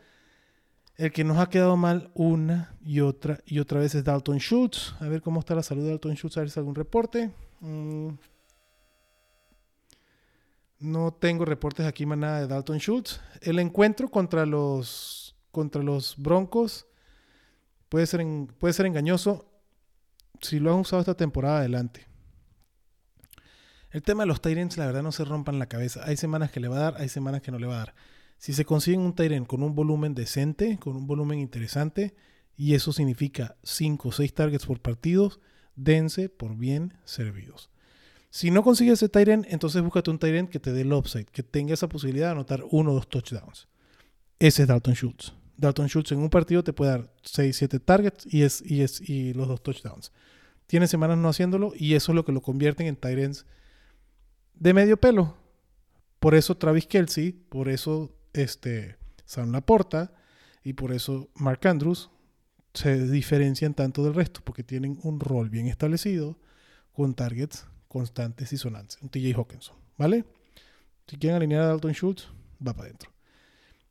El 0.96 1.12
que 1.12 1.24
nos 1.24 1.38
ha 1.38 1.48
quedado 1.48 1.76
mal 1.76 2.10
una 2.14 2.76
y 2.84 3.00
otra 3.00 3.40
y 3.46 3.58
otra 3.58 3.80
vez 3.80 3.94
es 3.94 4.04
Dalton 4.04 4.38
Schultz. 4.38 4.94
A 5.00 5.08
ver 5.08 5.22
cómo 5.22 5.40
está 5.40 5.54
la 5.54 5.62
salud 5.62 5.82
de 5.82 5.90
Dalton 5.90 6.14
Schultz, 6.14 6.36
a 6.36 6.40
ver 6.40 6.50
si 6.50 6.60
algún 6.60 6.74
reporte. 6.74 7.30
Mm. 7.60 8.10
No 10.84 11.14
tengo 11.14 11.46
reportes 11.46 11.86
aquí 11.86 12.04
más 12.04 12.18
nada 12.18 12.40
de 12.40 12.46
Dalton 12.46 12.76
Schultz. 12.76 13.18
El 13.40 13.58
encuentro 13.58 14.10
contra 14.10 14.44
los, 14.44 15.34
contra 15.50 15.82
los 15.82 16.14
Broncos 16.18 16.86
puede 17.88 18.06
ser, 18.06 18.22
puede 18.58 18.74
ser 18.74 18.84
engañoso 18.84 19.50
si 20.42 20.60
lo 20.60 20.74
han 20.74 20.80
usado 20.80 21.00
esta 21.00 21.16
temporada 21.16 21.60
adelante. 21.60 22.06
El 23.92 24.02
tema 24.02 24.24
de 24.24 24.26
los 24.26 24.42
Tyrants, 24.42 24.76
la 24.76 24.84
verdad, 24.84 25.02
no 25.02 25.10
se 25.10 25.24
rompan 25.24 25.58
la 25.58 25.70
cabeza. 25.70 26.02
Hay 26.04 26.18
semanas 26.18 26.52
que 26.52 26.60
le 26.60 26.68
va 26.68 26.76
a 26.76 26.80
dar, 26.80 26.96
hay 26.98 27.08
semanas 27.08 27.40
que 27.40 27.50
no 27.50 27.58
le 27.58 27.66
va 27.66 27.76
a 27.76 27.78
dar. 27.78 27.94
Si 28.36 28.52
se 28.52 28.66
consiguen 28.66 29.00
un 29.00 29.14
Tyrant 29.14 29.46
con 29.46 29.62
un 29.62 29.74
volumen 29.74 30.14
decente, 30.14 30.78
con 30.78 30.96
un 30.96 31.06
volumen 31.06 31.38
interesante, 31.38 32.14
y 32.58 32.74
eso 32.74 32.92
significa 32.92 33.56
5 33.62 34.10
o 34.10 34.12
6 34.12 34.34
targets 34.34 34.66
por 34.66 34.80
partido, 34.80 35.32
dense 35.76 36.28
por 36.28 36.56
bien 36.56 36.98
servidos. 37.04 37.70
Si 38.34 38.50
no 38.50 38.64
consigues 38.64 38.94
ese 38.94 39.08
Tyrant, 39.08 39.46
entonces 39.48 39.80
búscate 39.80 40.10
un 40.10 40.18
Tyrant 40.18 40.50
que 40.50 40.58
te 40.58 40.72
dé 40.72 40.80
el 40.80 40.92
upside, 40.92 41.26
que 41.26 41.44
tenga 41.44 41.72
esa 41.72 41.88
posibilidad 41.88 42.26
de 42.26 42.32
anotar 42.32 42.64
uno 42.68 42.90
o 42.90 42.94
dos 42.94 43.08
touchdowns. 43.08 43.68
Ese 44.40 44.62
es 44.62 44.68
Dalton 44.68 44.94
Schultz. 44.94 45.32
Dalton 45.56 45.86
Schultz 45.86 46.10
en 46.10 46.18
un 46.18 46.30
partido 46.30 46.64
te 46.64 46.72
puede 46.72 46.90
dar 46.90 47.12
6, 47.22 47.56
7 47.56 47.78
targets 47.78 48.26
y, 48.26 48.42
es, 48.42 48.60
y, 48.66 48.82
es, 48.82 49.08
y 49.08 49.34
los 49.34 49.46
dos 49.46 49.62
touchdowns. 49.62 50.10
Tiene 50.66 50.88
semanas 50.88 51.16
no 51.16 51.28
haciéndolo 51.28 51.74
y 51.76 51.94
eso 51.94 52.10
es 52.10 52.16
lo 52.16 52.24
que 52.24 52.32
lo 52.32 52.40
convierten 52.40 52.88
en 52.88 52.96
Tyrants 52.96 53.46
de 54.54 54.74
medio 54.74 54.96
pelo. 54.96 55.36
Por 56.18 56.34
eso 56.34 56.56
Travis 56.56 56.88
Kelsey, 56.88 57.30
por 57.30 57.68
eso 57.68 58.16
este, 58.32 58.96
Sam 59.26 59.52
Laporta 59.52 60.12
y 60.64 60.72
por 60.72 60.92
eso 60.92 61.28
Mark 61.36 61.64
Andrews 61.68 62.10
se 62.72 63.06
diferencian 63.06 63.74
tanto 63.74 64.02
del 64.02 64.14
resto, 64.14 64.40
porque 64.42 64.64
tienen 64.64 64.98
un 65.04 65.20
rol 65.20 65.50
bien 65.50 65.68
establecido 65.68 66.36
con 66.92 67.14
targets 67.14 67.68
constantes 67.94 68.52
y 68.52 68.56
sonantes. 68.56 68.98
Un 69.02 69.08
TJ 69.08 69.36
Hawkinson, 69.36 69.76
¿vale? 69.96 70.24
Si 71.06 71.16
quieren 71.16 71.36
alinear 71.36 71.62
a 71.62 71.66
Dalton 71.68 71.92
Schultz, 71.92 72.26
va 72.60 72.72
para 72.72 72.86
adentro. 72.86 73.12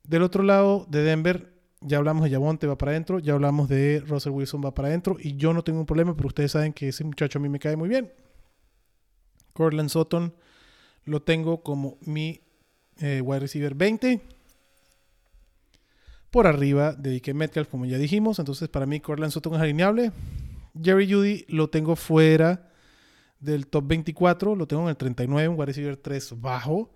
Del 0.04 0.24
otro 0.24 0.44
lado 0.44 0.86
de 0.90 1.04
Denver, 1.04 1.54
ya 1.80 2.00
hablamos 2.00 2.26
de 2.26 2.30
Yavonte, 2.32 2.68
va 2.68 2.78
para 2.78 2.92
adentro. 2.92 3.20
Ya 3.20 3.32
hablamos 3.32 3.70
de 3.70 4.04
Russell 4.06 4.34
Wilson, 4.34 4.62
va 4.62 4.74
para 4.74 4.90
adentro. 4.90 5.16
Y 5.22 5.38
yo 5.38 5.54
no 5.54 5.64
tengo 5.64 5.80
un 5.80 5.86
problema, 5.86 6.18
pero 6.18 6.28
ustedes 6.28 6.52
saben 6.52 6.74
que 6.74 6.90
ese 6.90 7.06
muchacho 7.06 7.40
a 7.40 7.42
mí 7.42 7.48
me 7.48 7.60
cae 7.60 7.78
muy 7.78 7.88
bien. 7.88 8.12
Cortland 9.54 9.88
Sutton 9.88 10.34
lo 11.06 11.22
tengo 11.22 11.64
como 11.64 11.98
mi 12.02 12.42
eh, 13.00 13.22
wide 13.22 13.40
receiver 13.40 13.74
20. 13.74 14.20
Por 16.30 16.46
arriba 16.46 16.92
de 16.92 17.20
DK 17.20 17.34
Metcalf, 17.34 17.70
como 17.70 17.86
ya 17.86 17.98
dijimos. 17.98 18.38
Entonces, 18.38 18.68
para 18.68 18.86
mí, 18.86 19.00
Cortland 19.00 19.32
Sutton 19.32 19.56
es 19.56 19.62
alineable. 19.62 20.12
Jerry 20.82 21.10
Judy 21.10 21.46
lo 21.48 21.70
tengo 21.70 21.96
fuera 21.96 22.73
del 23.44 23.68
top 23.68 23.88
24. 23.88 24.56
Lo 24.56 24.68
tengo 24.68 24.84
en 24.84 24.90
el 24.90 24.98
39, 24.98 25.48
un 25.48 25.56
wide 25.56 25.66
receiver 25.66 25.98
3 25.98 26.42
bajo. 26.42 26.94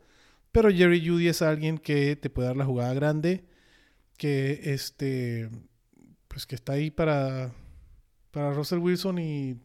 Pero 0.51 0.71
Jerry 0.71 1.05
Judy 1.05 1.27
es 1.27 1.41
alguien 1.41 1.77
que 1.77 2.15
te 2.15 2.29
puede 2.29 2.47
dar 2.47 2.57
la 2.57 2.65
jugada 2.65 2.93
grande. 2.93 3.45
Que 4.17 4.61
este. 4.63 5.49
Pues 6.27 6.45
que 6.45 6.55
está 6.55 6.73
ahí 6.73 6.91
para. 6.91 7.51
Para 8.31 8.53
Russell 8.53 8.79
Wilson 8.79 9.19
y 9.19 9.57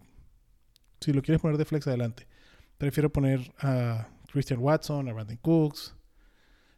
si 1.01 1.13
lo 1.13 1.23
quieres 1.23 1.41
poner 1.41 1.59
de 1.59 1.65
flex 1.65 1.87
adelante. 1.87 2.27
Prefiero 2.79 3.13
poner 3.13 3.53
a 3.59 4.09
Christian 4.33 4.61
Watson, 4.61 5.09
a 5.09 5.13
Brandon 5.13 5.37
Cooks, 5.37 5.95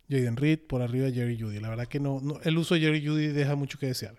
Jaden 0.08 0.36
Reed 0.36 0.60
por 0.66 0.82
arriba 0.82 1.06
de 1.06 1.12
Jerry 1.12 1.38
Judy. 1.38 1.60
La 1.60 1.70
verdad 1.70 1.86
que 1.86 2.00
no, 2.00 2.20
el 2.42 2.58
uso 2.58 2.74
de 2.74 2.80
Jerry 2.80 3.06
Judy 3.06 3.28
deja 3.28 3.54
mucho 3.54 3.78
que 3.78 3.86
desear. 3.86 4.16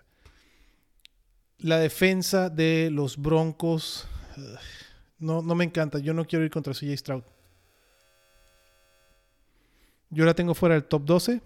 La 1.58 1.78
defensa 1.78 2.50
de 2.50 2.90
los 2.90 3.16
Broncos 3.16 4.08
no, 5.18 5.42
no 5.42 5.54
me 5.54 5.64
encanta. 5.64 5.98
Yo 5.98 6.14
no 6.14 6.24
quiero 6.26 6.44
ir 6.44 6.50
contra 6.50 6.72
CJ 6.72 6.96
Stroud. 6.96 7.22
Yo 10.10 10.24
la 10.24 10.34
tengo 10.34 10.54
fuera 10.54 10.74
del 10.74 10.84
top 10.84 11.04
12. 11.04 11.40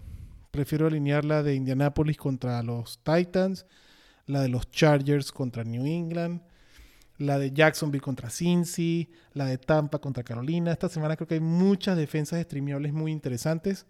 Prefiero 0.51 0.87
alinear 0.87 1.25
la 1.25 1.43
de 1.43 1.55
Indianapolis 1.55 2.17
contra 2.17 2.61
los 2.61 2.99
Titans, 3.03 3.65
la 4.27 4.41
de 4.41 4.49
los 4.49 4.69
Chargers 4.69 5.31
contra 5.31 5.63
New 5.63 5.85
England, 5.85 6.41
la 7.17 7.39
de 7.39 7.51
Jacksonville 7.51 8.01
contra 8.01 8.29
Cincy, 8.29 9.09
la 9.33 9.45
de 9.45 9.57
Tampa 9.57 9.99
contra 9.99 10.23
Carolina. 10.23 10.71
Esta 10.71 10.89
semana 10.89 11.15
creo 11.15 11.27
que 11.27 11.35
hay 11.35 11.39
muchas 11.39 11.97
defensas 11.97 12.41
streamables 12.43 12.91
muy 12.91 13.11
interesantes. 13.11 13.85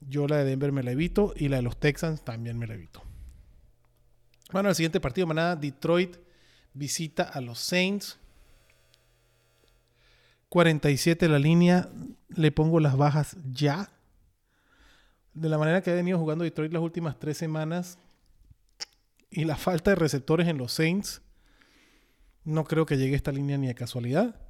Yo 0.00 0.26
la 0.26 0.38
de 0.38 0.44
Denver 0.44 0.72
me 0.72 0.82
la 0.82 0.92
evito 0.92 1.32
y 1.36 1.48
la 1.48 1.56
de 1.56 1.62
los 1.62 1.78
Texans 1.78 2.24
también 2.24 2.58
me 2.58 2.66
la 2.66 2.74
evito. 2.74 3.02
Bueno, 4.52 4.70
el 4.70 4.74
siguiente 4.74 5.00
partido, 5.00 5.26
manada, 5.26 5.54
Detroit 5.54 6.16
visita 6.74 7.22
a 7.22 7.40
los 7.40 7.60
Saints. 7.60 8.18
47 10.50 11.28
la 11.28 11.38
línea, 11.38 11.88
le 12.28 12.52
pongo 12.52 12.80
las 12.80 12.96
bajas 12.96 13.36
ya. 13.50 13.90
De 15.32 15.48
la 15.48 15.58
manera 15.58 15.80
que 15.80 15.92
ha 15.92 15.94
venido 15.94 16.18
jugando 16.18 16.44
Detroit 16.44 16.72
las 16.72 16.82
últimas 16.82 17.18
tres 17.18 17.38
semanas 17.38 17.98
y 19.30 19.44
la 19.44 19.56
falta 19.56 19.92
de 19.92 19.94
receptores 19.94 20.48
en 20.48 20.58
los 20.58 20.72
Saints, 20.72 21.22
no 22.42 22.64
creo 22.64 22.84
que 22.84 22.98
llegue 22.98 23.14
esta 23.14 23.30
línea 23.30 23.58
ni 23.58 23.68
de 23.68 23.76
casualidad. 23.76 24.40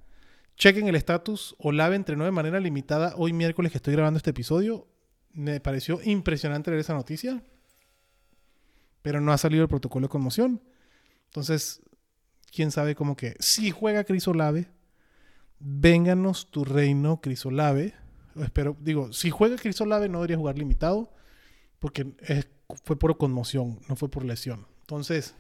Chequen 0.57 0.89
el 0.89 0.95
estatus. 0.95 1.55
Olave 1.59 1.97
entrenó 1.97 2.25
de 2.25 2.31
manera 2.31 2.61
limitada 2.61 3.13
hoy 3.17 3.35
miércoles 3.35 3.71
que 3.71 3.79
estoy 3.79 3.93
grabando 3.93 4.17
este 4.17 4.31
episodio. 4.31 4.89
Me 5.33 5.61
pareció 5.61 6.01
impresionante 6.03 6.71
leer 6.71 6.81
esa 6.81 6.95
noticia. 6.95 7.45
Pero 9.03 9.21
no 9.21 9.33
ha 9.33 9.39
salido 9.39 9.63
el 9.63 9.69
protocolo 9.69 10.07
de 10.07 10.11
conmoción. 10.11 10.63
Entonces, 11.27 11.83
quién 12.55 12.71
sabe 12.71 12.95
cómo 12.95 13.17
que. 13.17 13.37
Si 13.39 13.71
juega 13.71 14.05
Cris 14.05 14.27
Olave, 14.29 14.69
vénganos 15.61 16.51
tu 16.51 16.65
reino, 16.65 17.21
Crisolave. 17.21 17.95
Espero, 18.37 18.77
digo, 18.81 19.13
si 19.13 19.31
juega 19.31 19.57
Crisolave 19.57 20.09
no 20.09 20.19
debería 20.19 20.39
jugar 20.39 20.59
limitado 20.59 21.13
porque 21.79 22.15
fue 22.85 22.99
por 22.99 23.17
conmoción, 23.17 23.79
no 23.89 23.97
fue 23.97 24.09
por 24.11 24.25
lesión. 24.25 24.67
Entonces, 24.81 25.35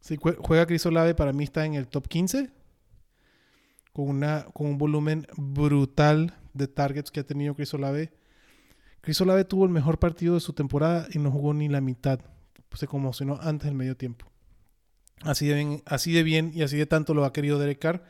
si 0.00 0.16
juega 0.16 0.66
Crisolave 0.66 1.14
para 1.14 1.32
mí 1.32 1.44
está 1.44 1.64
en 1.66 1.74
el 1.74 1.88
top 1.88 2.08
15 2.08 2.50
con, 3.92 4.08
una, 4.08 4.46
con 4.52 4.66
un 4.68 4.78
volumen 4.78 5.26
brutal 5.36 6.34
de 6.54 6.68
targets 6.68 7.10
que 7.10 7.20
ha 7.20 7.26
tenido 7.26 7.54
Crisolave. 7.54 8.12
Crisolave 9.00 9.44
tuvo 9.44 9.64
el 9.64 9.70
mejor 9.70 9.98
partido 9.98 10.34
de 10.34 10.40
su 10.40 10.52
temporada 10.52 11.08
y 11.12 11.18
no 11.18 11.30
jugó 11.30 11.54
ni 11.54 11.68
la 11.68 11.80
mitad. 11.80 12.20
Se 12.74 12.86
conmocionó 12.86 13.38
antes 13.40 13.66
del 13.66 13.74
medio 13.74 13.96
tiempo. 13.96 14.26
Así 15.22 15.48
de, 15.48 15.54
bien, 15.54 15.82
así 15.86 16.12
de 16.12 16.22
bien 16.22 16.52
y 16.54 16.62
así 16.62 16.76
de 16.76 16.86
tanto 16.86 17.14
lo 17.14 17.24
ha 17.24 17.32
querido 17.32 17.58
Derek 17.58 17.78
Carr 17.78 18.04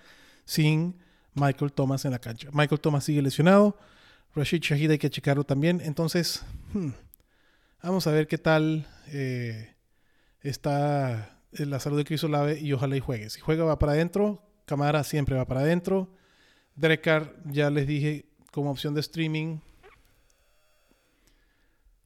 sin 0.45 0.99
Michael 1.35 1.73
Thomas 1.73 2.05
en 2.05 2.11
la 2.11 2.19
cancha. 2.19 2.49
Michael 2.53 2.81
Thomas 2.81 3.05
sigue 3.05 3.23
lesionado. 3.23 3.79
Rashid 4.35 4.61
Shahid 4.61 4.91
hay 4.91 4.99
que 4.99 5.11
checarlo 5.11 5.45
también. 5.45 5.81
Entonces, 5.83 6.43
hmm, 6.73 6.91
vamos 7.83 8.07
a 8.07 8.13
ver 8.13 8.27
qué 8.27 8.39
tal 8.39 8.87
eh, 9.09 9.75
está 10.43 11.41
la 11.53 11.81
salud 11.81 11.97
de 11.97 12.05
Chris 12.05 12.23
Olave 12.25 12.59
y 12.61 12.73
ojalá 12.73 12.97
y 12.97 13.01
juegue. 13.01 13.31
Si 13.31 13.41
juega 13.41 13.65
va 13.65 13.79
para 13.79 13.93
adentro. 13.93 14.45
Camara 14.67 15.03
siempre 15.03 15.35
va 15.35 15.47
para 15.47 15.61
adentro. 15.61 16.15
Derek 16.75 17.03
Carr, 17.03 17.37
ya 17.47 17.71
les 17.71 17.87
dije, 17.87 18.27
como 18.53 18.71
opción 18.71 18.93
de 18.93 19.01
streaming. 19.01 19.61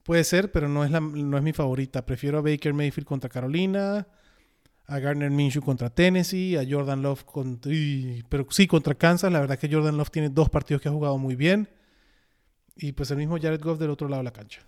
Puede 0.05 0.23
ser, 0.25 0.53
pero 0.53 0.69
no 0.69 0.85
es, 0.85 0.91
la, 0.91 1.01
no 1.01 1.37
es 1.37 1.43
mi 1.43 1.53
favorita. 1.53 2.07
Prefiero 2.07 2.39
a 2.39 2.43
Baker 2.43 2.73
Mayfield 2.73 3.07
contra 3.07 3.29
Carolina 3.29 4.07
a 4.93 4.99
Garner 4.99 5.31
Minshew 5.31 5.63
contra 5.63 5.89
Tennessee, 5.89 6.57
a 6.59 6.67
Jordan 6.69 7.01
Love 7.01 7.25
contra, 7.25 7.73
pero 8.29 8.47
sí 8.51 8.67
contra 8.67 8.95
Kansas. 8.95 9.33
La 9.33 9.41
verdad 9.41 9.59
que 9.59 9.73
Jordan 9.73 9.97
Love 9.97 10.11
tiene 10.11 10.29
dos 10.29 10.51
partidos 10.51 10.83
que 10.83 10.91
ha 10.91 10.93
jugado 10.93 11.17
muy 11.17 11.35
bien. 11.35 11.67
Y 12.77 12.93
pues 12.93 13.11
el 13.11 13.17
mismo 13.17 13.39
Jared 13.41 13.63
Goff 13.63 13.79
del 13.79 13.89
otro 13.89 14.07
lado 14.09 14.21
de 14.21 14.25
la 14.25 14.33
cancha. 14.33 14.61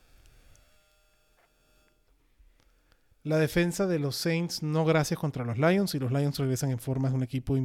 La 3.22 3.36
defensa 3.36 3.86
de 3.86 3.98
los 3.98 4.16
Saints 4.16 4.62
no 4.62 4.86
gracias 4.86 5.20
contra 5.20 5.44
los 5.44 5.58
Lions 5.58 5.94
y 5.94 5.98
los 5.98 6.10
Lions 6.10 6.38
regresan 6.38 6.70
en 6.70 6.78
forma 6.78 7.10
de 7.10 7.16
un 7.16 7.22
equipo 7.22 7.58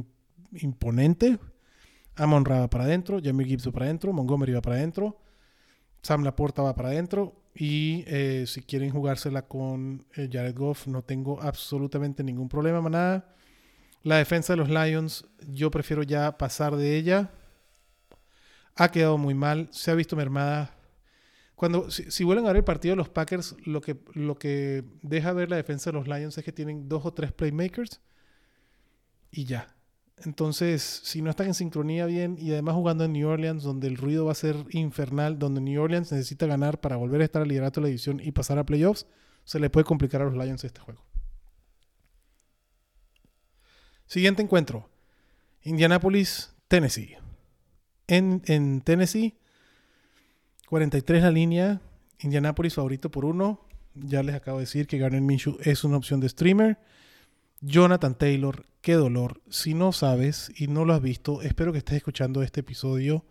imponente. 0.52 1.38
Amon 2.16 2.44
Ra 2.44 2.68
para 2.68 2.84
adentro, 2.84 3.20
Jamie 3.22 3.46
Gibbs 3.46 3.68
va 3.68 3.72
para 3.72 3.86
adentro, 3.86 4.12
Montgomery 4.12 4.52
va 4.52 4.60
para 4.60 4.76
adentro, 4.76 5.18
Sam 6.02 6.24
Laporta 6.24 6.60
va 6.60 6.74
para 6.74 6.90
adentro, 6.90 7.42
y 7.54 8.04
eh, 8.06 8.44
si 8.46 8.62
quieren 8.62 8.90
jugársela 8.90 9.42
con 9.42 10.06
eh, 10.14 10.28
Jared 10.30 10.56
Goff, 10.56 10.86
no 10.86 11.02
tengo 11.02 11.40
absolutamente 11.42 12.22
ningún 12.22 12.48
problema, 12.48 12.80
nada. 12.88 13.34
La 14.02 14.16
defensa 14.16 14.52
de 14.52 14.56
los 14.58 14.70
Lions, 14.70 15.26
yo 15.48 15.70
prefiero 15.70 16.02
ya 16.02 16.38
pasar 16.38 16.76
de 16.76 16.96
ella. 16.96 17.30
Ha 18.76 18.90
quedado 18.90 19.18
muy 19.18 19.34
mal, 19.34 19.68
se 19.72 19.90
ha 19.90 19.94
visto 19.94 20.16
mermada. 20.16 20.74
Cuando, 21.54 21.90
si, 21.90 22.24
vuelven 22.24 22.46
a 22.46 22.48
ver 22.48 22.58
el 22.58 22.64
partido 22.64 22.92
de 22.92 22.96
los 22.96 23.10
Packers, 23.10 23.54
lo 23.66 23.82
que, 23.82 23.98
lo 24.14 24.38
que 24.38 24.84
deja 25.02 25.34
ver 25.34 25.50
la 25.50 25.56
defensa 25.56 25.90
de 25.90 25.98
los 25.98 26.08
Lions 26.08 26.38
es 26.38 26.44
que 26.44 26.52
tienen 26.52 26.88
dos 26.88 27.04
o 27.04 27.12
tres 27.12 27.32
playmakers 27.32 28.00
y 29.30 29.44
ya. 29.44 29.74
Entonces, 30.24 31.00
si 31.04 31.22
no 31.22 31.30
están 31.30 31.46
en 31.46 31.54
sincronía 31.54 32.04
bien 32.06 32.36
y 32.38 32.52
además 32.52 32.74
jugando 32.74 33.04
en 33.04 33.12
New 33.12 33.28
Orleans, 33.28 33.62
donde 33.62 33.88
el 33.88 33.96
ruido 33.96 34.26
va 34.26 34.32
a 34.32 34.34
ser 34.34 34.56
infernal, 34.70 35.38
donde 35.38 35.60
New 35.60 35.80
Orleans 35.80 36.12
necesita 36.12 36.46
ganar 36.46 36.80
para 36.80 36.96
volver 36.96 37.22
a 37.22 37.24
estar 37.24 37.42
al 37.42 37.48
liderato 37.48 37.80
de 37.80 37.84
la 37.84 37.88
división 37.88 38.20
y 38.22 38.32
pasar 38.32 38.58
a 38.58 38.66
playoffs, 38.66 39.06
se 39.44 39.58
le 39.58 39.70
puede 39.70 39.84
complicar 39.84 40.20
a 40.20 40.26
los 40.26 40.34
Lions 40.34 40.62
este 40.64 40.80
juego. 40.80 41.04
Siguiente 44.06 44.42
encuentro. 44.42 44.90
Indianapolis, 45.62 46.52
Tennessee. 46.68 47.16
En, 48.06 48.42
en 48.46 48.80
Tennessee, 48.80 49.38
43 50.68 51.22
la 51.22 51.30
línea. 51.30 51.80
Indianapolis 52.18 52.74
favorito 52.74 53.10
por 53.10 53.24
uno. 53.24 53.66
Ya 53.94 54.22
les 54.22 54.34
acabo 54.34 54.58
de 54.58 54.64
decir 54.64 54.86
que 54.86 54.98
Garner 54.98 55.20
Minshew 55.20 55.58
es 55.62 55.84
una 55.84 55.96
opción 55.96 56.20
de 56.20 56.28
streamer. 56.28 56.78
Jonathan 57.60 58.14
Taylor, 58.14 58.64
qué 58.80 58.94
dolor. 58.94 59.42
Si 59.50 59.74
no 59.74 59.92
sabes 59.92 60.50
y 60.56 60.68
no 60.68 60.84
lo 60.84 60.94
has 60.94 61.02
visto, 61.02 61.42
espero 61.42 61.72
que 61.72 61.78
estés 61.78 61.96
escuchando 61.96 62.42
este 62.42 62.60
episodio 62.60 63.26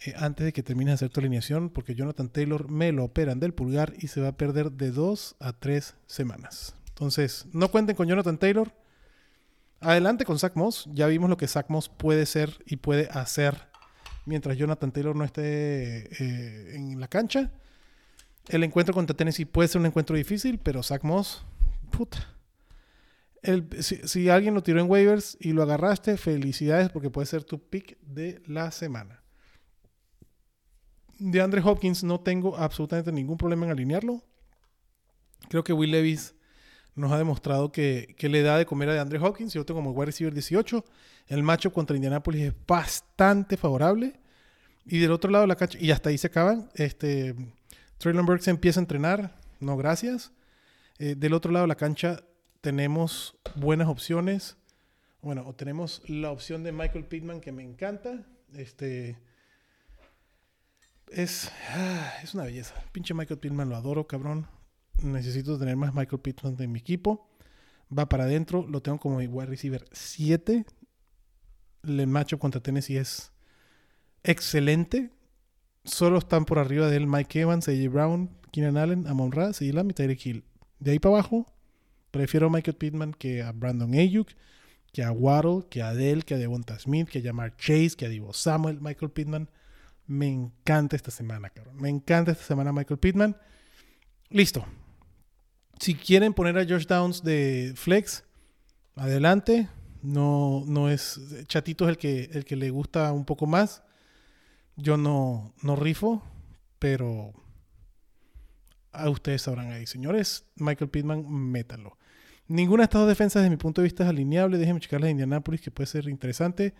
eh, 0.00 0.12
antes 0.18 0.44
de 0.44 0.52
que 0.52 0.62
termines 0.62 0.92
de 0.92 0.94
hacer 1.06 1.10
tu 1.10 1.20
alineación, 1.20 1.70
porque 1.70 1.94
Jonathan 1.94 2.28
Taylor 2.28 2.70
me 2.70 2.92
lo 2.92 3.04
operan 3.04 3.40
del 3.40 3.54
pulgar 3.54 3.94
y 3.98 4.08
se 4.08 4.20
va 4.20 4.28
a 4.28 4.36
perder 4.36 4.72
de 4.72 4.90
dos 4.90 5.36
a 5.40 5.54
tres 5.54 5.94
semanas. 6.06 6.76
Entonces, 6.88 7.46
no 7.52 7.70
cuenten 7.70 7.96
con 7.96 8.08
Jonathan 8.08 8.36
Taylor. 8.36 8.72
Adelante 9.80 10.24
con 10.24 10.38
Zach 10.38 10.54
Moss. 10.54 10.88
Ya 10.92 11.06
vimos 11.06 11.30
lo 11.30 11.36
que 11.36 11.48
Zach 11.48 11.66
Moss 11.68 11.88
puede 11.88 12.26
ser 12.26 12.62
y 12.66 12.76
puede 12.76 13.08
hacer 13.10 13.68
mientras 14.26 14.56
Jonathan 14.56 14.92
Taylor 14.92 15.16
no 15.16 15.24
esté 15.24 16.08
eh, 16.22 16.76
en 16.76 17.00
la 17.00 17.08
cancha. 17.08 17.50
El 18.48 18.64
encuentro 18.64 18.94
contra 18.94 19.16
Tennessee 19.16 19.46
puede 19.46 19.68
ser 19.68 19.80
un 19.80 19.86
encuentro 19.86 20.14
difícil, 20.14 20.58
pero 20.58 20.82
Zach 20.82 21.02
Moss, 21.02 21.44
puta 21.90 22.33
si, 23.80 24.28
alguien 24.28 24.54
lo 24.54 24.62
tiró 24.62 24.80
en 24.80 24.90
waivers 24.90 25.36
y 25.40 25.52
lo 25.52 25.62
agarraste, 25.62 26.16
felicidades 26.16 26.90
porque 26.90 27.10
puede 27.10 27.26
ser 27.26 27.44
tu 27.44 27.58
pick 27.58 27.98
de 28.00 28.42
la 28.46 28.70
semana. 28.70 29.22
De 31.18 31.40
Andre 31.40 31.60
Hopkins 31.62 32.02
no 32.04 32.20
tengo 32.20 32.56
absolutamente 32.56 33.12
ningún 33.12 33.36
problema 33.36 33.66
en 33.66 33.72
alinearlo. 33.72 34.22
Creo 35.48 35.62
que 35.62 35.72
Will 35.72 35.90
Levis 35.90 36.34
nos 36.94 37.12
ha 37.12 37.18
demostrado 37.18 37.70
que, 37.72 38.16
le 38.18 38.42
da 38.42 38.58
de 38.58 38.66
comer 38.66 38.88
a 38.88 38.94
de 38.94 39.00
Andre 39.00 39.18
Hopkins. 39.18 39.52
Yo 39.52 39.64
tengo 39.64 39.80
como 39.80 39.90
wide 39.90 40.06
receiver 40.06 40.32
18. 40.32 40.84
El 41.26 41.42
macho 41.42 41.72
contra 41.72 41.96
Indianapolis 41.96 42.42
es 42.42 42.54
bastante 42.66 43.56
favorable. 43.56 44.20
Y 44.86 44.98
del 44.98 45.12
otro 45.12 45.30
lado 45.30 45.46
la 45.46 45.56
cancha, 45.56 45.78
y 45.80 45.90
hasta 45.90 46.10
ahí 46.10 46.18
se 46.18 46.28
acaban. 46.28 46.70
Este, 46.74 47.34
Traylon 47.98 48.26
Burks 48.26 48.48
empieza 48.48 48.80
a 48.80 48.82
entrenar. 48.82 49.38
No, 49.60 49.76
gracias. 49.76 50.32
Eh, 50.98 51.14
del 51.16 51.32
otro 51.34 51.52
lado 51.52 51.66
la 51.66 51.74
cancha, 51.74 52.22
tenemos 52.64 53.36
buenas 53.56 53.88
opciones. 53.88 54.56
Bueno, 55.20 55.54
tenemos 55.54 56.00
la 56.08 56.30
opción 56.30 56.62
de 56.64 56.72
Michael 56.72 57.04
Pittman 57.04 57.42
que 57.42 57.52
me 57.52 57.62
encanta. 57.62 58.26
Este 58.54 59.18
es, 61.08 61.52
ah, 61.68 62.10
es 62.22 62.32
una 62.32 62.44
belleza. 62.44 62.74
Pinche 62.90 63.12
Michael 63.12 63.38
Pittman 63.38 63.68
lo 63.68 63.76
adoro, 63.76 64.06
cabrón. 64.06 64.46
Necesito 65.02 65.58
tener 65.58 65.76
más 65.76 65.94
Michael 65.94 66.22
Pittman 66.22 66.56
en 66.58 66.72
mi 66.72 66.78
equipo. 66.78 67.28
Va 67.96 68.08
para 68.08 68.24
adentro, 68.24 68.66
lo 68.66 68.80
tengo 68.80 68.98
como 68.98 69.18
wide 69.18 69.44
receiver 69.44 69.84
7. 69.92 70.64
El 71.82 72.06
matchup 72.06 72.40
contra 72.40 72.62
Tennessee 72.62 72.96
es 72.96 73.30
excelente. 74.22 75.10
Solo 75.84 76.16
están 76.16 76.46
por 76.46 76.58
arriba 76.58 76.88
de 76.88 76.96
él 76.96 77.06
Mike 77.06 77.42
Evans, 77.42 77.68
AJ 77.68 77.90
Brown, 77.90 78.30
Keenan 78.52 78.78
Allen, 78.78 79.06
Amon 79.06 79.32
Ra, 79.32 79.50
Lam 79.60 79.90
y 79.90 79.92
Tyreek 79.92 80.24
Hill. 80.24 80.44
De 80.78 80.92
ahí 80.92 80.98
para 80.98 81.16
abajo, 81.16 81.53
Prefiero 82.14 82.46
a 82.46 82.50
Michael 82.50 82.76
Pittman 82.76 83.12
que 83.12 83.42
a 83.42 83.50
Brandon 83.50 83.92
Ayuk, 83.92 84.28
que 84.92 85.02
a 85.02 85.10
Waddle, 85.10 85.66
que 85.68 85.82
a 85.82 85.88
Adele, 85.88 86.22
que 86.22 86.34
a 86.34 86.38
Devonta 86.38 86.78
Smith, 86.78 87.08
que 87.08 87.18
a 87.18 87.22
Jamar 87.22 87.56
Chase, 87.56 87.96
que 87.96 88.06
a 88.06 88.08
Divo 88.08 88.32
Samuel. 88.32 88.80
Michael 88.80 89.10
Pittman 89.10 89.50
me 90.06 90.28
encanta 90.28 90.94
esta 90.94 91.10
semana, 91.10 91.50
cabrón. 91.50 91.74
Me 91.82 91.88
encanta 91.88 92.30
esta 92.30 92.44
semana 92.44 92.72
Michael 92.72 93.00
Pittman. 93.00 93.36
Listo. 94.30 94.64
Si 95.80 95.96
quieren 95.96 96.34
poner 96.34 96.56
a 96.56 96.64
Josh 96.64 96.86
Downs 96.86 97.24
de 97.24 97.72
flex, 97.74 98.22
adelante. 98.94 99.68
No, 100.00 100.62
no 100.68 100.88
es. 100.88 101.20
Chatito 101.48 101.86
es 101.86 101.90
el 101.90 101.98
que, 101.98 102.30
el 102.32 102.44
que 102.44 102.54
le 102.54 102.70
gusta 102.70 103.12
un 103.12 103.24
poco 103.24 103.48
más. 103.48 103.82
Yo 104.76 104.96
no, 104.96 105.52
no 105.62 105.74
rifo, 105.74 106.22
pero 106.78 107.32
a 108.92 109.10
ustedes 109.10 109.42
sabrán 109.42 109.72
ahí. 109.72 109.88
Señores, 109.88 110.44
Michael 110.54 110.90
Pittman, 110.90 111.28
métalo. 111.28 111.98
Ninguna 112.48 112.82
de 112.82 112.84
estas 112.84 113.00
dos 113.00 113.08
defensas, 113.08 113.42
desde 113.42 113.50
mi 113.50 113.56
punto 113.56 113.80
de 113.80 113.84
vista, 113.84 114.04
es 114.04 114.10
alineable. 114.10 114.58
Déjenme 114.58 114.80
checar 114.80 115.00
la 115.00 115.06
de 115.06 115.12
Indianapolis, 115.12 115.60
que 115.60 115.70
puede 115.70 115.86
ser 115.86 116.08
interesante. 116.08 116.74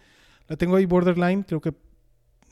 La 0.48 0.56
tengo 0.56 0.76
ahí 0.76 0.84
borderline, 0.84 1.42
creo 1.42 1.60
que. 1.60 1.74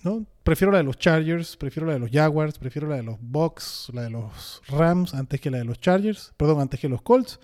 ¿no? 0.03 0.27
Prefiero 0.43 0.73
la 0.73 0.79
de 0.79 0.85
los 0.85 0.99
Chargers, 0.99 1.57
prefiero 1.57 1.87
la 1.87 1.93
de 1.93 2.01
los 2.01 2.11
Jaguars, 2.11 2.59
prefiero 2.59 2.89
la 2.89 2.97
de 2.97 3.03
los 3.03 3.19
Bucks, 3.21 3.91
la 3.93 4.03
de 4.03 4.11
los 4.11 4.63
Rams, 4.67 5.15
antes 5.15 5.41
que 5.41 5.51
la 5.51 5.59
de 5.59 5.65
los 5.65 5.79
Chargers, 5.79 6.33
perdón, 6.37 6.61
antes 6.61 6.81
que 6.81 6.89
los 6.89 7.03
Colts. 7.03 7.39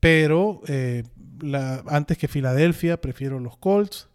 Pero 0.00 0.62
eh, 0.66 1.04
la, 1.40 1.84
antes 1.86 2.18
que 2.18 2.26
Filadelfia, 2.26 3.00
prefiero 3.00 3.38
los 3.38 3.56
Colts, 3.58 4.08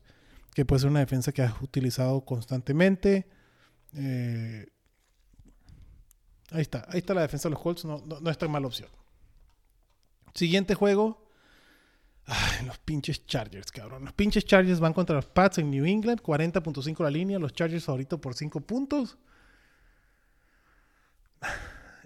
que 0.54 0.66
puede 0.66 0.82
ser 0.82 0.90
una 0.90 1.00
defensa 1.00 1.32
que 1.32 1.44
has 1.44 1.62
utilizado 1.62 2.26
constantemente. 2.26 3.28
Eh, 3.94 4.68
ahí 6.52 6.62
está, 6.62 6.86
ahí 6.90 7.00
está 7.00 7.14
la 7.14 7.22
defensa 7.22 7.48
de 7.48 7.54
los 7.54 7.62
Colts, 7.62 7.86
no, 7.86 8.04
no, 8.06 8.20
no 8.20 8.30
es 8.30 8.38
tan 8.38 8.52
mala 8.52 8.68
opción. 8.68 8.90
Siguiente 10.38 10.76
juego. 10.76 11.26
Los 12.68 12.78
pinches 12.78 13.26
Chargers, 13.26 13.72
cabrón. 13.72 14.06
Los 14.06 14.14
pinches 14.14 14.46
Chargers 14.46 14.80
van 14.80 14.94
contra 14.94 15.16
los 15.16 15.26
Pats 15.26 15.58
en 15.58 15.72
New 15.72 15.84
England. 15.84 16.22
40.5 16.22 17.04
la 17.04 17.10
línea. 17.10 17.40
Los 17.40 17.54
Chargers 17.54 17.90
ahorita 17.90 18.18
por 18.18 18.36
5 18.36 18.62
puntos. 18.62 19.18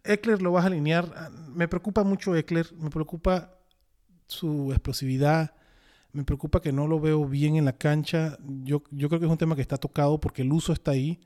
Eckler 0.06 0.42
lo 0.42 0.54
vas 0.54 0.64
a 0.64 0.68
alinear. 0.68 1.30
Me 1.50 1.68
preocupa 1.68 2.06
mucho 2.06 2.34
Eckler. 2.34 2.72
Me 2.76 2.90
preocupa 2.90 3.54
su 4.28 4.72
explosividad. 4.72 5.54
Me 6.14 6.24
preocupa 6.24 6.62
que 6.62 6.72
no 6.72 6.88
lo 6.88 7.02
veo 7.02 7.26
bien 7.26 7.58
en 7.58 7.66
la 7.66 7.74
cancha. 7.74 8.38
Yo, 8.64 8.82
yo 8.92 9.10
creo 9.10 9.20
que 9.20 9.26
es 9.26 9.32
un 9.32 9.38
tema 9.38 9.58
que 9.58 9.62
está 9.62 9.76
tocado 9.76 10.22
porque 10.22 10.44
el 10.44 10.54
uso 10.54 10.72
está 10.72 10.92
ahí. 10.92 11.20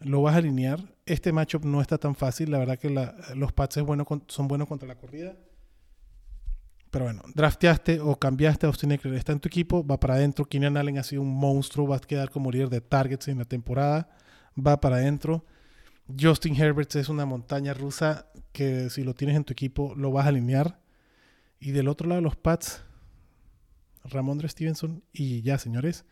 Lo 0.00 0.22
vas 0.22 0.34
a 0.34 0.38
alinear. 0.38 0.92
Este 1.06 1.30
matchup 1.32 1.64
no 1.64 1.80
está 1.80 1.98
tan 1.98 2.16
fácil. 2.16 2.50
La 2.50 2.58
verdad 2.58 2.80
que 2.80 2.90
los 3.36 3.52
Pats 3.52 3.76
es 3.76 3.84
bueno, 3.84 4.04
son 4.26 4.48
buenos 4.48 4.66
contra 4.66 4.88
la 4.88 4.96
corrida. 4.96 5.36
Pero 6.90 7.04
bueno, 7.04 7.22
drafteaste 7.34 8.00
o 8.00 8.18
cambiaste 8.18 8.66
a 8.66 8.68
Austin 8.68 8.92
Eckler, 8.92 9.14
está 9.14 9.32
en 9.32 9.40
tu 9.40 9.48
equipo, 9.48 9.86
va 9.86 10.00
para 10.00 10.14
adentro. 10.14 10.46
Keenan 10.46 10.76
Allen 10.76 10.98
ha 10.98 11.02
sido 11.02 11.22
un 11.22 11.34
monstruo, 11.34 11.86
va 11.86 11.96
a 11.96 12.00
quedar 12.00 12.30
como 12.30 12.50
líder 12.50 12.70
de 12.70 12.80
targets 12.80 13.28
en 13.28 13.38
la 13.38 13.44
temporada, 13.44 14.08
va 14.56 14.80
para 14.80 14.96
adentro. 14.96 15.44
Justin 16.18 16.56
Herbert 16.56 16.94
es 16.96 17.10
una 17.10 17.26
montaña 17.26 17.74
rusa 17.74 18.26
que 18.52 18.88
si 18.88 19.04
lo 19.04 19.14
tienes 19.14 19.36
en 19.36 19.44
tu 19.44 19.52
equipo 19.52 19.94
lo 19.94 20.10
vas 20.10 20.24
a 20.24 20.28
alinear. 20.30 20.80
Y 21.60 21.72
del 21.72 21.88
otro 21.88 22.08
lado 22.08 22.20
los 22.20 22.36
Pats, 22.36 22.82
Ramondre 24.04 24.48
Stevenson 24.48 25.02
y 25.12 25.42
ya, 25.42 25.58
señores. 25.58 26.04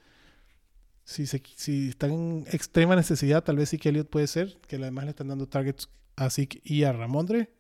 Si, 1.05 1.27
se, 1.27 1.41
si 1.55 1.91
están 1.91 2.11
en 2.11 2.45
extrema 2.51 2.97
necesidad, 2.97 3.45
tal 3.45 3.57
vez 3.57 3.71
sí 3.71 3.79
que 3.79 3.91
Elliot 3.91 4.11
puede 4.11 4.27
ser, 4.27 4.59
que 4.67 4.77
además 4.77 5.05
le 5.05 5.11
están 5.11 5.29
dando 5.29 5.49
targets 5.49 5.89
a 6.17 6.29
Zeke 6.31 6.61
y 6.65 6.83
a 6.83 6.93
Ramondre. 6.93 7.51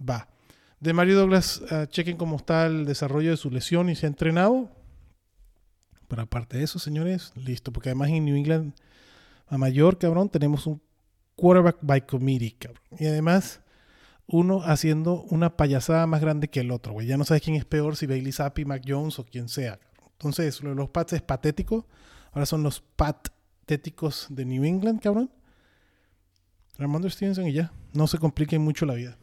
Va. 0.00 0.28
De 0.80 0.92
Mario 0.92 1.18
Douglas, 1.18 1.60
uh, 1.70 1.86
chequen 1.86 2.16
cómo 2.16 2.36
está 2.36 2.66
el 2.66 2.86
desarrollo 2.86 3.30
de 3.30 3.36
su 3.36 3.50
lesión 3.50 3.90
y 3.90 3.96
se 3.96 4.06
ha 4.06 4.08
entrenado. 4.08 4.70
Pero 6.06 6.22
aparte 6.22 6.58
de 6.58 6.64
eso, 6.64 6.78
señores, 6.78 7.32
listo. 7.34 7.72
Porque 7.72 7.88
además 7.88 8.10
en 8.10 8.24
New 8.24 8.36
England, 8.36 8.74
a 9.48 9.58
mayor, 9.58 9.98
cabrón, 9.98 10.28
tenemos 10.28 10.66
un 10.66 10.80
quarterback 11.34 11.78
by 11.82 12.06
committee, 12.06 12.56
cabrón. 12.58 12.82
Y 12.98 13.06
además, 13.06 13.60
uno 14.26 14.62
haciendo 14.62 15.22
una 15.30 15.56
payasada 15.56 16.06
más 16.06 16.20
grande 16.20 16.48
que 16.48 16.60
el 16.60 16.70
otro, 16.70 16.92
güey. 16.92 17.06
Ya 17.06 17.16
no 17.16 17.24
sabes 17.24 17.42
quién 17.42 17.56
es 17.56 17.64
peor, 17.64 17.96
si 17.96 18.06
Bailey 18.06 18.32
Zappi, 18.32 18.64
Mac 18.64 18.82
Jones 18.86 19.18
o 19.18 19.24
quien 19.24 19.48
sea. 19.48 19.80
Entonces, 20.12 20.62
lo 20.62 20.70
de 20.70 20.76
los 20.76 20.90
Pats 20.90 21.12
es 21.14 21.22
patético. 21.22 21.86
Ahora 22.32 22.46
son 22.46 22.62
los 22.62 22.80
patéticos 22.80 24.26
de 24.30 24.44
New 24.44 24.64
England, 24.64 25.00
cabrón. 25.00 25.30
Ramondre 26.78 27.10
Stevenson 27.10 27.48
y 27.48 27.52
ya. 27.52 27.72
No 27.92 28.06
se 28.06 28.18
compliquen 28.18 28.62
mucho 28.62 28.86
la 28.86 28.94
vida. 28.94 29.18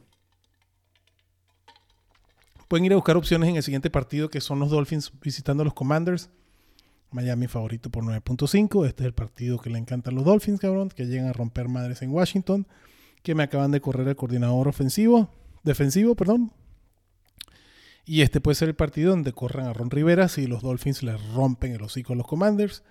Pueden 2.76 2.88
ir 2.88 2.92
a 2.92 2.98
buscar 2.98 3.16
opciones 3.16 3.48
en 3.48 3.56
el 3.56 3.64
siguiente 3.64 3.90
partido, 3.90 4.30
que 4.30 4.42
son 4.42 4.60
los 4.60 4.70
Dolphins 4.70 5.14
visitando 5.22 5.62
a 5.62 5.64
los 5.64 5.74
Commanders. 5.74 6.30
Miami 7.10 7.48
favorito 7.48 7.90
por 7.90 8.04
9.5. 8.04 8.86
Este 8.86 9.04
es 9.04 9.08
el 9.08 9.14
partido 9.14 9.60
que 9.60 9.70
le 9.70 9.80
encantan 9.80 10.14
los 10.14 10.26
Dolphins, 10.26 10.60
cabrón, 10.60 10.90
que 10.90 11.06
llegan 11.06 11.28
a 11.28 11.32
romper 11.32 11.70
madres 11.70 12.02
en 12.02 12.12
Washington. 12.12 12.68
Que 13.24 13.34
me 13.34 13.44
acaban 13.44 13.72
de 13.72 13.80
correr 13.80 14.06
el 14.10 14.18
coordinador 14.18 14.68
ofensivo, 14.68 15.30
defensivo, 15.64 16.16
perdón. 16.16 16.52
Y 18.04 18.24
este 18.24 18.42
puede 18.42 18.56
ser 18.56 18.68
el 18.68 18.76
partido 18.76 19.12
donde 19.12 19.32
corran 19.32 19.68
a 19.68 19.74
Ron 19.74 19.90
Rivera 19.90 20.28
si 20.28 20.46
los 20.46 20.62
Dolphins 20.62 21.02
le 21.02 21.16
rompen 21.34 21.72
el 21.72 21.82
hocico 21.82 22.12
a 22.12 22.18
los 22.18 22.28
Commanders. 22.28 22.84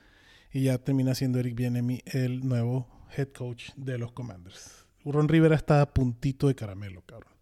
Y 0.50 0.62
ya 0.62 0.78
termina 0.78 1.14
siendo 1.14 1.40
Eric 1.40 1.56
Bienemi 1.56 2.00
el 2.06 2.48
nuevo 2.48 2.88
head 3.14 3.28
coach 3.36 3.72
de 3.76 3.98
los 3.98 4.12
Commanders. 4.12 4.86
Ron 5.04 5.28
Rivera 5.28 5.56
está 5.56 5.82
a 5.82 5.92
puntito 5.92 6.48
de 6.48 6.54
caramelo, 6.54 7.02
cabrón. 7.02 7.33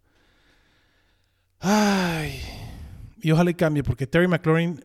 Ay. 1.63 2.41
Y 3.21 3.31
ojalá 3.31 3.51
y 3.51 3.55
cambie, 3.55 3.85
porque 3.85 4.09
Terry 4.09 4.27
McLaurin 4.27 4.85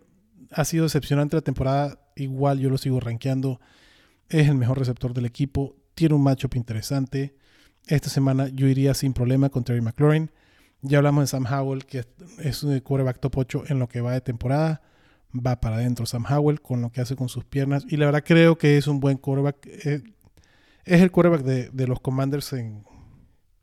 ha 0.51 0.63
sido 0.63 0.84
decepcionante 0.84 1.36
la 1.36 1.41
temporada. 1.41 1.99
Igual 2.15 2.59
yo 2.59 2.69
lo 2.69 2.78
sigo 2.78 2.99
rankeando. 2.99 3.59
Es 4.30 4.47
el 4.47 4.55
mejor 4.55 4.78
receptor 4.78 5.13
del 5.13 5.25
equipo. 5.25 5.75
Tiene 5.95 6.13
un 6.13 6.21
matchup 6.21 6.55
interesante. 6.55 7.36
Esta 7.88 8.09
semana 8.09 8.49
yo 8.49 8.67
iría 8.67 8.93
sin 8.93 9.13
problema 9.13 9.49
con 9.49 9.63
Terry 9.63 9.82
McLaurin. 9.82 10.32
Ya 10.82 10.99
hablamos 10.99 11.23
de 11.23 11.28
Sam 11.28 11.47
Howell, 11.51 11.86
que 11.86 12.05
es 12.39 12.61
un 12.61 12.80
quarterback 12.80 13.19
top 13.19 13.38
8 13.38 13.63
en 13.69 13.80
lo 13.80 13.89
que 13.89 14.01
va 14.01 14.13
de 14.13 14.21
temporada. 14.21 14.84
Va 15.34 15.59
para 15.59 15.78
adentro 15.78 16.05
Sam 16.05 16.25
Howell 16.30 16.61
con 16.61 16.82
lo 16.82 16.91
que 16.91 17.01
hace 17.01 17.15
con 17.15 17.28
sus 17.28 17.43
piernas. 17.43 17.86
Y 17.89 17.97
la 17.97 18.05
verdad 18.05 18.23
creo 18.23 18.59
que 18.59 18.78
es 18.78 18.86
un 18.86 18.99
buen 18.99 19.17
quarterback. 19.17 19.65
Eh, 19.65 20.03
es 20.86 21.01
el 21.01 21.09
quarterback 21.09 21.41
de, 21.41 21.88
los 21.88 21.99
Commanders 22.01 22.53
en, 22.53 22.84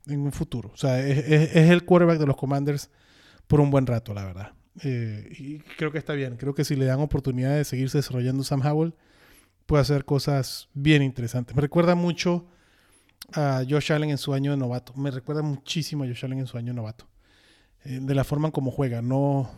un 0.07 0.31
futuro. 0.33 0.71
O 0.73 0.77
sea, 0.77 0.99
es, 0.99 1.17
es 1.55 1.71
el 1.71 1.85
quarterback 1.85 2.19
de 2.19 2.27
los 2.27 2.35
Commanders 2.35 2.89
por 3.47 3.59
un 3.61 3.71
buen 3.71 3.85
rato, 3.85 4.13
la 4.13 4.25
verdad. 4.25 4.53
Eh, 4.83 5.29
y 5.37 5.59
creo 5.77 5.91
que 5.91 5.97
está 5.97 6.13
bien. 6.13 6.37
Creo 6.37 6.53
que 6.53 6.65
si 6.65 6.75
le 6.75 6.85
dan 6.85 6.99
oportunidad 6.99 7.55
de 7.55 7.63
seguirse 7.63 7.99
desarrollando 7.99 8.43
Sam 8.43 8.61
Howell, 8.65 8.93
puede 9.65 9.81
hacer 9.81 10.05
cosas 10.05 10.69
bien 10.73 11.01
interesantes. 11.01 11.55
Me 11.55 11.61
recuerda 11.61 11.95
mucho 11.95 12.47
a 13.33 13.63
Josh 13.67 13.91
Allen 13.91 14.09
en 14.09 14.17
su 14.17 14.33
año 14.33 14.51
de 14.51 14.57
novato. 14.57 14.93
Me 14.95 15.11
recuerda 15.11 15.41
muchísimo 15.41 16.03
a 16.03 16.07
Josh 16.07 16.25
Allen 16.25 16.39
en 16.39 16.47
su 16.47 16.57
año 16.57 16.67
de 16.67 16.75
novato. 16.75 17.07
Eh, 17.83 17.99
de 18.01 18.15
la 18.15 18.23
forma 18.23 18.47
en 18.47 18.51
cómo 18.51 18.71
juega. 18.71 19.01
No, 19.01 19.49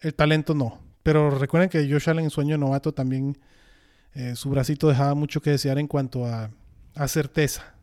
el 0.00 0.14
talento 0.14 0.54
no. 0.54 0.80
Pero 1.02 1.30
recuerden 1.30 1.68
que 1.68 1.90
Josh 1.90 2.08
Allen 2.08 2.24
en 2.24 2.30
su 2.30 2.40
año 2.40 2.52
de 2.52 2.58
novato 2.58 2.94
también 2.94 3.38
eh, 4.14 4.36
su 4.36 4.48
bracito 4.50 4.88
dejaba 4.88 5.14
mucho 5.14 5.42
que 5.42 5.50
desear 5.50 5.78
en 5.78 5.88
cuanto 5.88 6.26
a, 6.26 6.50
a 6.94 7.08
certeza. 7.08 7.74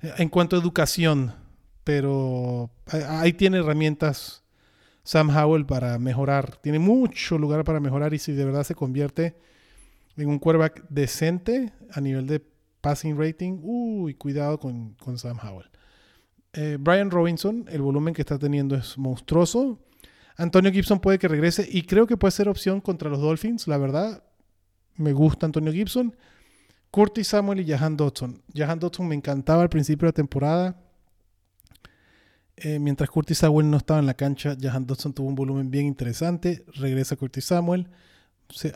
En 0.00 0.28
cuanto 0.28 0.54
a 0.54 0.60
educación. 0.60 1.34
Pero 1.82 2.70
ahí 2.86 3.32
tiene 3.32 3.58
herramientas 3.58 4.43
Sam 5.04 5.30
Howell 5.30 5.66
para 5.66 5.98
mejorar. 5.98 6.56
Tiene 6.56 6.78
mucho 6.78 7.38
lugar 7.38 7.62
para 7.62 7.78
mejorar 7.78 8.14
y 8.14 8.18
si 8.18 8.32
de 8.32 8.44
verdad 8.44 8.64
se 8.64 8.74
convierte 8.74 9.36
en 10.16 10.28
un 10.28 10.38
quarterback 10.38 10.84
decente 10.88 11.72
a 11.92 12.00
nivel 12.00 12.26
de 12.26 12.42
passing 12.80 13.18
rating, 13.18 13.60
uy, 13.62 14.14
cuidado 14.14 14.58
con, 14.58 14.94
con 14.94 15.18
Sam 15.18 15.38
Howell. 15.42 15.68
Eh, 16.52 16.76
Brian 16.80 17.10
Robinson, 17.10 17.66
el 17.68 17.82
volumen 17.82 18.14
que 18.14 18.22
está 18.22 18.38
teniendo 18.38 18.76
es 18.76 18.96
monstruoso. 18.96 19.80
Antonio 20.36 20.72
Gibson 20.72 21.00
puede 21.00 21.18
que 21.18 21.28
regrese 21.28 21.68
y 21.70 21.82
creo 21.82 22.06
que 22.06 22.16
puede 22.16 22.32
ser 22.32 22.48
opción 22.48 22.80
contra 22.80 23.10
los 23.10 23.20
Dolphins, 23.20 23.68
la 23.68 23.78
verdad. 23.78 24.24
Me 24.96 25.12
gusta 25.12 25.46
Antonio 25.46 25.72
Gibson. 25.72 26.14
Curtis 26.90 27.28
Samuel 27.28 27.60
y 27.60 27.66
Jahan 27.66 27.96
Dodson. 27.96 28.42
Jahan 28.54 28.78
Dodson 28.78 29.08
me 29.08 29.16
encantaba 29.16 29.62
al 29.62 29.68
principio 29.68 30.06
de 30.06 30.10
la 30.10 30.12
temporada. 30.12 30.83
Eh, 32.56 32.78
mientras 32.78 33.10
Curtis 33.10 33.38
Samuel 33.38 33.70
no 33.70 33.76
estaba 33.76 33.98
en 33.98 34.06
la 34.06 34.14
cancha, 34.14 34.56
Jahan 34.60 34.86
Dodson 34.86 35.12
tuvo 35.12 35.28
un 35.28 35.34
volumen 35.34 35.70
bien 35.70 35.86
interesante. 35.86 36.64
Regresa 36.74 37.16
Curtis 37.16 37.46
Samuel. 37.46 37.88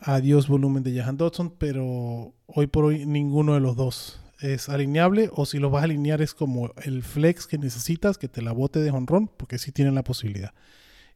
adiós 0.03 0.49
volumen 0.49 0.83
de 0.83 0.97
Jahan 0.97 1.17
Dodson, 1.17 1.51
pero 1.51 2.35
hoy 2.47 2.67
por 2.67 2.87
hoy 2.87 3.07
ninguno 3.07 3.55
de 3.55 3.61
los 3.61 3.77
dos 3.77 4.21
es 4.41 4.69
alineable. 4.69 5.31
O 5.33 5.47
si 5.47 5.59
lo 5.59 5.71
vas 5.71 5.83
a 5.83 5.85
alinear 5.85 6.21
es 6.23 6.35
como 6.35 6.73
el 6.83 7.03
flex 7.03 7.47
que 7.47 7.59
necesitas, 7.59 8.19
que 8.19 8.29
te 8.29 8.43
la 8.43 8.53
bote 8.53 8.81
de 8.81 8.91
honrón, 8.91 9.29
porque 9.37 9.59
sí 9.59 9.71
tienen 9.71 9.95
la 9.95 10.03
posibilidad. 10.03 10.53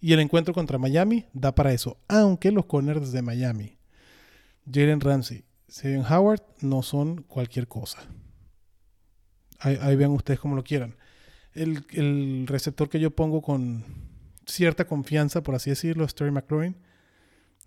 Y 0.00 0.12
el 0.12 0.20
encuentro 0.20 0.54
contra 0.54 0.78
Miami 0.78 1.26
da 1.32 1.54
para 1.54 1.72
eso. 1.72 1.96
Aunque 2.08 2.52
los 2.52 2.66
corners 2.66 3.12
de 3.12 3.22
Miami, 3.22 3.78
Jalen 4.70 5.00
Ramsey, 5.00 5.44
Steven 5.68 6.04
Howard, 6.04 6.42
no 6.60 6.82
son 6.82 7.22
cualquier 7.22 7.66
cosa. 7.66 7.98
Ahí, 9.58 9.78
ahí 9.80 9.96
vean 9.96 10.10
ustedes 10.10 10.38
como 10.38 10.54
lo 10.54 10.62
quieran 10.62 10.96
el, 11.54 11.84
el, 11.90 12.46
receptor 12.46 12.88
que 12.88 13.00
yo 13.00 13.10
pongo 13.10 13.42
con, 13.42 13.84
cierta 14.46 14.86
confianza, 14.86 15.42
por 15.42 15.54
así 15.54 15.70
decirlo, 15.70 16.06
Terry 16.06 16.30
McLaurin. 16.30 16.76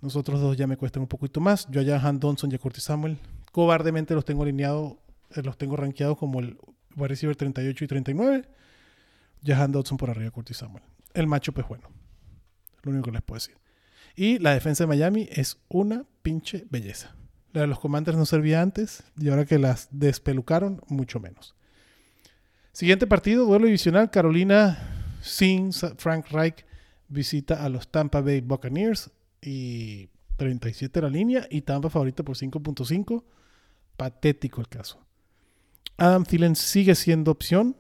Nosotros 0.02 0.40
dos 0.42 0.58
ya 0.58 0.68
me 0.68 0.78
cuestan 0.78 1.04
un 1.04 1.08
poquito 1.08 1.40
más. 1.40 1.68
Yo 1.70 1.82
allá 1.82 2.00
Han 2.00 2.20
Donson 2.20 2.52
y 2.52 2.56
a 2.56 2.60
Curtis 2.60 2.84
Samuel. 2.84 3.18
Cobardemente 3.52 4.14
los 4.14 4.26
tengo 4.26 4.44
alineados, 4.44 4.94
eh, 5.36 5.42
los 5.42 5.58
tengo 5.58 5.76
rankeados 5.76 6.18
como 6.18 6.40
el 6.40 6.58
wide 6.96 7.08
receiver 7.08 7.36
38 7.36 7.84
y 7.84 7.88
39. 7.88 8.50
Jahan 9.44 9.72
Dodson 9.72 9.98
por 9.98 10.10
arriba 10.10 10.32
Curtis 10.32 10.58
Samuel. 10.58 10.84
El 11.14 11.28
macho 11.28 11.52
pues 11.54 11.68
bueno. 11.68 11.90
Lo 12.84 12.92
único 12.92 13.06
que 13.06 13.12
les 13.12 13.22
puedo 13.22 13.38
decir. 13.38 13.58
Y 14.16 14.40
la 14.40 14.54
defensa 14.54 14.84
de 14.84 14.88
Miami 14.88 15.28
es 15.32 15.58
una 15.70 16.06
pinche 16.22 16.66
belleza. 16.70 17.16
La 17.52 17.62
de 17.62 17.68
los 17.68 17.80
Commanders 17.80 18.18
no 18.18 18.26
servía 18.26 18.62
antes 18.62 19.04
y 19.18 19.30
ahora 19.30 19.46
que 19.46 19.60
las 19.60 19.88
despelucaron, 19.92 20.82
mucho 20.88 21.20
menos. 21.20 21.56
Siguiente 22.76 23.08
partido, 23.08 23.46
duelo 23.46 23.68
divisional. 23.68 24.12
Carolina 24.12 24.78
sin 25.22 25.72
Frank 25.72 26.28
Reich 26.30 26.66
visita 27.08 27.64
a 27.64 27.70
los 27.70 27.88
Tampa 27.88 28.20
Bay 28.20 28.42
Buccaneers 28.42 29.12
y 29.42 30.10
37 30.36 31.02
la 31.02 31.08
línea 31.08 31.48
y 31.50 31.62
Tampa 31.62 31.90
favorito 31.90 32.26
por 32.26 32.36
5.5. 32.36 33.24
Patético 33.96 34.60
el 34.60 34.68
caso. 34.68 35.00
Adam 35.96 36.26
Thielen 36.26 36.58
sigue 36.58 36.96
siendo 36.96 37.32
opción. 37.32 37.78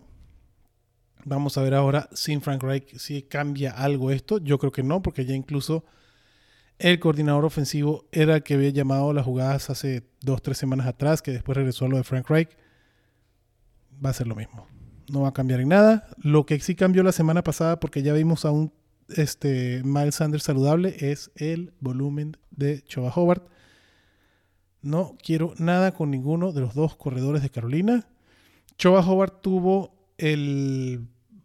Vamos 1.25 1.57
a 1.57 1.61
ver 1.61 1.73
ahora 1.73 2.07
sin 2.13 2.41
Frank 2.41 2.63
Reich 2.63 2.95
si 2.95 3.21
cambia 3.21 3.71
algo 3.71 4.11
esto. 4.11 4.37
Yo 4.37 4.59
creo 4.59 4.71
que 4.71 4.83
no, 4.83 5.01
porque 5.01 5.25
ya 5.25 5.35
incluso 5.35 5.83
el 6.79 7.01
coordinador 7.01 7.43
ofensivo 7.43 8.05
era 8.13 8.37
el 8.37 8.43
que 8.43 8.53
había 8.53 8.69
llamado 8.69 9.11
las 9.11 9.25
jugadas 9.25 9.69
hace 9.69 10.07
dos, 10.21 10.41
tres 10.41 10.57
semanas 10.57 10.87
atrás, 10.87 11.21
que 11.21 11.31
después 11.31 11.57
regresó 11.57 11.83
a 11.83 11.89
lo 11.89 11.97
de 11.97 12.05
Frank 12.05 12.29
Reich. 12.29 12.57
Va 14.01 14.11
a 14.11 14.13
ser 14.13 14.27
lo 14.27 14.35
mismo. 14.35 14.73
No 15.09 15.21
va 15.21 15.29
a 15.29 15.33
cambiar 15.33 15.59
en 15.59 15.69
nada. 15.69 16.07
Lo 16.17 16.45
que 16.45 16.59
sí 16.59 16.75
cambió 16.75 17.03
la 17.03 17.11
semana 17.11 17.43
pasada, 17.43 17.79
porque 17.79 18.01
ya 18.01 18.13
vimos 18.13 18.45
a 18.45 18.51
un 18.51 18.71
este, 19.09 19.81
Miles 19.83 20.15
Sanders 20.15 20.43
saludable, 20.43 20.95
es 20.99 21.31
el 21.35 21.73
volumen 21.79 22.37
de 22.51 22.81
Choba 22.83 23.11
Howard. 23.15 23.43
No 24.81 25.15
quiero 25.23 25.53
nada 25.57 25.93
con 25.93 26.11
ninguno 26.11 26.51
de 26.51 26.61
los 26.61 26.75
dos 26.75 26.95
corredores 26.95 27.41
de 27.41 27.49
Carolina. 27.49 28.07
Choba 28.77 28.99
Howard 28.99 29.41
tuvo 29.41 29.95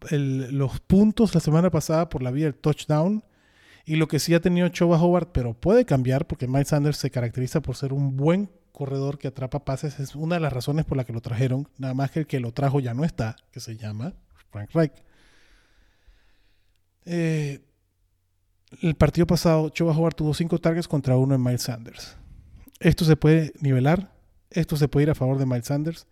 los 0.09 0.79
puntos 0.81 1.35
la 1.35 1.41
semana 1.41 1.69
pasada 1.69 2.09
por 2.09 2.23
la 2.23 2.31
vía 2.31 2.45
del 2.45 2.55
touchdown. 2.55 3.23
Y 3.83 3.95
lo 3.95 4.07
que 4.07 4.19
sí 4.19 4.33
ha 4.33 4.41
tenido 4.41 4.69
Choba 4.69 5.01
Howard, 5.01 5.31
pero 5.31 5.53
puede 5.53 5.85
cambiar 5.85 6.27
porque 6.27 6.47
Miles 6.47 6.67
Sanders 6.67 6.97
se 6.97 7.09
caracteriza 7.09 7.61
por 7.61 7.75
ser 7.75 7.93
un 7.93 8.15
buen 8.15 8.49
corredor 8.81 9.19
que 9.19 9.27
atrapa 9.27 9.63
pases. 9.63 9.99
Es 9.99 10.15
una 10.15 10.35
de 10.35 10.41
las 10.41 10.51
razones 10.51 10.85
por 10.85 10.97
la 10.97 11.03
que 11.03 11.13
lo 11.13 11.21
trajeron. 11.21 11.69
Nada 11.77 11.93
más 11.93 12.09
que 12.09 12.21
el 12.21 12.25
que 12.25 12.39
lo 12.39 12.51
trajo 12.51 12.79
ya 12.79 12.95
no 12.95 13.03
está, 13.03 13.35
que 13.51 13.59
se 13.59 13.77
llama 13.77 14.15
Frank 14.49 14.71
Reich. 14.73 15.03
Eh, 17.05 17.61
el 18.81 18.95
partido 18.95 19.27
pasado, 19.27 19.69
Choba 19.69 19.95
Howard 19.95 20.15
tuvo 20.15 20.33
cinco 20.33 20.57
targets 20.57 20.87
contra 20.87 21.15
uno 21.15 21.35
en 21.35 21.43
Miles 21.43 21.61
Sanders. 21.61 22.17
Esto 22.79 23.05
se 23.05 23.15
puede 23.15 23.53
nivelar, 23.59 24.11
esto 24.49 24.75
se 24.77 24.87
puede 24.87 25.03
ir 25.03 25.09
a 25.11 25.15
favor 25.15 25.37
de 25.37 25.45
Miles 25.45 25.67
Sanders. 25.67 26.07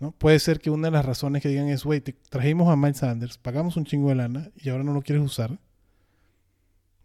¿no? 0.00 0.10
Puede 0.10 0.40
ser 0.40 0.58
que 0.58 0.70
una 0.70 0.88
de 0.88 0.92
las 0.92 1.04
razones 1.04 1.40
que 1.40 1.50
digan 1.50 1.68
es, 1.68 1.84
güey, 1.84 2.00
trajimos 2.00 2.68
a 2.68 2.74
Miles 2.74 2.96
Sanders, 2.96 3.38
pagamos 3.38 3.76
un 3.76 3.84
chingo 3.84 4.08
de 4.08 4.16
lana 4.16 4.50
y 4.56 4.70
ahora 4.70 4.82
no 4.82 4.92
lo 4.92 5.02
quieres 5.02 5.24
usar. 5.24 5.56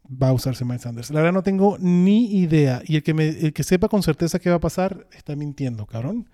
Va 0.09 0.29
a 0.29 0.33
usarse 0.33 0.63
Miles 0.63 0.83
Sanders. 0.83 1.09
La 1.11 1.21
verdad 1.21 1.33
no 1.33 1.43
tengo 1.43 1.77
ni 1.79 2.39
idea. 2.39 2.81
Y 2.85 2.95
el 2.95 3.03
que, 3.03 3.13
me, 3.13 3.27
el 3.27 3.53
que 3.53 3.63
sepa 3.63 3.89
con 3.89 4.03
certeza 4.03 4.39
qué 4.39 4.49
va 4.49 4.55
a 4.55 4.61
pasar 4.61 5.07
está 5.11 5.35
mintiendo, 5.35 5.85
cabrón. 5.85 6.29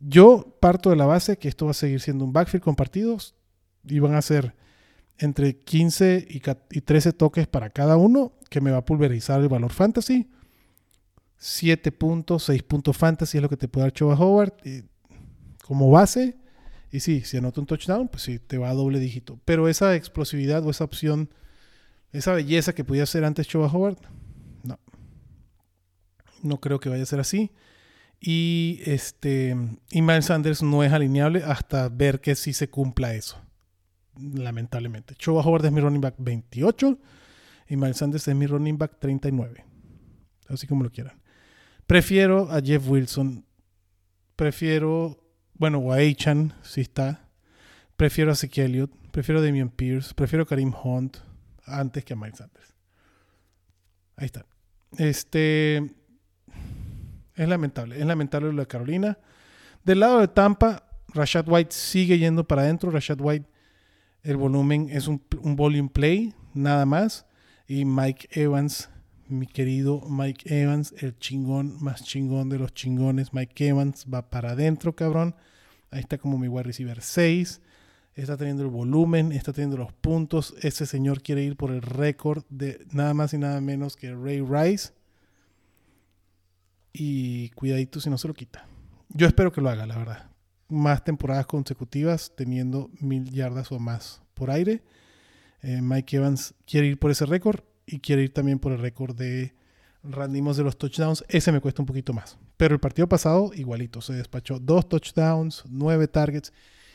Yo 0.00 0.56
parto 0.60 0.90
de 0.90 0.96
la 0.96 1.06
base 1.06 1.36
que 1.36 1.48
esto 1.48 1.66
va 1.66 1.72
a 1.72 1.74
seguir 1.74 2.00
siendo 2.00 2.24
un 2.24 2.32
backfield 2.32 2.64
con 2.64 2.74
partidos 2.74 3.34
y 3.84 3.98
van 3.98 4.14
a 4.14 4.22
ser 4.22 4.54
entre 5.18 5.58
15 5.58 6.26
y 6.28 6.80
13 6.80 7.12
toques 7.12 7.46
para 7.46 7.70
cada 7.70 7.96
uno, 7.96 8.32
que 8.48 8.60
me 8.60 8.70
va 8.70 8.78
a 8.78 8.84
pulverizar 8.84 9.40
el 9.40 9.48
valor 9.48 9.70
fantasy 9.70 10.30
7 11.40 11.90
puntos, 11.92 12.44
6 12.44 12.62
puntos 12.64 12.96
fantasy 12.96 13.38
es 13.38 13.42
lo 13.42 13.48
que 13.48 13.56
te 13.56 13.66
puede 13.66 13.86
dar 13.86 13.92
Choba 13.92 14.14
Howard 14.14 14.52
como 15.66 15.90
base. 15.90 16.36
Y 16.92 17.00
sí, 17.00 17.22
si 17.22 17.38
anota 17.38 17.60
un 17.60 17.66
touchdown, 17.66 18.08
pues 18.08 18.24
sí, 18.24 18.38
te 18.38 18.58
va 18.58 18.68
a 18.68 18.74
doble 18.74 18.98
dígito. 18.98 19.40
Pero 19.46 19.66
esa 19.66 19.94
explosividad 19.96 20.64
o 20.66 20.70
esa 20.70 20.84
opción, 20.84 21.30
esa 22.12 22.32
belleza 22.32 22.74
que 22.74 22.84
podía 22.84 23.06
ser 23.06 23.24
antes 23.24 23.46
Choba 23.46 23.68
Howard, 23.68 23.98
no. 24.64 24.78
No 26.42 26.60
creo 26.60 26.80
que 26.80 26.88
vaya 26.88 27.02
a 27.02 27.06
ser 27.06 27.20
así. 27.20 27.50
Y 28.20 28.80
este 28.84 29.56
y 29.90 30.02
Miles 30.02 30.26
Sanders 30.26 30.62
no 30.62 30.82
es 30.82 30.92
alineable 30.92 31.42
hasta 31.44 31.88
ver 31.88 32.20
que 32.20 32.34
sí 32.34 32.52
se 32.52 32.68
cumpla 32.68 33.14
eso. 33.14 33.40
Lamentablemente. 34.18 35.14
Choba 35.14 35.42
Howard 35.42 35.64
es 35.64 35.72
mi 35.72 35.80
running 35.80 36.00
back 36.00 36.16
28 36.18 36.98
y 37.68 37.76
Miles 37.76 37.98
Sanders 37.98 38.26
es 38.26 38.34
mi 38.34 38.46
running 38.46 38.76
back 38.76 38.98
39. 38.98 39.64
Así 40.48 40.66
como 40.66 40.82
lo 40.82 40.90
quieran. 40.90 41.20
Prefiero 41.86 42.50
a 42.50 42.60
Jeff 42.60 42.86
Wilson. 42.88 43.46
Prefiero, 44.36 45.22
bueno, 45.54 45.78
o 45.78 45.92
a 45.92 45.98
si 46.00 46.80
está. 46.80 47.28
Prefiero 47.96 48.32
a 48.32 48.34
Zeke 48.34 48.64
Elliott. 48.64 48.90
Prefiero 49.12 49.40
a 49.40 49.44
Damian 49.44 49.70
Pierce. 49.70 50.12
Prefiero 50.14 50.42
a 50.42 50.46
Karim 50.46 50.74
Hunt 50.84 51.18
antes 51.78 52.04
que 52.04 52.14
a 52.14 52.16
Miles 52.16 52.38
Sanders. 52.38 52.74
Ahí 54.16 54.26
está. 54.26 54.44
Este. 54.98 55.78
Es 57.34 57.48
lamentable. 57.48 57.98
Es 57.98 58.06
lamentable 58.06 58.52
lo 58.52 58.60
de 58.60 58.66
Carolina. 58.66 59.18
Del 59.84 60.00
lado 60.00 60.20
de 60.20 60.28
Tampa, 60.28 60.84
Rashad 61.08 61.48
White 61.48 61.72
sigue 61.72 62.18
yendo 62.18 62.46
para 62.46 62.62
adentro. 62.62 62.90
Rashad 62.90 63.20
White, 63.20 63.48
el 64.22 64.36
volumen 64.36 64.88
es 64.90 65.08
un, 65.08 65.22
volume 65.56 65.88
play, 65.88 66.34
nada 66.52 66.84
más. 66.84 67.26
Y 67.66 67.84
Mike 67.84 68.28
Evans 68.32 68.90
mi 69.30 69.46
querido 69.46 70.02
Mike 70.08 70.62
Evans, 70.62 70.92
el 70.98 71.16
chingón 71.18 71.76
más 71.80 72.02
chingón 72.02 72.48
de 72.48 72.58
los 72.58 72.74
chingones. 72.74 73.32
Mike 73.32 73.68
Evans 73.68 74.06
va 74.12 74.28
para 74.28 74.50
adentro, 74.50 74.94
cabrón. 74.94 75.36
Ahí 75.90 76.00
está 76.00 76.18
como 76.18 76.36
mi 76.36 76.48
wide 76.48 76.64
receiver 76.64 77.00
6. 77.00 77.60
Está 78.20 78.36
teniendo 78.36 78.62
el 78.62 78.68
volumen, 78.68 79.32
está 79.32 79.54
teniendo 79.54 79.78
los 79.78 79.94
puntos. 79.94 80.54
Ese 80.60 80.84
señor 80.84 81.22
quiere 81.22 81.42
ir 81.42 81.56
por 81.56 81.70
el 81.70 81.80
récord 81.80 82.44
de 82.50 82.86
nada 82.92 83.14
más 83.14 83.32
y 83.32 83.38
nada 83.38 83.62
menos 83.62 83.96
que 83.96 84.14
Ray 84.14 84.42
Rice. 84.42 84.92
Y 86.92 87.48
cuidadito 87.50 87.98
si 87.98 88.10
no 88.10 88.18
se 88.18 88.28
lo 88.28 88.34
quita. 88.34 88.66
Yo 89.08 89.26
espero 89.26 89.52
que 89.52 89.62
lo 89.62 89.70
haga, 89.70 89.86
la 89.86 89.96
verdad. 89.96 90.30
Más 90.68 91.02
temporadas 91.02 91.46
consecutivas 91.46 92.32
teniendo 92.36 92.90
mil 93.00 93.30
yardas 93.30 93.72
o 93.72 93.78
más 93.78 94.20
por 94.34 94.50
aire. 94.50 94.82
Eh, 95.62 95.80
Mike 95.80 96.18
Evans 96.18 96.54
quiere 96.66 96.88
ir 96.88 96.98
por 96.98 97.10
ese 97.10 97.24
récord 97.24 97.60
y 97.86 98.00
quiere 98.00 98.22
ir 98.22 98.34
también 98.34 98.58
por 98.58 98.72
el 98.72 98.80
récord 98.80 99.16
de 99.16 99.54
randimos 100.02 100.58
de 100.58 100.64
los 100.64 100.76
touchdowns. 100.76 101.24
Ese 101.28 101.52
me 101.52 101.60
cuesta 101.60 101.80
un 101.80 101.86
poquito 101.86 102.12
más. 102.12 102.36
Pero 102.58 102.74
el 102.74 102.80
partido 102.80 103.08
pasado, 103.08 103.52
igualito. 103.54 104.02
Se 104.02 104.12
despachó 104.12 104.58
dos 104.58 104.90
touchdowns, 104.90 105.64
nueve 105.70 106.06
targets. 106.06 106.52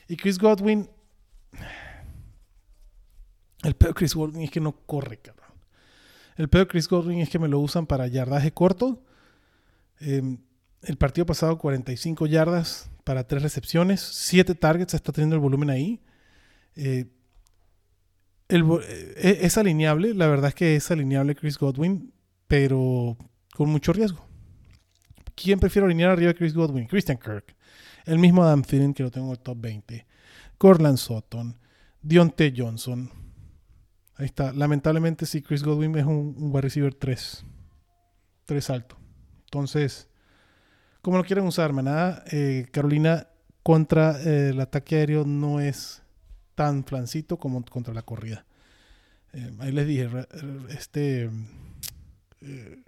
Y 0.07 0.17
Chris 0.17 0.37
Godwin. 0.37 0.87
El 3.63 3.75
peor 3.75 3.93
de 3.93 3.99
Chris 3.99 4.15
Godwin 4.15 4.43
es 4.43 4.51
que 4.51 4.59
no 4.59 4.73
corre, 4.85 5.17
cabrón. 5.17 5.49
El 6.35 6.49
peor 6.49 6.65
de 6.65 6.71
Chris 6.71 6.87
Godwin 6.87 7.19
es 7.19 7.29
que 7.29 7.39
me 7.39 7.47
lo 7.47 7.59
usan 7.59 7.87
para 7.87 8.07
yardaje 8.07 8.51
corto. 8.51 9.01
Em, 9.99 10.37
el 10.83 10.97
partido 10.97 11.25
pasado, 11.25 11.57
45 11.57 12.27
yardas 12.27 12.91
para 13.03 13.25
tres 13.25 13.41
recepciones, 13.41 14.01
siete 14.01 14.55
targets, 14.55 14.93
está 14.93 15.11
teniendo 15.11 15.35
el 15.35 15.41
volumen 15.41 15.69
ahí. 15.69 16.01
Eh, 16.75 17.05
eh, 18.49 19.39
es 19.41 19.57
alineable, 19.57 20.13
la 20.13 20.27
verdad 20.27 20.49
es 20.49 20.55
que 20.55 20.75
es 20.75 20.91
alineable 20.91 21.35
Chris 21.35 21.57
Godwin, 21.57 22.13
pero 22.47 23.17
con 23.55 23.69
mucho 23.69 23.93
riesgo. 23.93 24.25
¿Quién 25.35 25.59
prefiero 25.59 25.87
alinear 25.87 26.11
arriba 26.11 26.29
de 26.29 26.35
Chris 26.35 26.53
Godwin? 26.53 26.85
Christian 26.87 27.17
Kirk. 27.17 27.55
El 28.05 28.19
mismo 28.19 28.43
Adam 28.43 28.61
Thielen 28.61 28.93
que 28.93 29.03
lo 29.03 29.11
tengo 29.11 29.27
en 29.27 29.33
el 29.33 29.39
top 29.39 29.57
20. 29.59 30.05
Corland 30.57 30.97
Sutton. 30.97 31.57
Dionte 32.01 32.53
Johnson. 32.55 33.09
Ahí 34.15 34.25
está. 34.25 34.53
Lamentablemente 34.53 35.25
sí, 35.25 35.41
Chris 35.41 35.63
Godwin 35.63 35.95
es 35.97 36.05
un, 36.05 36.35
wide 36.37 36.61
receiver 36.61 36.93
3. 36.93 37.45
3 38.45 38.69
alto. 38.69 38.97
Entonces, 39.45 40.07
como 41.01 41.17
lo 41.17 41.23
quieren 41.23 41.45
usar, 41.45 41.73
manada, 41.73 42.23
eh, 42.31 42.67
Carolina 42.71 43.27
contra 43.65 44.21
eh, 44.21 44.49
el 44.49 44.59
ataque 44.59 44.97
aéreo 44.97 45.25
no 45.25 45.59
es 45.59 46.03
tan 46.53 46.83
flancito 46.83 47.37
como 47.37 47.65
contra 47.65 47.95
la 47.95 48.03
corrida. 48.03 48.45
Eh, 49.33 49.51
ahí 49.59 49.71
les 49.71 49.87
dije, 49.87 50.07
este 50.69 51.31
eh, 52.41 52.83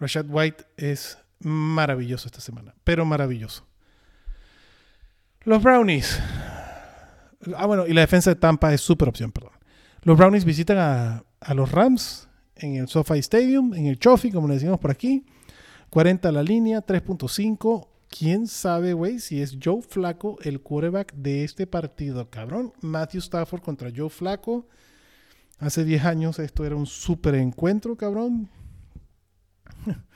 Rashad 0.00 0.26
White 0.28 0.64
es 0.78 1.18
maravilloso 1.40 2.26
esta 2.26 2.40
semana, 2.40 2.74
pero 2.84 3.04
maravilloso. 3.04 3.67
Los 5.48 5.62
Brownies. 5.62 6.20
Ah, 7.56 7.64
bueno, 7.64 7.86
y 7.86 7.94
la 7.94 8.02
defensa 8.02 8.28
de 8.28 8.36
Tampa 8.36 8.74
es 8.74 8.82
súper 8.82 9.08
opción, 9.08 9.32
perdón. 9.32 9.52
Los 10.02 10.18
Brownies 10.18 10.44
visitan 10.44 10.76
a, 10.76 11.24
a, 11.40 11.54
los 11.54 11.72
Rams 11.72 12.28
en 12.56 12.74
el 12.74 12.86
SoFi 12.86 13.20
Stadium, 13.20 13.72
en 13.72 13.86
el 13.86 13.98
Chofi, 13.98 14.30
como 14.30 14.46
le 14.46 14.54
decimos 14.54 14.78
por 14.78 14.90
aquí. 14.90 15.24
40 15.88 16.30
la 16.32 16.42
línea, 16.42 16.84
3.5 16.84 17.88
quién 18.10 18.46
sabe, 18.46 18.92
güey, 18.92 19.20
si 19.20 19.40
es 19.40 19.56
Joe 19.62 19.80
Flaco 19.80 20.36
el 20.42 20.60
quarterback 20.60 21.14
de 21.14 21.44
este 21.44 21.66
partido, 21.66 22.28
cabrón. 22.28 22.74
Matthew 22.82 23.20
Stafford 23.20 23.62
contra 23.62 23.90
Joe 23.94 24.10
Flaco. 24.10 24.66
Hace 25.60 25.82
10 25.82 26.04
años 26.04 26.38
esto 26.40 26.66
era 26.66 26.76
un 26.76 26.84
super 26.84 27.34
encuentro, 27.34 27.96
cabrón. 27.96 28.50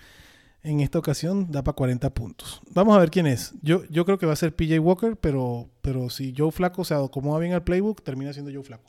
en 0.64 0.80
esta 0.80 0.98
ocasión 0.98 1.50
da 1.50 1.62
para 1.64 1.74
40 1.74 2.10
puntos. 2.10 2.60
Vamos 2.70 2.96
a 2.96 3.00
ver 3.00 3.10
quién 3.10 3.26
es. 3.26 3.52
Yo, 3.62 3.84
yo 3.86 4.04
creo 4.04 4.18
que 4.18 4.26
va 4.26 4.32
a 4.32 4.36
ser 4.36 4.54
PJ 4.54 4.78
Walker, 4.78 5.16
pero, 5.16 5.68
pero 5.80 6.08
si 6.08 6.34
Joe 6.36 6.52
Flaco 6.52 6.84
se 6.84 6.94
acomoda 6.94 7.40
bien 7.40 7.52
al 7.52 7.64
playbook, 7.64 8.02
termina 8.02 8.32
siendo 8.32 8.52
Joe 8.52 8.62
Flaco. 8.62 8.84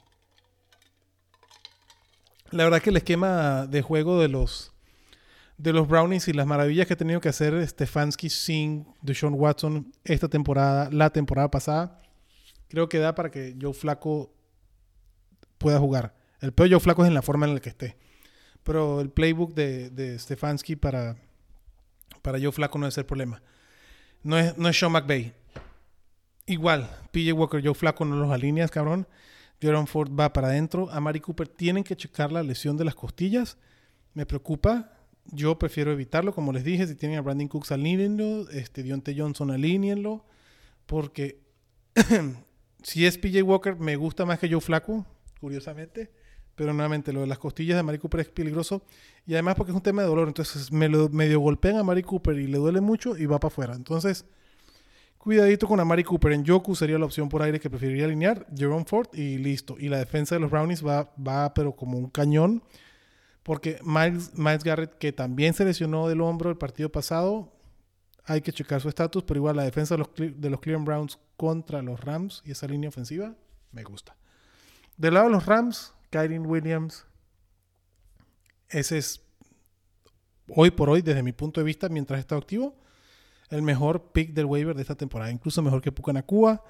La 2.51 2.65
verdad 2.65 2.81
que 2.81 2.91
el 2.91 2.97
esquema 2.97 3.65
de 3.65 3.81
juego 3.81 4.21
de 4.21 4.27
los 4.27 4.71
de 5.57 5.71
los 5.71 5.87
Brownies 5.87 6.27
y 6.27 6.33
las 6.33 6.47
maravillas 6.47 6.87
que 6.87 6.93
ha 6.93 6.97
tenido 6.97 7.21
que 7.21 7.29
hacer 7.29 7.65
Stefanski 7.67 8.29
sin 8.29 8.87
Deshaun 9.01 9.35
Watson 9.35 9.93
esta 10.03 10.27
temporada, 10.27 10.89
la 10.91 11.11
temporada 11.11 11.49
pasada, 11.49 11.97
creo 12.69 12.89
que 12.89 12.97
da 12.97 13.15
para 13.15 13.31
que 13.31 13.55
Joe 13.59 13.73
Flaco 13.73 14.33
pueda 15.57 15.79
jugar. 15.79 16.15
El 16.41 16.53
peor 16.53 16.69
Joe 16.69 16.79
Flaco 16.79 17.03
es 17.03 17.07
en 17.07 17.13
la 17.13 17.21
forma 17.21 17.45
en 17.45 17.53
la 17.53 17.59
que 17.61 17.69
esté. 17.69 17.97
Pero 18.63 18.99
el 18.99 19.09
playbook 19.09 19.53
de, 19.53 19.89
de 19.89 20.17
Stefanski 20.19 20.75
para, 20.75 21.17
para 22.23 22.39
Joe 22.39 22.51
Flaco 22.51 22.79
no 22.79 22.87
es 22.87 22.97
el 22.97 23.05
problema. 23.05 23.43
No 24.23 24.39
es, 24.39 24.57
no 24.57 24.67
es 24.67 24.79
Sean 24.79 24.91
McVay. 24.91 25.33
Igual, 26.47 26.89
PJ 27.11 27.33
Walker, 27.33 27.61
Joe 27.63 27.75
Flaco 27.75 28.03
no 28.05 28.15
los 28.15 28.31
alineas, 28.31 28.71
cabrón. 28.71 29.07
Jerome 29.61 29.87
Ford 29.87 30.11
va 30.17 30.33
para 30.33 30.47
adentro. 30.47 30.89
A 30.89 30.99
Mari 30.99 31.19
Cooper 31.19 31.47
tienen 31.47 31.83
que 31.83 31.95
checar 31.95 32.31
la 32.31 32.41
lesión 32.41 32.75
de 32.75 32.85
las 32.85 32.95
costillas. 32.95 33.57
Me 34.13 34.25
preocupa. 34.25 34.91
Yo 35.25 35.57
prefiero 35.57 35.91
evitarlo, 35.91 36.33
como 36.33 36.51
les 36.51 36.63
dije. 36.63 36.87
Si 36.87 36.95
tienen 36.95 37.17
a 37.17 37.21
Brandon 37.21 37.47
Cooks, 37.47 37.71
alínenlo. 37.71 38.49
Este, 38.49 38.83
Dionte 38.83 39.15
Johnson, 39.17 39.51
alínenlo. 39.51 40.25
Porque 40.85 41.39
si 42.83 43.05
es 43.05 43.17
PJ 43.17 43.41
Walker, 43.43 43.75
me 43.77 43.95
gusta 43.95 44.25
más 44.25 44.39
que 44.39 44.49
Joe 44.49 44.59
Flaco, 44.59 45.05
curiosamente. 45.39 46.11
Pero 46.55 46.73
nuevamente, 46.73 47.11
lo 47.11 47.21
de 47.21 47.27
las 47.27 47.39
costillas 47.39 47.77
de 47.77 47.83
Mari 47.83 47.97
Cooper 47.97 48.21
es 48.21 48.29
peligroso. 48.29 48.83
Y 49.25 49.33
además 49.33 49.55
porque 49.55 49.71
es 49.71 49.75
un 49.75 49.81
tema 49.81 50.01
de 50.01 50.07
dolor. 50.07 50.27
Entonces 50.27 50.71
me 50.71 50.87
lo 50.87 51.09
medio 51.09 51.39
golpean 51.39 51.77
a 51.77 51.83
Mari 51.83 52.03
Cooper 52.03 52.37
y 52.37 52.47
le 52.47 52.57
duele 52.57 52.81
mucho 52.81 53.17
y 53.17 53.25
va 53.25 53.39
para 53.39 53.51
afuera. 53.51 53.73
Entonces, 53.73 54.25
cuidadito 55.17 55.67
con 55.67 55.79
Amari 55.79 56.03
Cooper. 56.03 56.33
En 56.33 56.43
Yoku 56.43 56.75
sería 56.75 56.99
la 56.99 57.05
opción 57.05 57.29
por 57.29 57.41
aire 57.41 57.59
que 57.59 57.69
preferiría 57.69 58.05
alinear. 58.05 58.45
Jerome 58.55 58.85
Ford 58.85 59.07
y 59.13 59.37
listo. 59.37 59.75
Y 59.79 59.89
la 59.89 59.97
defensa 59.97 60.35
de 60.35 60.41
los 60.41 60.51
Brownies 60.51 60.85
va, 60.85 61.11
va 61.15 61.53
pero 61.53 61.75
como 61.75 61.97
un 61.97 62.09
cañón. 62.09 62.63
Porque 63.41 63.79
Miles, 63.83 64.37
Miles 64.37 64.63
Garrett, 64.63 64.97
que 64.97 65.11
también 65.11 65.53
se 65.53 65.65
lesionó 65.65 66.07
del 66.07 66.21
hombro 66.21 66.49
el 66.49 66.57
partido 66.57 66.89
pasado, 66.89 67.51
hay 68.25 68.41
que 68.41 68.53
checar 68.53 68.79
su 68.81 68.89
estatus, 68.89 69.23
pero 69.23 69.39
igual 69.39 69.57
la 69.57 69.63
defensa 69.63 69.95
de 69.95 69.99
los, 69.99 70.09
de 70.15 70.49
los 70.49 70.59
Cleveland 70.61 70.87
Browns 70.87 71.19
contra 71.35 71.81
los 71.81 71.99
Rams 71.99 72.41
y 72.45 72.51
esa 72.51 72.67
línea 72.67 72.89
ofensiva, 72.89 73.35
me 73.71 73.83
gusta. 73.83 74.15
Del 74.95 75.15
lado 75.15 75.27
de 75.27 75.33
los 75.33 75.45
Rams, 75.45 75.93
Kyrie 76.13 76.37
Williams, 76.37 77.07
ese 78.69 78.99
es 78.99 79.19
hoy 80.47 80.69
por 80.69 80.87
hoy, 80.91 81.01
desde 81.01 81.23
mi 81.23 81.31
punto 81.31 81.59
de 81.59 81.65
vista, 81.65 81.89
mientras 81.89 82.19
está 82.19 82.35
activo, 82.35 82.75
el 83.49 83.63
mejor 83.63 84.11
pick 84.11 84.31
del 84.31 84.45
waiver 84.45 84.75
de 84.75 84.83
esta 84.83 84.93
temporada. 84.93 85.31
Incluso 85.31 85.63
mejor 85.63 85.81
que 85.81 85.91
Pucanacua, 85.91 86.63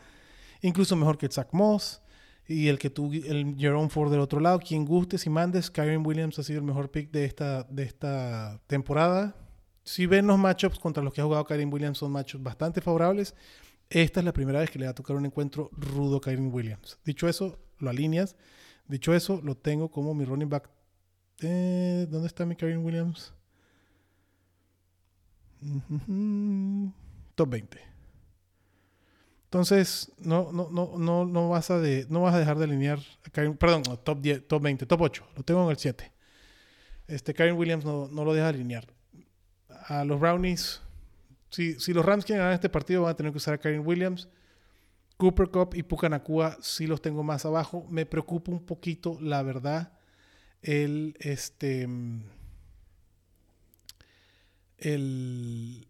incluso 0.62 0.96
mejor 0.96 1.18
que 1.18 1.28
Zach 1.28 1.50
Moss 1.52 2.02
y 2.48 2.70
el 2.70 2.80
que 2.80 2.90
tú, 2.90 3.12
el 3.12 3.58
Jerome 3.58 3.90
Ford 3.90 4.12
del 4.12 4.22
otro 4.22 4.40
lado. 4.40 4.60
Quien 4.60 4.86
gustes 4.86 5.26
y 5.26 5.30
mandes, 5.30 5.70
Kyron 5.70 6.06
Williams 6.06 6.40
ha 6.40 6.44
sido 6.44 6.60
el 6.60 6.66
mejor 6.66 6.90
pick 6.90 7.12
de 7.12 7.26
esta, 7.26 7.64
de 7.64 7.84
esta 7.84 8.62
temporada. 8.68 9.36
Si 9.84 10.06
ven 10.06 10.26
los 10.26 10.40
matchups 10.40 10.80
contra 10.80 11.04
los 11.04 11.14
que 11.14 11.20
ha 11.20 11.26
jugado 11.26 11.44
Kyron 11.44 11.72
Williams, 11.74 11.98
son 11.98 12.14
matchups 12.14 12.44
bastante 12.44 12.80
favorables. 12.80 13.36
Esta 13.90 14.22
es 14.22 14.26
la 14.26 14.32
primera 14.32 14.62
vez 14.62 14.72
que 14.72 14.80
le 14.80 14.86
va 14.86 14.92
a 14.92 14.96
tocar 14.96 15.18
un 15.18 15.26
encuentro 15.26 15.70
rudo 15.74 16.18
a 16.18 16.22
Kyron 16.22 16.54
Williams. 16.54 16.98
Dicho 17.04 17.28
eso, 17.28 17.60
lo 17.80 17.90
alineas. 17.90 18.38
Dicho 18.88 19.14
eso, 19.14 19.40
lo 19.44 19.56
tengo 19.56 19.90
como 19.90 20.14
mi 20.14 20.26
running 20.26 20.50
back. 20.50 20.70
Eh, 21.42 22.08
¿Dónde 22.10 22.28
está 22.28 22.46
mi 22.46 22.56
Kyron 22.56 22.86
Williams? 22.86 23.34
Top 27.36 27.50
20. 27.50 27.80
Entonces, 29.46 30.12
no, 30.18 30.52
no, 30.52 30.70
no, 30.72 30.98
no, 30.98 31.26
no, 31.26 31.50
vas 31.50 31.70
a 31.70 31.80
de, 31.80 32.08
no 32.10 32.22
vas 32.22 32.34
a 32.34 32.40
dejar 32.40 32.58
de 32.58 32.64
alinear. 32.64 33.00
perdón, 33.60 33.84
top, 34.04 34.20
10, 34.20 34.48
top 34.48 34.64
20, 34.64 34.86
top 34.86 35.02
8. 35.02 35.28
Lo 35.38 35.44
tengo 35.44 35.64
en 35.64 35.70
el 35.70 35.78
7. 35.78 36.12
Este, 37.08 37.34
Karen 37.34 37.56
Williams 37.56 37.86
no, 37.86 38.08
no 38.08 38.26
lo 38.26 38.34
deja 38.34 38.48
alinear. 38.48 38.88
A 39.88 40.06
los 40.06 40.20
Brownies, 40.20 40.82
si, 41.50 41.80
si, 41.80 41.94
los 41.94 42.04
Rams 42.04 42.26
quieren 42.26 42.40
ganar 42.40 42.56
este 42.56 42.70
partido, 42.70 43.04
van 43.04 43.12
a 43.12 43.16
tener 43.16 43.32
que 43.32 43.38
usar 43.38 43.54
a 43.54 43.58
Karen 43.60 43.86
Williams. 43.86 44.28
Cooper 45.24 45.48
Cup 45.52 45.70
y 45.74 45.84
Pucanacua 45.84 46.58
sí 46.60 46.86
los 46.86 47.02
tengo 47.02 47.24
más 47.24 47.46
abajo. 47.46 47.88
Me 47.90 48.06
preocupa 48.06 48.52
un 48.52 48.66
poquito, 48.66 49.18
la 49.22 49.42
verdad, 49.42 49.94
el 50.62 51.16
este 51.22 51.88
el, 54.80 55.88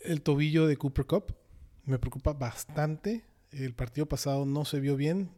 el 0.00 0.22
tobillo 0.22 0.66
de 0.66 0.78
Cooper 0.78 1.04
Cup. 1.04 1.34
Me 1.84 1.98
preocupa 1.98 2.32
bastante. 2.32 3.26
El 3.50 3.74
partido 3.74 4.06
pasado 4.06 4.46
no 4.46 4.64
se 4.64 4.80
vio 4.80 4.96
bien. 4.96 5.28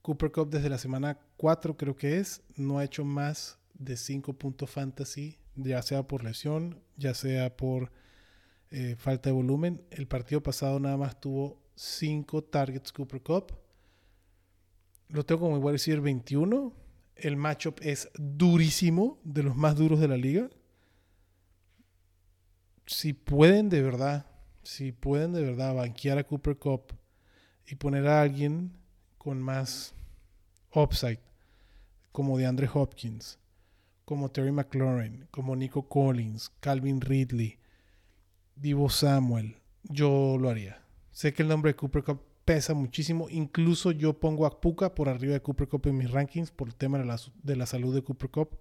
Cooper 0.00 0.32
Cup 0.32 0.48
desde 0.48 0.70
la 0.70 0.78
semana 0.78 1.18
4 1.36 1.76
creo 1.76 1.96
que 1.96 2.16
es, 2.16 2.40
no 2.56 2.78
ha 2.78 2.84
hecho 2.84 3.04
más 3.04 3.58
de 3.74 3.98
5 3.98 4.38
puntos 4.38 4.70
fantasy, 4.70 5.36
ya 5.54 5.82
sea 5.82 6.04
por 6.04 6.24
lesión, 6.24 6.80
ya 6.96 7.12
sea 7.12 7.58
por 7.58 7.92
eh, 8.70 8.96
falta 8.96 9.28
de 9.28 9.34
volumen. 9.34 9.84
El 9.90 10.06
partido 10.06 10.42
pasado 10.42 10.80
nada 10.80 10.96
más 10.96 11.20
tuvo 11.20 11.62
5 11.74 12.44
targets 12.44 12.92
Cooper 12.92 13.22
Cup. 13.22 13.52
Lo 15.08 15.24
tengo 15.24 15.42
como 15.42 15.56
igual 15.56 15.74
decir 15.74 16.00
21. 16.00 16.72
El 17.16 17.36
matchup 17.36 17.78
es 17.82 18.10
durísimo, 18.14 19.20
de 19.24 19.42
los 19.42 19.56
más 19.56 19.76
duros 19.76 20.00
de 20.00 20.08
la 20.08 20.16
liga 20.16 20.50
si 22.86 23.12
pueden 23.12 23.68
de 23.68 23.82
verdad, 23.82 24.26
si 24.62 24.92
pueden 24.92 25.32
de 25.32 25.42
verdad 25.42 25.74
banquear 25.74 26.18
a 26.18 26.24
Cooper 26.24 26.58
Cup 26.58 26.94
y 27.66 27.76
poner 27.76 28.06
a 28.06 28.20
alguien 28.20 28.72
con 29.18 29.40
más 29.40 29.94
upside, 30.74 31.20
como 32.12 32.36
de 32.36 32.46
Andre 32.46 32.68
Hopkins, 32.72 33.38
como 34.04 34.30
Terry 34.30 34.52
McLaurin, 34.52 35.26
como 35.30 35.56
Nico 35.56 35.88
Collins, 35.88 36.50
Calvin 36.60 37.00
Ridley, 37.00 37.58
Divo 38.54 38.90
Samuel, 38.90 39.56
yo 39.84 40.36
lo 40.38 40.50
haría. 40.50 40.83
Sé 41.14 41.32
que 41.32 41.42
el 41.42 41.48
nombre 41.48 41.70
de 41.70 41.76
Cooper 41.76 42.02
Cup 42.02 42.20
pesa 42.44 42.74
muchísimo. 42.74 43.28
Incluso 43.30 43.92
yo 43.92 44.18
pongo 44.18 44.46
a 44.46 44.60
Puka 44.60 44.94
por 44.94 45.08
arriba 45.08 45.32
de 45.32 45.40
Cooper 45.40 45.68
Cup 45.68 45.86
en 45.86 45.96
mis 45.96 46.10
rankings 46.10 46.50
por 46.50 46.68
el 46.68 46.74
tema 46.74 46.98
de 46.98 47.04
la, 47.04 47.18
de 47.42 47.56
la 47.56 47.66
salud 47.66 47.94
de 47.94 48.02
Cooper 48.02 48.30
Cup. 48.30 48.58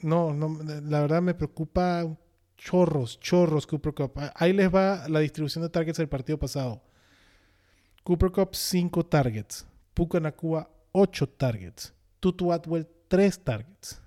no, 0.00 0.32
no, 0.32 0.58
la 0.62 1.00
verdad 1.00 1.20
me 1.20 1.34
preocupa 1.34 2.06
chorros, 2.56 3.18
chorros 3.18 3.66
Cooper 3.66 3.92
Cup. 3.92 4.12
Ahí 4.36 4.52
les 4.52 4.72
va 4.72 5.08
la 5.08 5.18
distribución 5.18 5.64
de 5.64 5.68
targets 5.68 5.98
del 5.98 6.08
partido 6.08 6.38
pasado. 6.38 6.80
Cooper 8.04 8.30
Cup 8.30 8.54
5 8.54 9.04
targets, 9.04 9.66
Puka 9.94 10.20
Nakua 10.20 10.70
8 10.92 11.28
targets, 11.30 11.92
Tutu 12.20 12.52
Atwell 12.52 12.88
3 13.08 13.44
targets. 13.44 14.00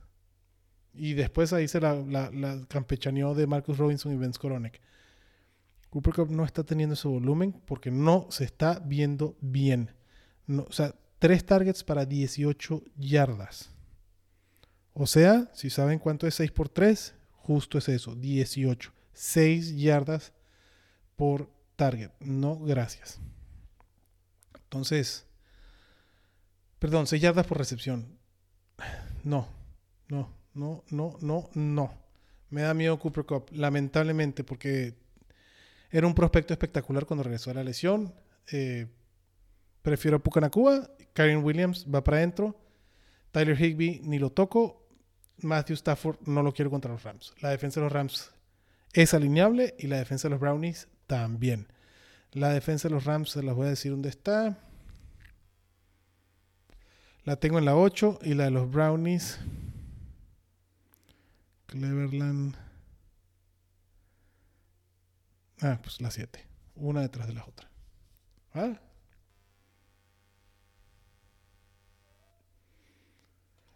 Y 0.94 1.14
después 1.14 1.52
ahí 1.52 1.68
se 1.68 1.82
la, 1.82 1.96
la, 1.96 2.66
campechaneó 2.70 3.36
de 3.36 3.46
Marcus 3.46 3.78
Robinson 3.78 4.14
y 4.14 4.16
Vince 4.16 4.40
Koronek. 4.40 4.82
Cooper 5.92 6.14
Cup 6.14 6.32
no 6.32 6.46
está 6.46 6.64
teniendo 6.64 6.94
ese 6.94 7.08
volumen 7.10 7.52
porque 7.66 7.92
no 7.92 8.26
se 8.32 8.46
está 8.46 8.80
viendo 8.80 9.38
bien. 9.42 9.92
O 10.48 10.72
sea, 10.72 10.96
3 11.20 11.46
targets 11.46 11.84
para 11.84 12.06
18 12.06 12.82
yardas. 12.96 13.72
O 14.94 15.06
sea, 15.06 15.52
si 15.54 15.70
saben 15.70 16.00
cuánto 16.00 16.28
es 16.28 16.36
6 16.36 16.52
por 16.52 16.70
3, 16.70 17.14
justo 17.34 17.78
es 17.78 17.90
eso, 17.90 18.16
18. 18.16 18.94
6 19.12 19.76
yardas 19.76 20.32
por 21.18 21.52
target. 21.76 22.12
No, 22.22 22.58
gracias. 22.58 23.20
Entonces, 24.64 25.26
perdón, 26.80 27.06
6 27.06 27.22
yardas 27.22 27.46
por 27.46 27.58
recepción. 27.58 28.18
No, 29.26 29.46
no, 30.08 30.34
no, 30.54 30.86
no, 30.90 31.18
no, 31.20 31.50
no. 31.54 31.94
Me 32.50 32.62
da 32.62 32.74
miedo 32.74 32.98
Cooper 32.98 33.26
Cup, 33.26 33.50
lamentablemente, 33.52 34.46
porque 34.46 35.01
era 35.92 36.08
un 36.08 36.16
prospecto 36.16 36.54
espectacular 36.54 37.06
cuando 37.06 37.24
regresó 37.24 37.52
a 37.52 37.56
la 37.56 37.64
lesión. 37.64 38.14
Eh, 38.52 38.88
prefiero 39.82 40.18
a 40.18 40.24
Pucanacua. 40.24 40.90
Karen 41.14 41.44
Williams 41.44 41.86
va 41.94 42.04
para 42.04 42.18
adentro. 42.18 42.58
Tyler 43.32 43.60
Higby 43.60 44.02
ni 44.04 44.18
lo 44.18 44.32
toco. 44.32 44.88
Matthew 45.38 45.76
Stafford 45.76 46.20
no 46.26 46.44
lo 46.44 46.54
quiero 46.54 46.72
contra 46.72 46.92
los 46.92 47.04
Rams. 47.04 47.34
La 47.42 47.50
defensa 47.50 47.80
de 47.80 47.86
los 47.86 47.94
Rams 47.94 48.32
es 48.94 49.14
alineable 49.14 49.76
y 49.78 49.88
la 49.88 49.98
defensa 49.98 50.28
de 50.28 50.32
los 50.32 50.40
Brownies 50.40 50.88
también. 51.08 51.68
La 52.32 52.50
defensa 52.50 52.88
de 52.88 52.96
los 52.96 53.04
Rams 53.04 53.32
se 53.32 53.44
las 53.44 53.56
voy 53.56 53.68
a 53.68 53.72
decir 53.72 53.92
dónde 53.92 54.10
está. 54.10 54.58
La 57.24 57.36
tengo 57.36 57.60
en 57.60 57.66
la 57.66 57.76
8 57.76 58.20
y 58.24 58.34
la 58.34 58.46
de 58.46 58.52
los 58.52 58.72
Brownies. 58.72 59.40
Cleverland. 61.68 62.56
Ah, 65.62 65.80
pues 65.82 66.02
la 66.02 66.10
7. 66.10 66.44
Una 66.76 67.02
detrás 67.02 67.28
de 67.28 67.34
la 67.34 67.46
otra. 67.46 67.70
¿Ah? 68.54 68.80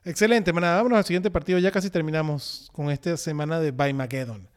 Excelente, 0.04 0.54
manada. 0.54 0.78
Vámonos 0.78 1.00
al 1.00 1.06
siguiente 1.06 1.32
partido. 1.32 1.60
Ya 1.60 1.72
casi 1.72 1.90
terminamos 1.90 2.70
con 2.74 2.90
esta 2.90 3.18
semana 3.18 3.60
de 3.60 3.72
Mageddon. 3.72 4.48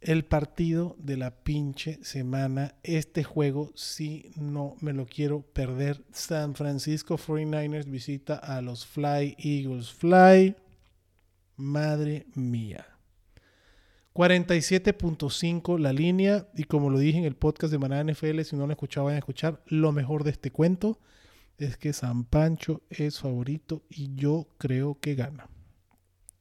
El 0.00 0.24
partido 0.24 0.96
de 0.98 1.16
la 1.16 1.42
pinche 1.42 1.98
semana. 2.04 2.74
Este 2.82 3.24
juego 3.24 3.72
sí 3.74 4.30
no 4.36 4.76
me 4.80 4.92
lo 4.92 5.06
quiero 5.06 5.42
perder. 5.42 6.04
San 6.12 6.54
Francisco 6.54 7.16
49ers 7.18 7.90
visita 7.90 8.36
a 8.36 8.60
los 8.62 8.86
Fly 8.86 9.36
Eagles. 9.38 9.92
Fly. 9.92 10.56
Madre 11.56 12.26
mía. 12.34 12.95
47.5 14.16 15.78
la 15.78 15.92
línea. 15.92 16.48
Y 16.54 16.64
como 16.64 16.88
lo 16.88 16.98
dije 16.98 17.18
en 17.18 17.24
el 17.24 17.36
podcast 17.36 17.70
de 17.70 17.78
Manada 17.78 18.02
NFL, 18.02 18.40
si 18.42 18.56
no 18.56 18.66
lo 18.66 18.72
escuchado, 18.72 19.06
vayan 19.06 19.16
a 19.16 19.18
escuchar. 19.18 19.62
Lo 19.66 19.92
mejor 19.92 20.24
de 20.24 20.30
este 20.30 20.50
cuento 20.50 20.98
es 21.58 21.76
que 21.76 21.92
San 21.92 22.24
Pancho 22.24 22.82
es 22.88 23.20
favorito 23.20 23.82
y 23.90 24.14
yo 24.14 24.48
creo 24.56 24.98
que 24.98 25.14
gana. 25.14 25.48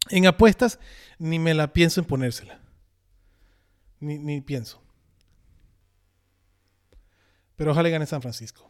En 0.09 0.25
apuestas, 0.25 0.79
ni 1.19 1.37
me 1.37 1.53
la 1.53 1.73
pienso 1.73 1.99
en 1.99 2.07
ponérsela. 2.07 2.61
Ni, 3.99 4.19
ni 4.19 4.39
pienso. 4.39 4.81
Pero 7.57 7.71
ojalá 7.71 7.89
gane 7.89 8.05
San 8.05 8.21
Francisco. 8.21 8.69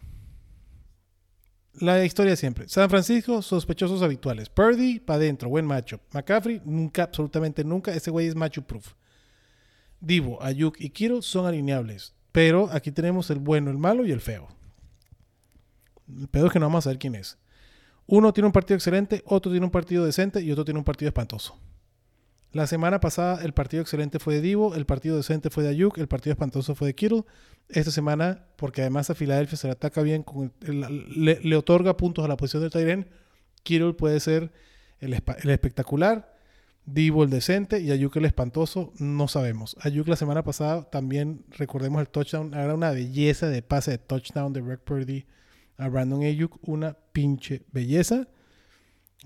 La 1.80 2.04
historia 2.06 2.36
siempre. 2.36 2.70
San 2.70 2.90
Francisco, 2.90 3.42
sospechosos 3.42 4.02
habituales. 4.02 4.50
Purdy, 4.50 5.00
para 5.00 5.18
adentro, 5.18 5.50
buen 5.50 5.66
macho. 5.66 6.00
McCaffrey, 6.14 6.62
nunca, 6.64 7.04
absolutamente 7.04 7.64
nunca. 7.64 7.94
Ese 7.94 8.12
güey 8.12 8.28
es 8.28 8.36
macho 8.36 8.62
proof. 8.62 8.94
Divo, 10.00 10.42
Ayuk 10.42 10.80
y 10.80 10.90
Kiro 10.90 11.22
son 11.22 11.46
alineables. 11.46 12.14
Pero 12.32 12.70
aquí 12.72 12.92
tenemos 12.92 13.30
el 13.30 13.40
bueno, 13.40 13.72
el 13.72 13.78
malo 13.78 14.06
y 14.06 14.12
el 14.12 14.22
feo. 14.22 14.48
El 16.08 16.28
pedo 16.28 16.48
es 16.48 16.54
que 16.54 16.60
no 16.60 16.68
vamos 16.68 16.84
a 16.84 16.86
saber 16.86 17.00
quién 17.00 17.16
es. 17.16 17.38
Uno 18.08 18.32
tiene 18.32 18.46
un 18.48 18.54
partido 18.54 18.76
excelente, 18.76 19.24
otro 19.26 19.52
tiene 19.52 19.66
un 19.66 19.72
partido 19.72 20.06
decente 20.06 20.42
y 20.42 20.52
otro 20.52 20.64
tiene 20.64 20.80
un 20.80 20.84
partido 20.84 21.10
espantoso. 21.10 21.58
La 22.52 22.68
semana 22.68 23.00
pasada 23.02 23.44
el 23.44 23.54
partido 23.54 23.82
excelente 23.82 24.20
fue 24.20 24.36
de 24.36 24.42
Divo, 24.42 24.76
el 24.76 24.86
partido 24.86 25.18
decente 25.18 25.50
fue 25.50 25.64
de 25.64 25.70
Ayuk, 25.70 25.98
el 25.98 26.08
partido 26.08 26.32
espantoso 26.32 26.74
fue 26.74 26.88
de 26.88 26.96
Kittle. 26.96 27.24
Esta 27.68 27.92
semana, 27.92 28.46
porque 28.56 28.82
además 28.82 29.10
a 29.10 29.16
Filadelfia 29.16 29.58
se 29.58 29.68
le 29.68 29.74
ataca 29.74 30.02
bien, 30.02 30.24
con 30.24 30.54
le, 30.62 31.56
otorga 31.56 31.98
puntos 31.98 32.24
a 32.24 32.28
la 32.28 32.38
posición 32.38 32.64
de 32.64 32.70
Tyren, 32.70 33.10
Kittle 33.64 33.94
puede 33.94 34.20
ser 34.20 34.52
el, 35.00 35.14
espectacular, 35.14 36.34
Divo 36.86 37.24
el 37.24 37.32
decente 37.32 37.80
y 37.80 37.92
Ayuk 37.92 38.16
el 38.18 38.26
espantoso, 38.26 38.94
no 39.00 39.28
sabemos. 39.28 39.76
Ayuk 39.82 40.08
la 40.08 40.16
semana 40.16 40.44
pasada 40.44 40.84
también, 40.84 41.44
recordemos 41.58 42.00
el 42.00 42.10
touchdown, 42.10 42.54
era 42.54 42.76
una 42.76 42.92
belleza 42.92 43.50
de 43.50 43.64
pase 43.64 43.92
de 43.92 43.98
touchdown 43.98 44.54
de 44.54 44.62
Rick 44.62 44.82
Purdy 44.82 45.26
a 45.78 45.90
Brandon 45.90 46.22
Ayuk, 46.22 46.60
una 46.62 46.96
pinche 47.12 47.64
belleza. 47.72 48.28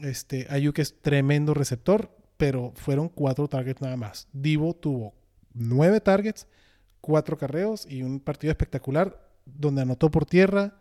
Este, 0.02 0.48
Ayuk 0.50 0.80
es 0.80 1.02
tremendo 1.02 1.54
receptor, 1.54 2.16
pero 2.40 2.72
fueron 2.74 3.10
cuatro 3.10 3.50
targets 3.50 3.82
nada 3.82 3.98
más. 3.98 4.30
Divo 4.32 4.74
tuvo 4.74 5.14
nueve 5.54 6.00
targets, 6.00 6.48
cuatro 7.02 7.38
carreos 7.38 7.86
y 7.86 8.02
un 8.02 8.22
partido 8.22 8.52
espectacular 8.52 9.30
donde 9.44 9.82
anotó 9.82 10.10
por 10.10 10.26
tierra, 10.26 10.80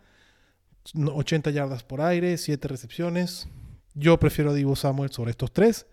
80 0.95 1.51
yardas 1.51 1.83
por 1.83 2.01
aire, 2.01 2.39
siete 2.39 2.69
recepciones. 2.69 3.49
Yo 3.95 4.21
prefiero 4.21 4.53
a 4.53 4.55
Divo 4.55 4.77
Samuel 4.77 5.11
sobre 5.11 5.33
estos 5.33 5.53
tres, 5.53 5.87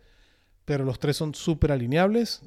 pero 0.66 0.86
los 0.86 0.99
tres 0.99 1.18
son 1.18 1.34
súper 1.34 1.72
alineables. 1.72 2.43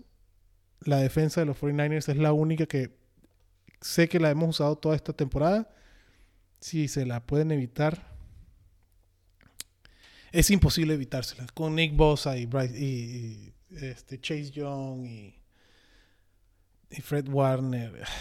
La 0.85 0.99
defensa 0.99 1.41
de 1.41 1.47
los 1.47 1.61
49ers 1.61 2.11
es 2.11 2.17
la 2.19 2.33
única 2.33 2.67
que 2.67 2.97
sé 3.81 4.09
que 4.09 4.21
la 4.21 4.31
hemos 4.31 4.51
usado 4.51 4.77
toda 4.77 4.95
esta 4.95 5.13
temporada 5.13 5.69
si 6.61 6.87
se 6.87 7.05
la 7.05 7.27
pueden 7.27 7.51
evitar, 7.51 8.17
es 10.33 10.51
imposible 10.51 10.95
evitársela. 10.95 11.47
Con 11.55 11.75
Nick 11.75 11.97
Bosa 11.97 12.37
y, 12.37 12.49
y, 12.77 13.53
este, 13.71 14.21
Chase 14.21 14.51
Young 14.51 15.07
y, 15.07 15.35
Fred 17.03 17.29
Warner. 17.29 18.03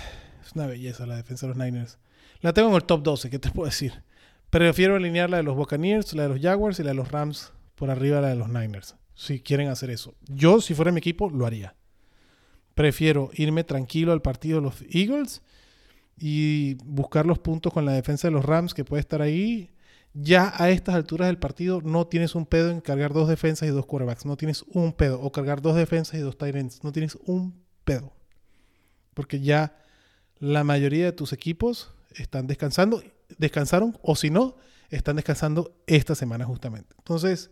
Es 0.46 0.54
una 0.54 0.66
belleza 0.66 1.06
la 1.06 1.18
defensa 1.18 1.46
de 1.46 1.54
los 1.54 1.58
Niners. 1.58 2.00
La 2.40 2.54
tengo 2.54 2.70
en 2.70 2.76
el 2.76 2.84
top 2.86 3.04
12, 3.04 3.30
¿qué 3.30 3.38
te 3.38 3.52
puedo 3.52 3.66
decir? 3.66 4.02
Prefiero 4.50 4.96
alinear 4.96 5.30
la 5.30 5.38
de 5.38 5.44
los 5.44 5.58
Buccaneers, 5.58 6.14
la 6.14 6.24
de 6.24 6.30
los 6.30 6.40
Jaguars 6.40 6.80
y 6.80 6.84
la 6.84 6.92
de 6.92 6.96
los 6.96 7.12
Rams 7.12 7.52
por 7.76 7.90
arriba 7.90 8.18
de 8.18 8.22
la 8.22 8.30
de 8.30 8.36
los 8.38 8.48
Niners. 8.48 8.96
Si 9.14 9.42
quieren 9.42 9.68
hacer 9.68 9.90
eso. 9.90 10.16
Yo, 10.30 10.62
si 10.62 10.74
fuera 10.74 10.94
mi 10.94 11.00
equipo, 11.00 11.30
lo 11.30 11.46
haría. 11.46 11.76
Prefiero 12.76 13.30
irme 13.34 13.66
tranquilo 13.66 14.14
al 14.14 14.22
partido 14.22 14.60
de 14.60 14.64
los 14.64 14.82
Eagles 14.90 15.42
y 16.18 16.76
buscar 16.86 17.26
los 17.26 17.40
puntos 17.40 17.74
con 17.74 17.86
la 17.86 17.92
defensa 17.92 18.28
de 18.28 18.32
los 18.32 18.46
Rams 18.46 18.74
que 18.74 18.86
puede 18.86 19.02
estar 19.02 19.22
ahí. 19.22 19.72
Ya 20.20 20.52
a 20.58 20.72
estas 20.72 20.96
alturas 20.96 21.28
del 21.28 21.38
partido 21.38 21.82
no 21.84 22.08
tienes 22.08 22.34
un 22.34 22.48
pedo 22.48 22.72
en 22.72 22.82
cargar 22.82 23.14
dos 23.14 23.30
defensas 23.30 23.70
y 23.70 23.72
dos 23.72 23.86
quarterbacks. 23.86 24.26
No 24.26 24.36
tienes 24.36 24.64
un 24.64 24.94
pedo. 24.94 25.22
O 25.22 25.32
cargar 25.32 25.62
dos 25.62 25.76
defensas 25.76 26.16
y 26.16 26.24
dos 26.24 26.38
tight 26.38 26.56
ends. 26.56 26.84
No 26.84 26.92
tienes 26.92 27.20
un 27.26 27.64
pedo. 27.84 28.14
Porque 29.14 29.40
ya 29.40 29.78
la 30.40 30.64
mayoría 30.64 31.06
de 31.06 31.12
tus 31.12 31.34
equipos 31.34 31.94
están 32.16 32.48
descansando. 32.48 33.04
Descansaron 33.38 33.96
o 34.02 34.16
si 34.16 34.32
no, 34.32 34.56
están 34.90 35.18
descansando 35.18 35.76
esta 35.86 36.16
semana 36.16 36.46
justamente. 36.46 36.96
Entonces, 36.98 37.52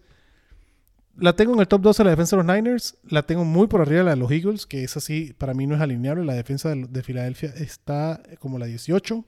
la 1.17 1.35
tengo 1.35 1.53
en 1.53 1.59
el 1.59 1.67
top 1.67 1.81
12 1.81 2.03
la 2.03 2.09
defensa 2.09 2.35
de 2.35 2.43
los 2.43 2.55
Niners. 2.55 2.97
La 3.03 3.23
tengo 3.23 3.45
muy 3.45 3.67
por 3.67 3.81
arriba 3.81 3.99
de 3.99 4.05
la 4.05 4.11
de 4.11 4.17
los 4.17 4.31
Eagles, 4.31 4.65
que 4.65 4.83
es 4.83 4.97
así, 4.97 5.33
para 5.37 5.53
mí 5.53 5.67
no 5.67 5.75
es 5.75 5.81
alineable. 5.81 6.25
La 6.25 6.33
defensa 6.33 6.73
de, 6.73 7.03
Filadelfia 7.03 7.49
está 7.55 8.23
como 8.39 8.57
la 8.57 8.65
18. 8.65 9.23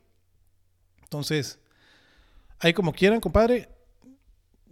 Entonces, 1.03 1.59
ahí 2.59 2.73
como 2.73 2.93
quieran, 2.93 3.19
compadre. 3.19 3.69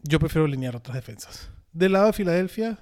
Yo 0.04 0.20
prefiero 0.20 0.46
alinear 0.46 0.76
otras 0.76 0.96
defensas. 0.96 1.50
Del 1.72 1.94
lado 1.94 2.08
de 2.08 2.14
Filadelfia, 2.14 2.80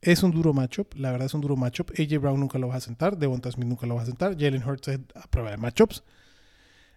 es 0.00 0.22
un 0.22 0.30
duro 0.30 0.52
matchup. 0.52 0.94
La 0.96 1.10
verdad 1.10 1.26
es 1.26 1.34
un 1.34 1.40
duro 1.40 1.56
matchup. 1.56 1.90
AJ 1.98 2.18
Brown 2.20 2.38
nunca 2.38 2.58
lo 2.58 2.68
vas 2.68 2.78
a 2.78 2.80
sentar. 2.80 3.16
Devonta 3.16 3.50
Smith 3.50 3.68
nunca 3.68 3.86
lo 3.86 3.94
vas 3.94 4.04
a 4.04 4.06
sentar. 4.06 4.36
Jalen 4.38 4.62
Hurts 4.62 4.88
es 4.88 5.00
a 5.14 5.26
prueba 5.28 5.50
de 5.50 5.56
matchups. 5.56 6.02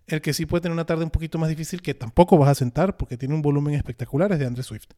El 0.06 0.22
que 0.22 0.34
sí 0.34 0.46
puede 0.46 0.62
tener 0.62 0.74
una 0.74 0.86
tarde 0.86 1.04
un 1.04 1.10
poquito 1.10 1.38
más 1.38 1.50
difícil, 1.50 1.82
que 1.82 1.94
tampoco 1.94 2.38
vas 2.38 2.50
a 2.50 2.56
sentar 2.56 2.96
porque 2.96 3.18
tiene 3.18 3.36
un 3.36 3.42
volumen 3.42 3.74
espectacular, 3.74 4.32
es 4.32 4.40
de 4.40 4.46
Andre 4.46 4.64
Swift. 4.64 4.90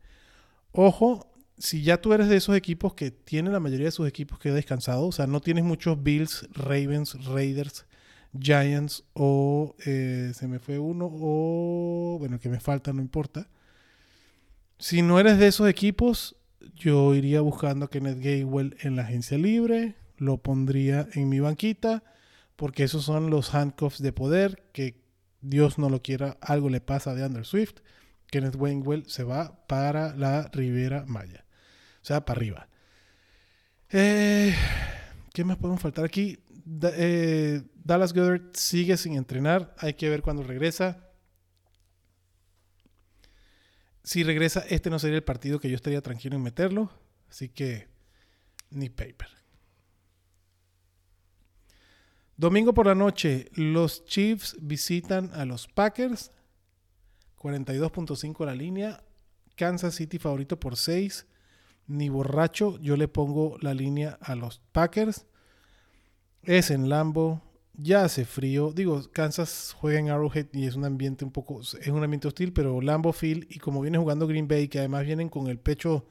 Ojo, 0.72 1.32
si 1.58 1.82
ya 1.82 2.00
tú 2.00 2.14
eres 2.14 2.30
de 2.30 2.38
esos 2.38 2.56
equipos 2.56 2.93
que 2.93 3.10
tienen 3.10 3.54
la 3.54 3.60
mayoría 3.60 3.88
de 3.88 3.91
sus 3.91 4.08
equipos 4.08 4.38
que 4.38 4.52
descansado, 4.52 5.08
o 5.08 5.12
sea, 5.12 5.26
no 5.26 5.41
tienes 5.41 5.64
muchos 5.64 6.02
Bills, 6.02 6.47
Ravens, 6.54 7.26
Raiders, 7.26 7.86
Giants 8.38 9.03
o 9.13 9.75
eh, 9.86 10.32
se 10.34 10.47
me 10.47 10.59
fue 10.59 10.80
uno 10.80 11.09
o 11.11 12.17
bueno, 12.19 12.39
que 12.39 12.49
me 12.49 12.59
falta, 12.59 12.93
no 12.93 13.01
importa. 13.01 13.47
Si 14.77 15.01
no 15.01 15.19
eres 15.19 15.38
de 15.39 15.47
esos 15.47 15.67
equipos, 15.67 16.36
yo 16.75 17.13
iría 17.15 17.41
buscando 17.41 17.86
a 17.86 17.89
Kenneth 17.89 18.19
Gaywell 18.19 18.77
en 18.82 18.95
la 18.95 19.03
agencia 19.03 19.38
libre, 19.38 19.95
lo 20.17 20.38
pondría 20.38 21.07
en 21.13 21.30
mi 21.30 21.39
banquita, 21.39 22.03
porque 22.55 22.84
esos 22.84 23.03
son 23.03 23.30
los 23.30 23.53
handcuffs 23.53 24.01
de 24.01 24.13
poder 24.13 24.63
que 24.73 25.01
Dios 25.41 25.77
no 25.77 25.89
lo 25.89 26.01
quiera, 26.01 26.38
algo 26.41 26.69
le 26.69 26.82
pasa 26.82 27.15
de 27.15 27.25
Under 27.25 27.45
Swift. 27.45 27.77
Kenneth 28.27 28.57
Gainwell 28.57 29.09
se 29.09 29.23
va 29.23 29.65
para 29.67 30.15
la 30.15 30.49
Ribera 30.53 31.05
Maya. 31.07 31.45
O 32.01 32.05
sea, 32.05 32.25
para 32.25 32.38
arriba. 32.38 32.69
Eh, 33.89 34.53
¿Qué 35.34 35.43
más 35.43 35.57
podemos 35.57 35.82
faltar 35.82 36.05
aquí? 36.05 36.38
Eh, 36.84 37.63
Dallas 37.89 38.13
Goddard 38.13 38.51
sigue 38.53 38.97
sin 38.97 39.15
entrenar. 39.15 39.73
Hay 39.79 39.95
que 39.95 40.09
ver 40.09 40.21
cuándo 40.21 40.43
regresa. 40.43 41.09
Si 44.03 44.23
regresa, 44.23 44.63
este 44.69 44.91
no 44.91 44.99
sería 44.99 45.15
el 45.15 45.23
partido 45.23 45.59
que 45.59 45.71
yo 45.71 45.75
estaría 45.75 45.99
tranquilo 45.99 46.35
en 46.35 46.43
meterlo. 46.43 46.91
Así 47.31 47.49
que 47.49 47.87
ni 48.69 48.89
paper. 48.89 49.29
Domingo 52.37 52.75
por 52.75 52.85
la 52.85 52.93
noche, 52.93 53.49
los 53.55 54.05
Chiefs 54.05 54.57
visitan 54.61 55.31
a 55.33 55.45
los 55.45 55.67
Packers. 55.67 56.31
42.5 57.39 58.45
la 58.45 58.53
línea. 58.53 59.03
Kansas 59.55 59.95
City 59.95 60.19
favorito 60.19 60.59
por 60.59 60.77
6. 60.77 61.25
Ni 61.87 62.09
borracho. 62.09 62.77
Yo 62.77 62.95
le 62.95 63.07
pongo 63.07 63.57
la 63.61 63.73
línea 63.73 64.19
a 64.21 64.35
los 64.35 64.59
Packers. 64.73 65.25
Es 66.43 66.69
en 66.69 66.87
Lambo. 66.87 67.49
Ya 67.74 68.03
hace 68.03 68.26
frío. 68.26 68.72
Digo, 68.74 69.01
Kansas 69.11 69.76
juega 69.78 69.99
en 69.99 70.09
Arrowhead 70.09 70.47
y 70.53 70.65
es 70.65 70.76
un 70.76 70.86
ambiente 70.86 71.24
un 71.24 71.32
poco. 71.32 71.61
Es 71.61 71.88
un 71.88 72.03
ambiente 72.03 72.28
hostil, 72.28 72.51
pero 72.53 72.82
Lambo 72.82 73.13
Field. 73.13 73.47
Y 73.49 73.59
como 73.59 73.82
viene 73.82 73.97
jugando 73.97 74.28
Green 74.28 74.47
Bay, 74.47 74.67
que 74.67 74.80
además 74.80 75.05
vienen 75.05 75.30
con 75.30 75.47
el 75.47 75.59
pecho 75.59 76.05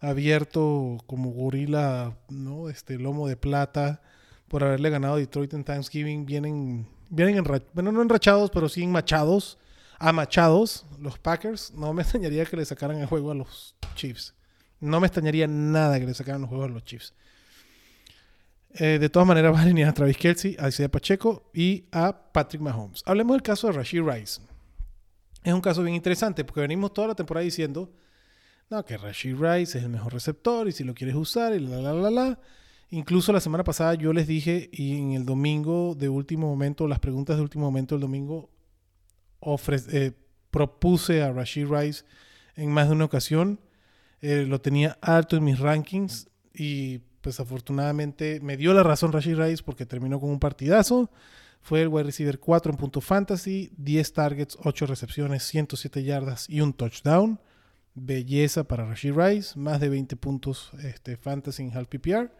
abierto 0.00 0.98
como 1.06 1.30
gorila, 1.30 2.16
¿no? 2.28 2.68
Este 2.68 2.98
lomo 2.98 3.28
de 3.28 3.36
plata. 3.36 4.02
Por 4.48 4.64
haberle 4.64 4.90
ganado 4.90 5.14
a 5.14 5.18
Detroit 5.18 5.54
en 5.54 5.64
Thanksgiving. 5.64 6.26
Vienen. 6.26 6.88
Vienen 7.10 7.36
enrachados. 7.38 7.72
Bueno, 7.74 7.92
no 7.92 8.02
enrachados, 8.02 8.50
pero 8.50 8.68
sí 8.68 8.82
enmachados 8.82 9.58
amachados, 10.02 10.84
los 10.98 11.16
Packers, 11.18 11.72
no 11.74 11.94
me 11.94 12.02
extrañaría 12.02 12.44
que 12.44 12.56
le 12.56 12.64
sacaran 12.64 12.98
el 12.98 13.06
juego 13.06 13.30
a 13.30 13.34
los 13.34 13.76
Chiefs. 13.94 14.34
No 14.80 14.98
me 14.98 15.06
extrañaría 15.06 15.46
nada 15.46 15.98
que 16.00 16.06
le 16.06 16.14
sacaran 16.14 16.42
el 16.42 16.48
juego 16.48 16.64
a 16.64 16.68
los 16.68 16.84
Chiefs. 16.84 17.14
Eh, 18.74 18.98
de 18.98 19.08
todas 19.08 19.26
maneras, 19.26 19.52
va 19.54 19.60
a 19.60 19.62
alinear 19.62 19.90
a 19.90 19.94
Travis 19.94 20.16
Kelsey, 20.16 20.56
a 20.58 20.68
Isaiah 20.68 20.90
Pacheco 20.90 21.50
y 21.54 21.86
a 21.92 22.32
Patrick 22.32 22.62
Mahomes. 22.62 23.02
Hablemos 23.06 23.34
del 23.34 23.42
caso 23.42 23.66
de 23.66 23.74
Rashid 23.74 24.02
Rice. 24.02 24.40
Es 25.44 25.52
un 25.52 25.60
caso 25.60 25.82
bien 25.82 25.94
interesante 25.94 26.44
porque 26.44 26.60
venimos 26.60 26.92
toda 26.92 27.08
la 27.08 27.14
temporada 27.14 27.44
diciendo 27.44 27.92
no, 28.70 28.84
que 28.84 28.96
Rashid 28.96 29.36
Rice 29.36 29.76
es 29.76 29.84
el 29.84 29.90
mejor 29.90 30.14
receptor 30.14 30.66
y 30.66 30.72
si 30.72 30.82
lo 30.82 30.94
quieres 30.94 31.14
usar 31.14 31.54
y 31.54 31.60
la, 31.60 31.76
la, 31.82 31.92
la, 31.92 32.10
la. 32.10 32.38
Incluso 32.88 33.32
la 33.32 33.40
semana 33.40 33.64
pasada 33.64 33.94
yo 33.94 34.12
les 34.12 34.26
dije 34.26 34.70
y 34.72 34.98
en 34.98 35.12
el 35.12 35.26
domingo 35.26 35.94
de 35.94 36.08
último 36.08 36.46
momento, 36.46 36.88
las 36.88 36.98
preguntas 36.98 37.36
de 37.36 37.42
último 37.42 37.64
momento 37.64 37.94
del 37.94 38.02
domingo, 38.02 38.50
eh, 39.92 40.12
propuse 40.50 41.22
a 41.22 41.32
Rashid 41.32 41.66
Rice 41.66 42.04
en 42.54 42.70
más 42.70 42.88
de 42.88 42.94
una 42.94 43.04
ocasión. 43.04 43.60
Eh, 44.20 44.46
lo 44.48 44.60
tenía 44.60 44.96
alto 45.02 45.36
en 45.36 45.44
mis 45.44 45.58
rankings 45.58 46.30
y 46.54 47.00
pues 47.22 47.40
afortunadamente 47.40 48.40
me 48.40 48.56
dio 48.56 48.74
la 48.74 48.82
razón 48.82 49.12
Rashid 49.12 49.36
Rice 49.38 49.62
porque 49.62 49.86
terminó 49.86 50.20
con 50.20 50.30
un 50.30 50.38
partidazo. 50.38 51.10
Fue 51.62 51.80
el 51.80 51.88
wide 51.88 52.04
receiver 52.04 52.40
4 52.40 52.72
en 52.72 52.76
punto 52.76 53.00
fantasy, 53.00 53.72
10 53.76 54.12
targets, 54.12 54.58
8 54.64 54.86
recepciones, 54.86 55.44
107 55.44 56.02
yardas 56.02 56.50
y 56.50 56.60
un 56.60 56.72
touchdown. 56.72 57.40
Belleza 57.94 58.64
para 58.64 58.84
Rashid 58.86 59.12
Rice, 59.14 59.58
más 59.58 59.80
de 59.80 59.88
20 59.88 60.16
puntos 60.16 60.70
este, 60.82 61.16
fantasy 61.16 61.62
en 61.62 61.76
half 61.76 61.86
PPR. 61.88 62.30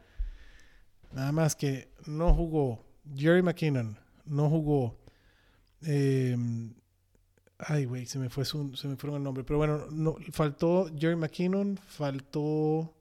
Nada 1.12 1.30
más 1.30 1.54
que 1.54 1.92
no 2.06 2.34
jugó 2.34 2.84
Jerry 3.14 3.42
McKinnon, 3.42 3.98
no 4.24 4.48
jugó. 4.48 4.98
Em, 5.82 6.74
ay, 7.58 7.84
güey, 7.84 8.06
se 8.06 8.18
me 8.18 8.28
fue 8.30 8.44
se 8.44 8.56
me 8.56 8.96
fueron 8.96 9.18
el 9.18 9.22
nombre. 9.22 9.44
Pero 9.44 9.58
bueno, 9.58 9.86
no, 9.90 10.16
faltó 10.32 10.90
Jerry 10.98 11.16
McKinnon, 11.16 11.78
faltó. 11.86 12.94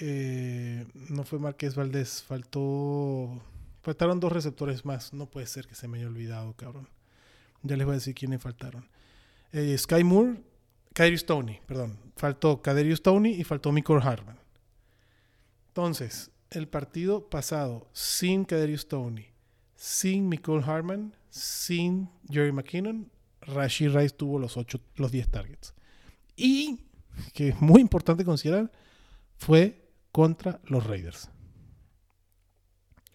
Eh, 0.00 0.86
no 1.08 1.24
fue 1.24 1.38
Marqués 1.38 1.74
Valdés, 1.74 2.22
faltó. 2.22 3.42
Faltaron 3.82 4.20
dos 4.20 4.32
receptores 4.32 4.84
más. 4.84 5.12
No 5.12 5.26
puede 5.26 5.46
ser 5.46 5.66
que 5.66 5.74
se 5.74 5.88
me 5.88 5.98
haya 5.98 6.06
olvidado, 6.06 6.54
cabrón. 6.54 6.88
Ya 7.62 7.76
les 7.76 7.86
voy 7.86 7.92
a 7.92 7.98
decir 7.98 8.14
quiénes 8.14 8.40
faltaron. 8.40 8.88
Eh, 9.52 9.76
Sky 9.76 10.02
Moore, 10.04 10.40
Kaderius 10.94 11.26
Tony, 11.26 11.60
perdón. 11.66 11.98
Faltó 12.16 12.62
Kaderius 12.62 13.02
Tony 13.02 13.30
y 13.30 13.44
faltó 13.44 13.72
Michael 13.72 14.00
Hartman. 14.02 14.38
Entonces, 15.68 16.30
el 16.50 16.68
partido 16.68 17.28
pasado 17.28 17.88
sin 17.92 18.44
Kaderius 18.44 18.88
Tony, 18.88 19.26
sin 19.74 20.28
Michael 20.28 20.62
Hartman, 20.64 21.14
sin 21.30 22.10
Jerry 22.28 22.52
McKinnon, 22.52 23.10
Rashid 23.40 23.90
Rice 23.90 24.14
tuvo 24.14 24.38
los, 24.38 24.56
ocho, 24.56 24.80
los 24.96 25.10
10 25.10 25.28
targets. 25.30 25.74
Y, 26.36 26.80
que 27.32 27.48
es 27.48 27.60
muy 27.60 27.80
importante 27.80 28.24
considerar, 28.24 28.70
fue 29.36 29.81
contra 30.12 30.60
los 30.64 30.86
Raiders. 30.86 31.30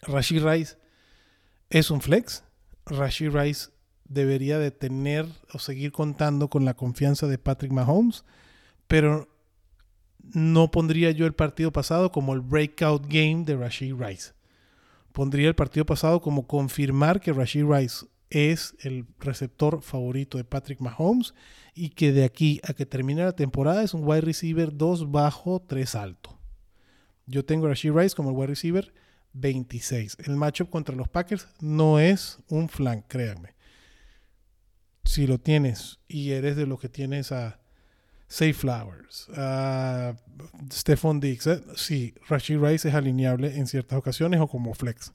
Rashid 0.02 0.44
Rice 0.44 0.76
es 1.70 1.90
un 1.90 2.00
flex. 2.00 2.44
Rashid 2.86 3.30
Rice 3.30 3.70
debería 4.04 4.58
de 4.58 4.70
tener 4.70 5.26
o 5.52 5.58
seguir 5.58 5.92
contando 5.92 6.48
con 6.48 6.64
la 6.64 6.74
confianza 6.74 7.26
de 7.26 7.38
Patrick 7.38 7.72
Mahomes, 7.72 8.24
pero 8.86 9.28
no 10.18 10.70
pondría 10.70 11.10
yo 11.10 11.26
el 11.26 11.34
partido 11.34 11.72
pasado 11.72 12.10
como 12.10 12.34
el 12.34 12.40
breakout 12.40 13.06
game 13.06 13.44
de 13.44 13.56
Rashid 13.56 13.94
Rice. 13.94 14.32
Pondría 15.12 15.48
el 15.48 15.54
partido 15.54 15.86
pasado 15.86 16.20
como 16.20 16.46
confirmar 16.46 17.20
que 17.20 17.32
Rashid 17.32 17.64
Rice 17.64 18.06
es 18.30 18.74
el 18.80 19.06
receptor 19.18 19.82
favorito 19.82 20.36
de 20.38 20.44
Patrick 20.44 20.80
Mahomes 20.80 21.34
y 21.74 21.90
que 21.90 22.12
de 22.12 22.24
aquí 22.24 22.60
a 22.62 22.74
que 22.74 22.86
termine 22.86 23.24
la 23.24 23.32
temporada 23.32 23.82
es 23.82 23.94
un 23.94 24.04
wide 24.04 24.20
receiver 24.20 24.76
2 24.76 25.10
bajo, 25.10 25.62
3 25.66 25.94
alto. 25.94 26.37
Yo 27.28 27.44
tengo 27.44 27.66
a 27.66 27.68
Rashid 27.68 27.92
Rice 27.92 28.16
como 28.16 28.30
el 28.30 28.36
wide 28.36 28.48
receiver 28.48 28.92
26. 29.34 30.16
El 30.24 30.36
matchup 30.36 30.70
contra 30.70 30.96
los 30.96 31.08
Packers 31.08 31.46
no 31.60 31.98
es 31.98 32.38
un 32.48 32.68
flank, 32.68 33.04
créanme. 33.06 33.54
Si 35.04 35.26
lo 35.26 35.38
tienes 35.38 36.00
y 36.08 36.32
eres 36.32 36.56
de 36.56 36.66
los 36.66 36.80
que 36.80 36.88
tienes 36.88 37.30
a 37.30 37.60
Safe 38.28 38.54
Flowers, 38.54 39.28
uh, 39.30 40.14
Stephon 40.72 41.20
Diggs. 41.20 41.46
¿eh? 41.46 41.62
Sí, 41.76 42.14
Rashid 42.28 42.58
Rice 42.58 42.88
es 42.88 42.94
alineable 42.94 43.56
en 43.56 43.66
ciertas 43.66 43.98
ocasiones 43.98 44.40
o 44.40 44.48
como 44.48 44.74
flex. 44.74 45.12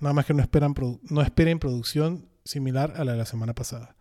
Nada 0.00 0.12
más 0.12 0.26
que 0.26 0.34
no, 0.34 0.42
esperan 0.42 0.74
no 1.02 1.22
esperen 1.22 1.58
producción 1.58 2.28
similar 2.44 2.94
a 2.96 3.04
la 3.04 3.12
de 3.12 3.18
la 3.18 3.26
semana 3.26 3.54
pasada. 3.54 3.96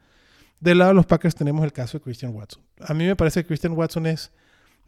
Del 0.59 0.79
lado 0.79 0.89
de 0.89 0.95
los 0.95 1.05
Packers 1.07 1.35
tenemos 1.35 1.63
el 1.63 1.73
caso 1.73 1.97
de 1.97 2.03
Christian 2.03 2.33
Watson. 2.35 2.63
A 2.79 2.93
mí 2.93 3.05
me 3.05 3.15
parece 3.15 3.41
que 3.41 3.47
Christian 3.47 3.73
Watson 3.73 4.05
es 4.05 4.31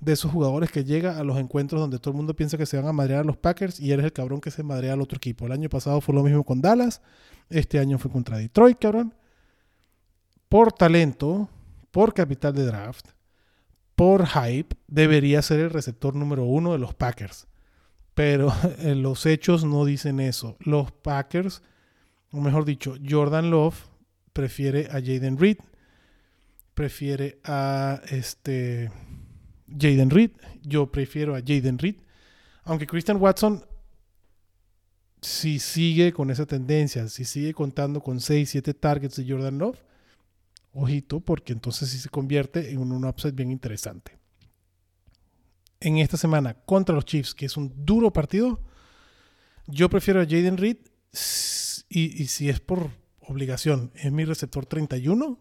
de 0.04 0.14
esos 0.14 0.32
jugadores 0.32 0.70
que 0.72 0.84
llega 0.84 1.18
a 1.18 1.24
los 1.24 1.38
encuentros 1.38 1.80
donde 1.80 2.00
todo 2.00 2.12
el 2.12 2.18
mundo 2.18 2.36
piensa 2.36 2.58
que 2.58 2.66
se 2.66 2.78
van 2.78 2.88
a 2.88 2.94
madrear 2.94 3.22
a 3.22 3.24
los 3.24 3.38
Packers 3.38 3.80
y 3.80 3.92
eres 3.92 4.06
el 4.06 4.14
cabrón 4.14 4.42
que 4.42 4.52
se 4.52 4.64
madrea 4.64 4.94
al 4.94 5.02
otro 5.02 5.18
equipo. 5.18 5.46
El 5.46 5.54
año 5.54 5.70
pasado 5.70 6.02
fue 6.02 6.14
lo 6.14 6.24
mismo 6.24 6.44
con 6.44 6.62
Dallas, 6.62 7.02
este 7.50 7.80
año 7.80 7.98
fue 7.98 8.12
contra 8.12 8.38
Detroit, 8.38 8.78
cabrón. 8.80 9.14
Por 10.50 10.74
talento, 10.74 11.50
por 11.92 12.14
capital 12.14 12.54
de 12.54 12.66
draft, 12.66 13.08
por 13.96 14.28
hype, 14.28 14.76
debería 14.88 15.42
ser 15.42 15.62
el 15.62 15.70
receptor 15.70 16.16
número 16.16 16.44
uno 16.44 16.74
de 16.74 16.80
los 16.80 16.94
Packers. 16.94 17.48
Pero 18.14 18.54
los 18.84 19.26
hechos 19.26 19.64
no 19.64 19.86
dicen 19.86 20.20
eso. 20.20 20.58
Los 20.60 20.92
Packers, 20.92 21.62
o 22.32 22.42
mejor 22.42 22.66
dicho, 22.66 22.96
Jordan 23.08 23.52
Love 23.52 23.88
prefiere 24.34 24.88
a 24.88 24.96
Jaden 24.96 25.38
Reed. 25.38 25.58
Prefiere 26.74 27.40
a 27.44 28.02
este 28.10 28.92
Jaden 29.78 30.10
Reed. 30.10 30.32
Yo 30.62 30.92
prefiero 30.92 31.36
a 31.36 31.40
Jaden 31.40 31.78
Reed. 31.78 31.96
Aunque 32.64 32.88
Christian 32.88 33.18
Watson, 33.18 33.66
si 35.22 35.60
sigue 35.60 36.14
con 36.14 36.30
esa 36.30 36.46
tendencia, 36.46 37.08
si 37.08 37.26
sigue 37.26 37.54
contando 37.54 38.02
con 38.02 38.20
6, 38.20 38.50
7 38.50 38.74
targets 38.74 39.16
de 39.16 39.30
Jordan 39.30 39.58
Love, 39.58 39.80
Ojito, 40.74 41.20
porque 41.20 41.54
entonces 41.54 41.90
sí 41.90 42.00
se 42.00 42.10
convierte 42.10 42.72
en 42.72 42.80
un 42.80 43.06
upset 43.06 43.36
bien 43.36 43.52
interesante. 43.52 44.18
En 45.80 45.98
esta 45.98 46.18
semana 46.18 46.54
contra 46.54 46.96
los 46.96 47.06
Chiefs, 47.06 47.36
que 47.36 47.46
es 47.46 47.58
un 47.58 47.86
duro 47.86 48.12
partido, 48.12 48.60
yo 49.68 49.90
prefiero 49.90 50.22
a 50.22 50.26
Jaden 50.26 50.58
Reed 50.58 50.78
y, 51.90 52.26
si 52.28 52.50
es 52.50 52.60
por 52.60 52.90
obligación, 53.20 53.92
es 53.96 54.12
mi 54.12 54.26
receptor 54.26 54.66
31. 54.66 55.40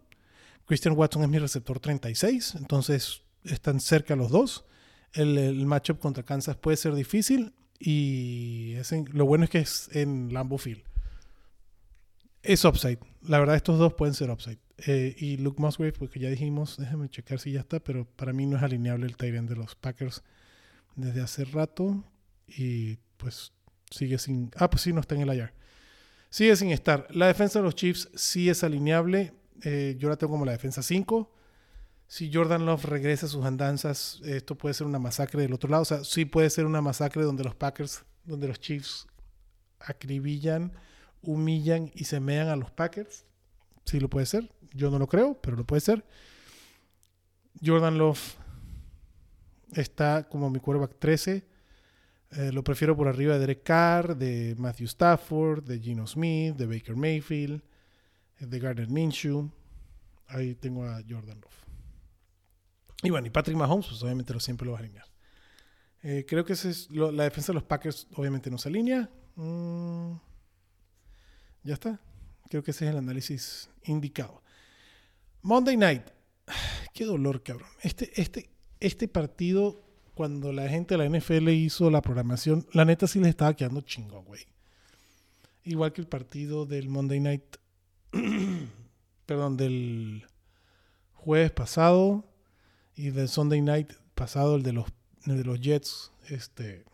Christian 0.67 0.97
Watson 0.97 1.23
es 1.23 1.29
mi 1.29 1.39
receptor 1.39 1.81
36, 1.81 2.57
entonces 2.57 3.22
están 3.45 3.81
cerca 3.81 4.17
los 4.17 4.31
dos. 4.31 4.65
El, 5.13 5.67
matchup 5.67 5.99
contra 5.99 6.23
Kansas 6.23 6.57
puede 6.57 6.77
ser 6.77 6.95
difícil 6.95 7.55
y 7.79 8.77
lo 9.13 9.27
bueno 9.27 9.45
es 9.45 9.51
que 9.51 9.59
es 9.59 9.91
en 9.93 10.33
Lambeau 10.33 10.59
Field. 10.59 10.83
Es 12.43 12.65
upside. 12.65 12.99
La 13.23 13.39
verdad, 13.39 13.57
estos 13.57 13.79
dos 13.79 13.95
pueden 13.95 14.15
ser 14.15 14.31
upside. 14.31 14.59
Eh, 14.87 15.15
y 15.19 15.37
Luke 15.37 15.61
Musgrave, 15.61 15.93
porque 15.93 16.19
ya 16.19 16.29
dijimos, 16.29 16.77
déjame 16.77 17.09
checar 17.09 17.39
si 17.39 17.53
ya 17.53 17.61
está, 17.61 17.79
pero 17.79 18.05
para 18.05 18.33
mí 18.33 18.47
no 18.47 18.57
es 18.57 18.63
alineable 18.63 19.07
el 19.07 19.17
Tyrant 19.17 19.49
de 19.49 19.57
los 19.57 19.77
Packers 19.77 20.23
desde 20.97 21.21
hace 21.21 21.45
rato. 21.45 22.05
Y 22.49 22.97
pues 23.17 23.53
sigue 23.91 24.19
sin. 24.19 24.51
Ah, 24.57 24.69
pues 24.69 24.83
sí, 24.83 24.93
no 24.93 25.01
está 25.01 25.15
en 25.15 25.23
el 25.23 25.37
IR. 25.37 25.53
Sigue 26.31 26.57
sin 26.57 26.71
estar. 26.71 27.07
La 27.11 27.27
defensa 27.27 27.59
de 27.59 27.65
los 27.65 27.75
Chiefs 27.75 28.09
sí 28.15 28.49
es 28.49 28.65
alineable. 28.65 29.33
Eh, 29.63 29.97
yo 29.99 30.09
la 30.09 30.17
tengo 30.17 30.33
como 30.33 30.45
la 30.45 30.53
defensa 30.53 30.83
5. 30.83 31.31
Si 32.13 32.31
Jordan 32.31 32.67
Love 32.67 32.85
regresa 32.85 33.25
a 33.25 33.29
sus 33.31 33.43
andanzas, 33.47 34.21
esto 34.27 34.55
puede 34.55 34.75
ser 34.75 34.87
una 34.87 34.99
masacre 34.99 35.41
del 35.41 35.55
otro 35.55 35.71
lado. 35.71 35.81
O 35.81 35.87
sea, 35.87 36.05
sí 36.05 36.27
puede 36.27 36.51
ser 36.51 36.67
una 36.67 36.83
masacre 36.83 37.23
donde 37.23 37.43
los 37.43 37.55
Packers, 37.55 38.05
donde 38.27 38.49
los 38.49 38.61
Chiefs 38.61 39.07
acribillan, 39.81 40.75
humillan 41.23 41.91
y 41.95 42.05
se 42.05 42.21
mean 42.21 42.49
a 42.49 42.57
los 42.57 42.71
Packers. 42.71 43.25
Sí 43.87 43.99
lo 43.99 44.11
puede 44.11 44.27
ser. 44.27 44.53
Yo 44.75 44.91
no 44.91 44.99
lo 44.99 45.07
creo, 45.07 45.41
pero 45.41 45.57
lo 45.57 45.65
puede 45.65 45.81
ser. 45.81 46.05
Jordan 47.65 47.97
Love 47.97 48.37
está 49.73 50.29
como 50.29 50.51
mi 50.51 50.61
quarterback 50.61 50.99
13. 50.99 51.47
Eh, 52.33 52.53
lo 52.53 52.63
prefiero 52.63 52.95
por 52.95 53.09
arriba 53.09 53.33
de 53.33 53.41
Derek 53.41 53.63
Carr, 53.63 54.19
de 54.19 54.55
Matthew 54.59 54.89
Stafford, 54.89 55.65
de 55.65 55.81
Gino 55.81 56.07
Smith, 56.07 56.57
de 56.57 56.67
Baker 56.67 56.95
Mayfield, 56.95 57.63
de 58.39 58.59
Gardner 58.59 58.91
Minshew. 58.91 59.51
Ahí 60.27 60.55
tengo 60.57 60.85
a 60.85 61.01
Jordan 61.09 61.41
Love. 61.41 61.72
Y 63.03 63.11
bueno, 63.11 63.27
y 63.27 63.31
Patrick 63.31 63.57
Mahomes, 63.57 63.87
pues 63.89 64.03
obviamente 64.03 64.33
lo, 64.33 64.41
siempre 64.41 64.65
lo 64.65 64.73
va 64.73 64.79
a 64.79 64.83
alinear. 64.83 65.07
Eh, 66.03 66.25
creo 66.27 66.45
que 66.45 66.53
esa 66.53 66.69
es 66.69 66.91
la 66.91 67.25
defensa 67.25 67.53
de 67.53 67.55
los 67.55 67.65
Packers, 67.65 68.07
obviamente 68.15 68.51
no 68.51 68.59
se 68.59 68.69
alinea. 68.69 69.11
Mm, 69.35 70.15
ya 71.65 71.75
está. 71.75 72.01
Creo 72.49 72.63
que 72.63 72.71
ese 72.71 72.87
es 72.87 72.91
el 72.93 72.99
análisis 72.99 73.71
indicado. 73.85 74.43
Monday 75.43 75.77
Night. 75.77 76.03
Qué 76.95 77.05
dolor, 77.05 77.43
cabrón. 77.43 77.69
Este, 77.83 78.21
este, 78.21 78.51
este 78.79 79.09
partido, 79.09 79.83
cuando 80.15 80.53
la 80.53 80.69
gente 80.69 80.97
de 80.97 81.09
la 81.09 81.19
NFL 81.19 81.49
hizo 81.49 81.91
la 81.91 82.03
programación, 82.03 82.67
la 82.73 82.85
neta 82.85 83.07
sí 83.07 83.19
les 83.19 83.31
estaba 83.31 83.55
quedando 83.55 83.81
chingón, 83.81 84.25
güey. 84.25 84.47
Igual 85.65 85.93
que 85.93 86.01
el 86.01 86.09
partido 86.09 86.67
del 86.67 86.89
Monday 86.89 87.21
Night. 87.21 87.57
perdón, 89.27 89.57
del 89.57 90.27
jueves 91.15 91.53
pasado 91.53 92.32
y 92.95 93.11
del 93.11 93.29
Sunday 93.29 93.61
Night 93.61 93.93
pasado, 94.15 94.57
el 94.57 94.63
de 94.63 94.73
los, 94.73 94.87
de 95.25 95.45
los 95.45 95.61
Jets. 95.61 96.13
Este. 96.29 96.85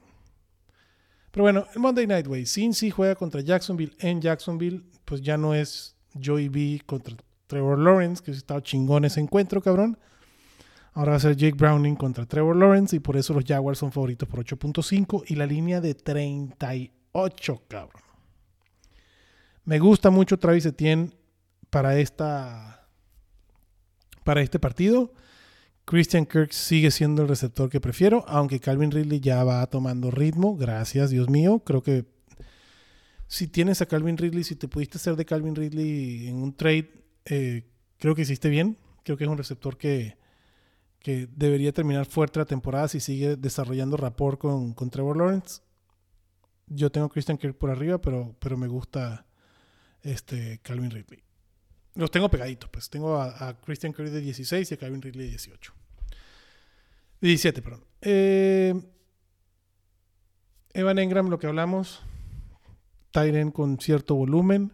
Pero 1.30 1.44
bueno, 1.44 1.66
el 1.74 1.80
Monday 1.80 2.06
Night, 2.06 2.26
güey. 2.26 2.46
Cincy 2.46 2.90
juega 2.90 3.14
contra 3.14 3.40
Jacksonville 3.40 3.94
en 3.98 4.20
Jacksonville. 4.20 4.84
Pues 5.04 5.20
ya 5.22 5.36
no 5.36 5.54
es 5.54 5.96
Joey 6.22 6.48
B 6.48 6.82
contra 6.86 7.16
Trevor 7.46 7.78
Lawrence, 7.78 8.22
que 8.22 8.30
estaba 8.30 8.62
chingón 8.62 9.04
ese 9.04 9.20
encuentro, 9.20 9.60
cabrón. 9.60 9.98
Ahora 10.92 11.12
va 11.12 11.16
a 11.16 11.20
ser 11.20 11.36
Jake 11.36 11.56
Browning 11.56 11.96
contra 11.96 12.26
Trevor 12.26 12.56
Lawrence 12.56 12.96
y 12.96 12.98
por 12.98 13.16
eso 13.16 13.32
los 13.32 13.44
Jaguars 13.44 13.78
son 13.78 13.92
favoritos 13.92 14.28
por 14.28 14.44
8.5 14.44 15.24
y 15.28 15.36
la 15.36 15.46
línea 15.46 15.80
de 15.80 15.94
38, 15.94 17.62
cabrón. 17.68 18.02
Me 19.64 19.78
gusta 19.78 20.10
mucho 20.10 20.38
Travis 20.38 20.66
Etienne 20.66 21.12
para 21.70 21.98
esta 21.98 22.88
para 24.24 24.42
este 24.42 24.58
partido. 24.58 25.12
Christian 25.88 26.26
Kirk 26.26 26.52
sigue 26.52 26.90
siendo 26.90 27.22
el 27.22 27.28
receptor 27.28 27.70
que 27.70 27.80
prefiero, 27.80 28.22
aunque 28.28 28.60
Calvin 28.60 28.90
Ridley 28.90 29.20
ya 29.20 29.42
va 29.42 29.66
tomando 29.68 30.10
ritmo. 30.10 30.54
Gracias, 30.54 31.08
Dios 31.08 31.30
mío. 31.30 31.60
Creo 31.60 31.82
que 31.82 32.04
si 33.26 33.48
tienes 33.48 33.80
a 33.80 33.86
Calvin 33.86 34.18
Ridley, 34.18 34.44
si 34.44 34.54
te 34.54 34.68
pudiste 34.68 34.98
hacer 34.98 35.16
de 35.16 35.24
Calvin 35.24 35.56
Ridley 35.56 36.28
en 36.28 36.42
un 36.42 36.54
trade, 36.54 36.92
eh, 37.24 37.70
creo 37.96 38.14
que 38.14 38.20
hiciste 38.20 38.50
bien. 38.50 38.76
Creo 39.02 39.16
que 39.16 39.24
es 39.24 39.30
un 39.30 39.38
receptor 39.38 39.78
que, 39.78 40.18
que 40.98 41.26
debería 41.34 41.72
terminar 41.72 42.04
fuerte 42.04 42.38
la 42.38 42.44
temporada 42.44 42.88
si 42.88 43.00
sigue 43.00 43.36
desarrollando 43.36 43.96
rapport 43.96 44.38
con, 44.38 44.74
con 44.74 44.90
Trevor 44.90 45.16
Lawrence. 45.16 45.62
Yo 46.66 46.92
tengo 46.92 47.08
Christian 47.08 47.38
Kirk 47.38 47.56
por 47.56 47.70
arriba, 47.70 47.96
pero, 47.96 48.36
pero 48.40 48.58
me 48.58 48.68
gusta 48.68 49.24
este 50.02 50.60
Calvin 50.62 50.90
Ridley. 50.90 51.27
Los 51.98 52.12
tengo 52.12 52.28
pegaditos, 52.28 52.70
pues. 52.70 52.88
Tengo 52.88 53.20
a, 53.20 53.58
Christian 53.60 53.92
Kirk 53.92 54.10
de 54.10 54.20
16 54.20 54.70
y 54.70 54.74
a 54.74 54.76
Calvin 54.76 55.02
Ridley 55.02 55.24
de 55.24 55.30
18. 55.30 55.74
17, 57.20 57.60
perdón. 57.60 57.84
Eh, 58.02 58.72
Evan 60.74 61.00
Engram, 61.00 61.28
lo 61.28 61.40
que 61.40 61.48
hablamos. 61.48 62.00
Tyren 63.10 63.50
con 63.50 63.80
cierto 63.80 64.14
volumen. 64.14 64.72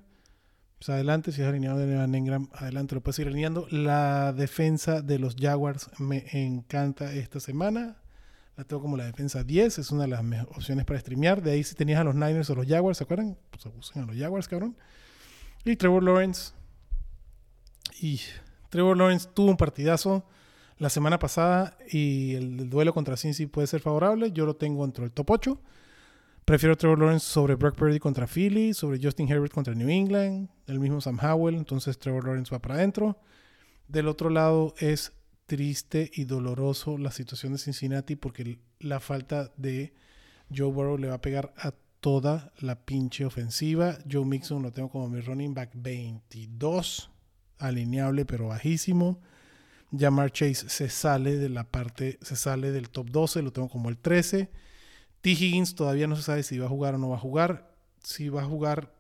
Pues 0.77 0.91
adelante, 0.91 1.33
si 1.33 1.41
es 1.41 1.49
alineado 1.49 1.79
de 1.79 1.91
Evan 1.91 2.15
Engram, 2.15 2.51
adelante 2.53 2.95
lo 2.95 3.01
puedes 3.01 3.19
ir 3.21 3.29
alineando. 3.29 3.69
La 3.71 4.35
defensa 4.35 5.01
de 5.01 5.19
los 5.19 5.35
Jaguars 5.35 5.89
me 5.99 6.27
encanta 6.31 7.15
esta 7.15 7.41
semana. 7.41 8.03
La 8.59 8.65
tengo 8.65 8.83
como 8.83 8.99
la 8.99 9.07
defensa 9.07 9.45
10, 9.45 9.79
es 9.79 9.91
una 9.91 10.03
de 10.03 10.09
las 10.09 10.21
opciones 10.49 10.85
para 10.85 11.01
streamear. 11.01 11.41
De 11.41 11.53
ahí 11.53 11.65
si 11.65 11.75
tenías 11.75 12.03
a 12.03 12.05
los 12.05 12.17
Niners 12.17 12.51
o 12.51 12.55
los 12.55 12.67
Jaguars, 12.67 12.99
¿se 12.99 13.05
acuerdan? 13.05 13.39
Pues 13.49 13.65
abusen 13.65 14.03
a 14.03 14.07
los 14.07 14.15
Jaguars, 14.15 14.47
cabrón. 14.47 14.77
Y 15.65 15.77
Trevor 15.77 16.03
Lawrence. 16.03 16.53
Y 18.01 18.21
Trevor 18.71 18.97
Lawrence 18.97 19.29
tuvo 19.33 19.51
un 19.51 19.57
partidazo 19.57 20.25
la 20.79 20.91
semana 20.91 21.19
pasada 21.19 21.77
y 21.91 22.35
el, 22.35 22.69
duelo 22.69 22.93
contra 22.93 23.17
Cincy 23.17 23.47
puede 23.47 23.67
ser 23.67 23.81
favorable. 23.81 24.33
Yo 24.33 24.47
lo 24.47 24.57
tengo 24.57 24.85
entre 24.85 25.05
el 25.05 25.13
top 25.13 25.31
8. 25.31 25.61
Prefiero 26.45 26.77
Trevor 26.77 26.99
Lawrence 26.99 27.27
sobre 27.27 27.55
Brock 27.55 27.77
Purdy 27.77 27.99
contra 27.99 28.27
Philly, 28.27 28.75
sobre 28.75 29.01
Justin 29.03 29.31
Herbert 29.31 29.53
contra 29.53 29.75
New 29.75 29.89
England, 29.89 30.51
el 30.67 30.79
mismo 30.79 31.01
Sam 31.01 31.19
Howell, 31.23 31.55
entonces 31.55 31.99
Trevor 31.99 32.25
Lawrence 32.27 32.55
va 32.55 32.61
para 32.61 32.75
adentro. 32.75 33.19
Del 33.89 34.09
otro 34.09 34.29
lado 34.29 34.75
es 34.79 35.13
triste 35.47 36.11
y 36.13 36.25
doloroso 36.25 36.99
la 36.99 37.13
situación 37.13 37.53
de 37.53 37.59
Cincinnati 37.59 38.17
porque 38.17 38.59
la 38.81 39.01
falta 39.01 39.53
de 39.57 39.95
Joe 40.55 40.71
Burrow 40.71 40.99
le 40.99 41.09
va 41.09 41.15
a 41.15 41.21
pegar 41.21 41.55
a 41.57 41.73
toda 42.01 42.53
la 42.59 42.85
pinche 42.85 43.25
ofensiva. 43.25 43.97
Joe 44.11 44.27
Mixon 44.27 44.63
lo 44.63 44.73
tengo 44.73 44.91
como 44.91 45.09
mi 45.09 45.21
running 45.21 45.55
back 45.55 45.71
22, 45.75 47.11
alineable 47.59 48.25
pero 48.25 48.49
bajísimo. 48.49 49.21
Jamar 49.97 50.33
Chase 50.33 50.69
se 50.69 50.89
sale 50.89 51.37
de 51.37 51.49
la 51.49 51.65
parte, 51.65 52.19
se 52.23 52.37
sale 52.37 52.73
del 52.73 52.91
top 52.91 53.11
12, 53.11 53.43
lo 53.43 53.53
tengo 53.53 53.69
como 53.69 53.89
el 53.89 53.99
13. 53.99 54.51
T. 55.21 55.31
Higgins 55.31 55.75
todavía 55.75 56.07
no 56.07 56.17
se 56.17 56.23
sabe 56.23 56.43
si 56.43 56.59
va 56.59 56.67
a 56.67 56.69
jugar 56.69 56.95
o 56.95 56.99
no 56.99 57.11
va 57.11 57.17
a 57.17 57.21
jugar. 57.21 57.75
Si 58.03 58.29
va 58.29 58.43
a 58.43 58.47
jugar, 58.47 58.93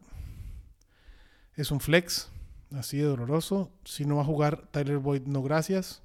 es 1.54 1.70
un 1.70 1.80
flex, 1.80 2.30
así 2.72 2.98
de 2.98 3.04
doloroso. 3.04 3.70
Si 3.84 4.04
no 4.04 4.16
va 4.16 4.22
a 4.22 4.26
jugar, 4.26 4.68
Tyler 4.70 4.98
Boyd, 4.98 5.22
no 5.26 5.42
gracias. 5.42 6.02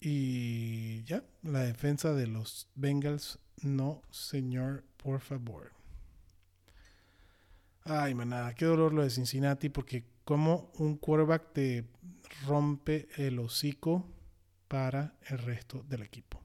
Y 0.00 1.02
ya, 1.04 1.24
la 1.42 1.60
defensa 1.60 2.14
de 2.14 2.28
los 2.28 2.68
Bengals, 2.76 3.38
no, 3.62 4.02
señor 4.10 4.84
por 4.96 5.20
favor. 5.20 5.72
Ay, 7.84 8.14
manada, 8.14 8.54
qué 8.54 8.64
dolor 8.66 8.92
lo 8.92 9.02
de 9.02 9.10
Cincinnati, 9.10 9.68
porque 9.68 10.04
como 10.28 10.70
un 10.76 10.98
quarterback 10.98 11.54
te 11.54 11.84
rompe 12.46 13.08
el 13.16 13.38
hocico 13.38 14.04
para 14.68 15.14
el 15.26 15.38
resto 15.38 15.82
del 15.88 16.02
equipo. 16.02 16.38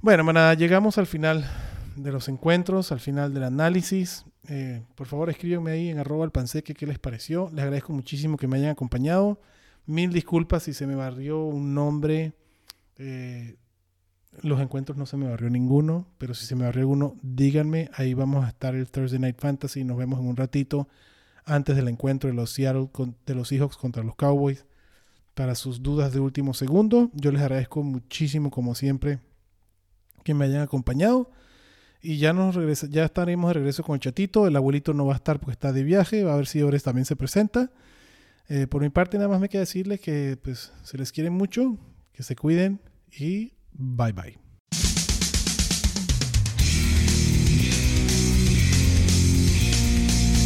Bueno, 0.00 0.24
manada, 0.24 0.54
llegamos 0.54 0.98
al 0.98 1.06
final 1.06 1.48
de 1.94 2.10
los 2.10 2.28
encuentros, 2.28 2.90
al 2.90 2.98
final 2.98 3.32
del 3.32 3.44
análisis. 3.44 4.24
Eh, 4.48 4.82
por 4.96 5.06
favor, 5.06 5.30
escríbanme 5.30 5.70
ahí 5.70 5.88
en 5.88 6.00
arroba 6.00 6.24
al 6.24 6.32
panseque 6.32 6.74
qué 6.74 6.84
les 6.84 6.98
pareció. 6.98 7.48
Les 7.52 7.62
agradezco 7.62 7.92
muchísimo 7.92 8.36
que 8.36 8.48
me 8.48 8.56
hayan 8.56 8.70
acompañado. 8.70 9.40
Mil 9.86 10.12
disculpas 10.12 10.64
si 10.64 10.74
se 10.74 10.88
me 10.88 10.96
barrió 10.96 11.44
un 11.44 11.74
nombre. 11.74 12.32
Eh, 12.96 13.54
los 14.40 14.60
encuentros 14.60 14.98
no 14.98 15.06
se 15.06 15.16
me 15.16 15.28
barrió 15.28 15.48
ninguno, 15.48 16.08
pero 16.18 16.34
si 16.34 16.44
se 16.44 16.56
me 16.56 16.64
barrió 16.64 16.80
alguno, 16.80 17.14
díganme. 17.22 17.88
Ahí 17.94 18.14
vamos 18.14 18.44
a 18.44 18.48
estar 18.48 18.74
el 18.74 18.90
Thursday 18.90 19.20
Night 19.20 19.38
Fantasy. 19.38 19.84
Nos 19.84 19.96
vemos 19.96 20.18
en 20.18 20.26
un 20.26 20.36
ratito 20.36 20.88
antes 21.44 21.76
del 21.76 21.88
encuentro 21.88 22.30
de 22.30 22.34
los 22.34 22.50
Seattle 22.50 22.88
de 23.26 23.34
los 23.34 23.48
Seahawks 23.48 23.76
contra 23.76 24.02
los 24.02 24.14
Cowboys 24.16 24.64
para 25.34 25.54
sus 25.54 25.82
dudas 25.82 26.12
de 26.12 26.20
último 26.20 26.54
segundo. 26.54 27.10
Yo 27.14 27.32
les 27.32 27.42
agradezco 27.42 27.82
muchísimo, 27.82 28.50
como 28.50 28.74
siempre, 28.74 29.18
que 30.24 30.34
me 30.34 30.44
hayan 30.44 30.62
acompañado. 30.62 31.30
Y 32.00 32.18
ya 32.18 32.32
nos 32.32 32.56
regresa, 32.56 32.88
ya 32.90 33.04
estaremos 33.04 33.48
de 33.50 33.54
regreso 33.54 33.82
con 33.82 33.94
el 33.94 34.00
chatito. 34.00 34.46
El 34.46 34.56
abuelito 34.56 34.92
no 34.92 35.06
va 35.06 35.14
a 35.14 35.16
estar 35.16 35.38
porque 35.38 35.52
está 35.52 35.72
de 35.72 35.84
viaje. 35.84 36.24
Va 36.24 36.34
a 36.34 36.36
ver 36.36 36.46
si 36.46 36.60
Ores 36.62 36.82
también 36.82 37.04
se 37.04 37.16
presenta. 37.16 37.70
Eh, 38.48 38.66
por 38.66 38.82
mi 38.82 38.90
parte, 38.90 39.16
nada 39.16 39.28
más 39.28 39.40
me 39.40 39.48
queda 39.48 39.60
decirles 39.60 40.00
que 40.00 40.36
pues, 40.42 40.72
se 40.82 40.98
les 40.98 41.12
quiere 41.12 41.30
mucho, 41.30 41.78
que 42.12 42.22
se 42.22 42.34
cuiden 42.34 42.80
y 43.16 43.52
Bye 43.74 44.12
bye. 44.12 44.41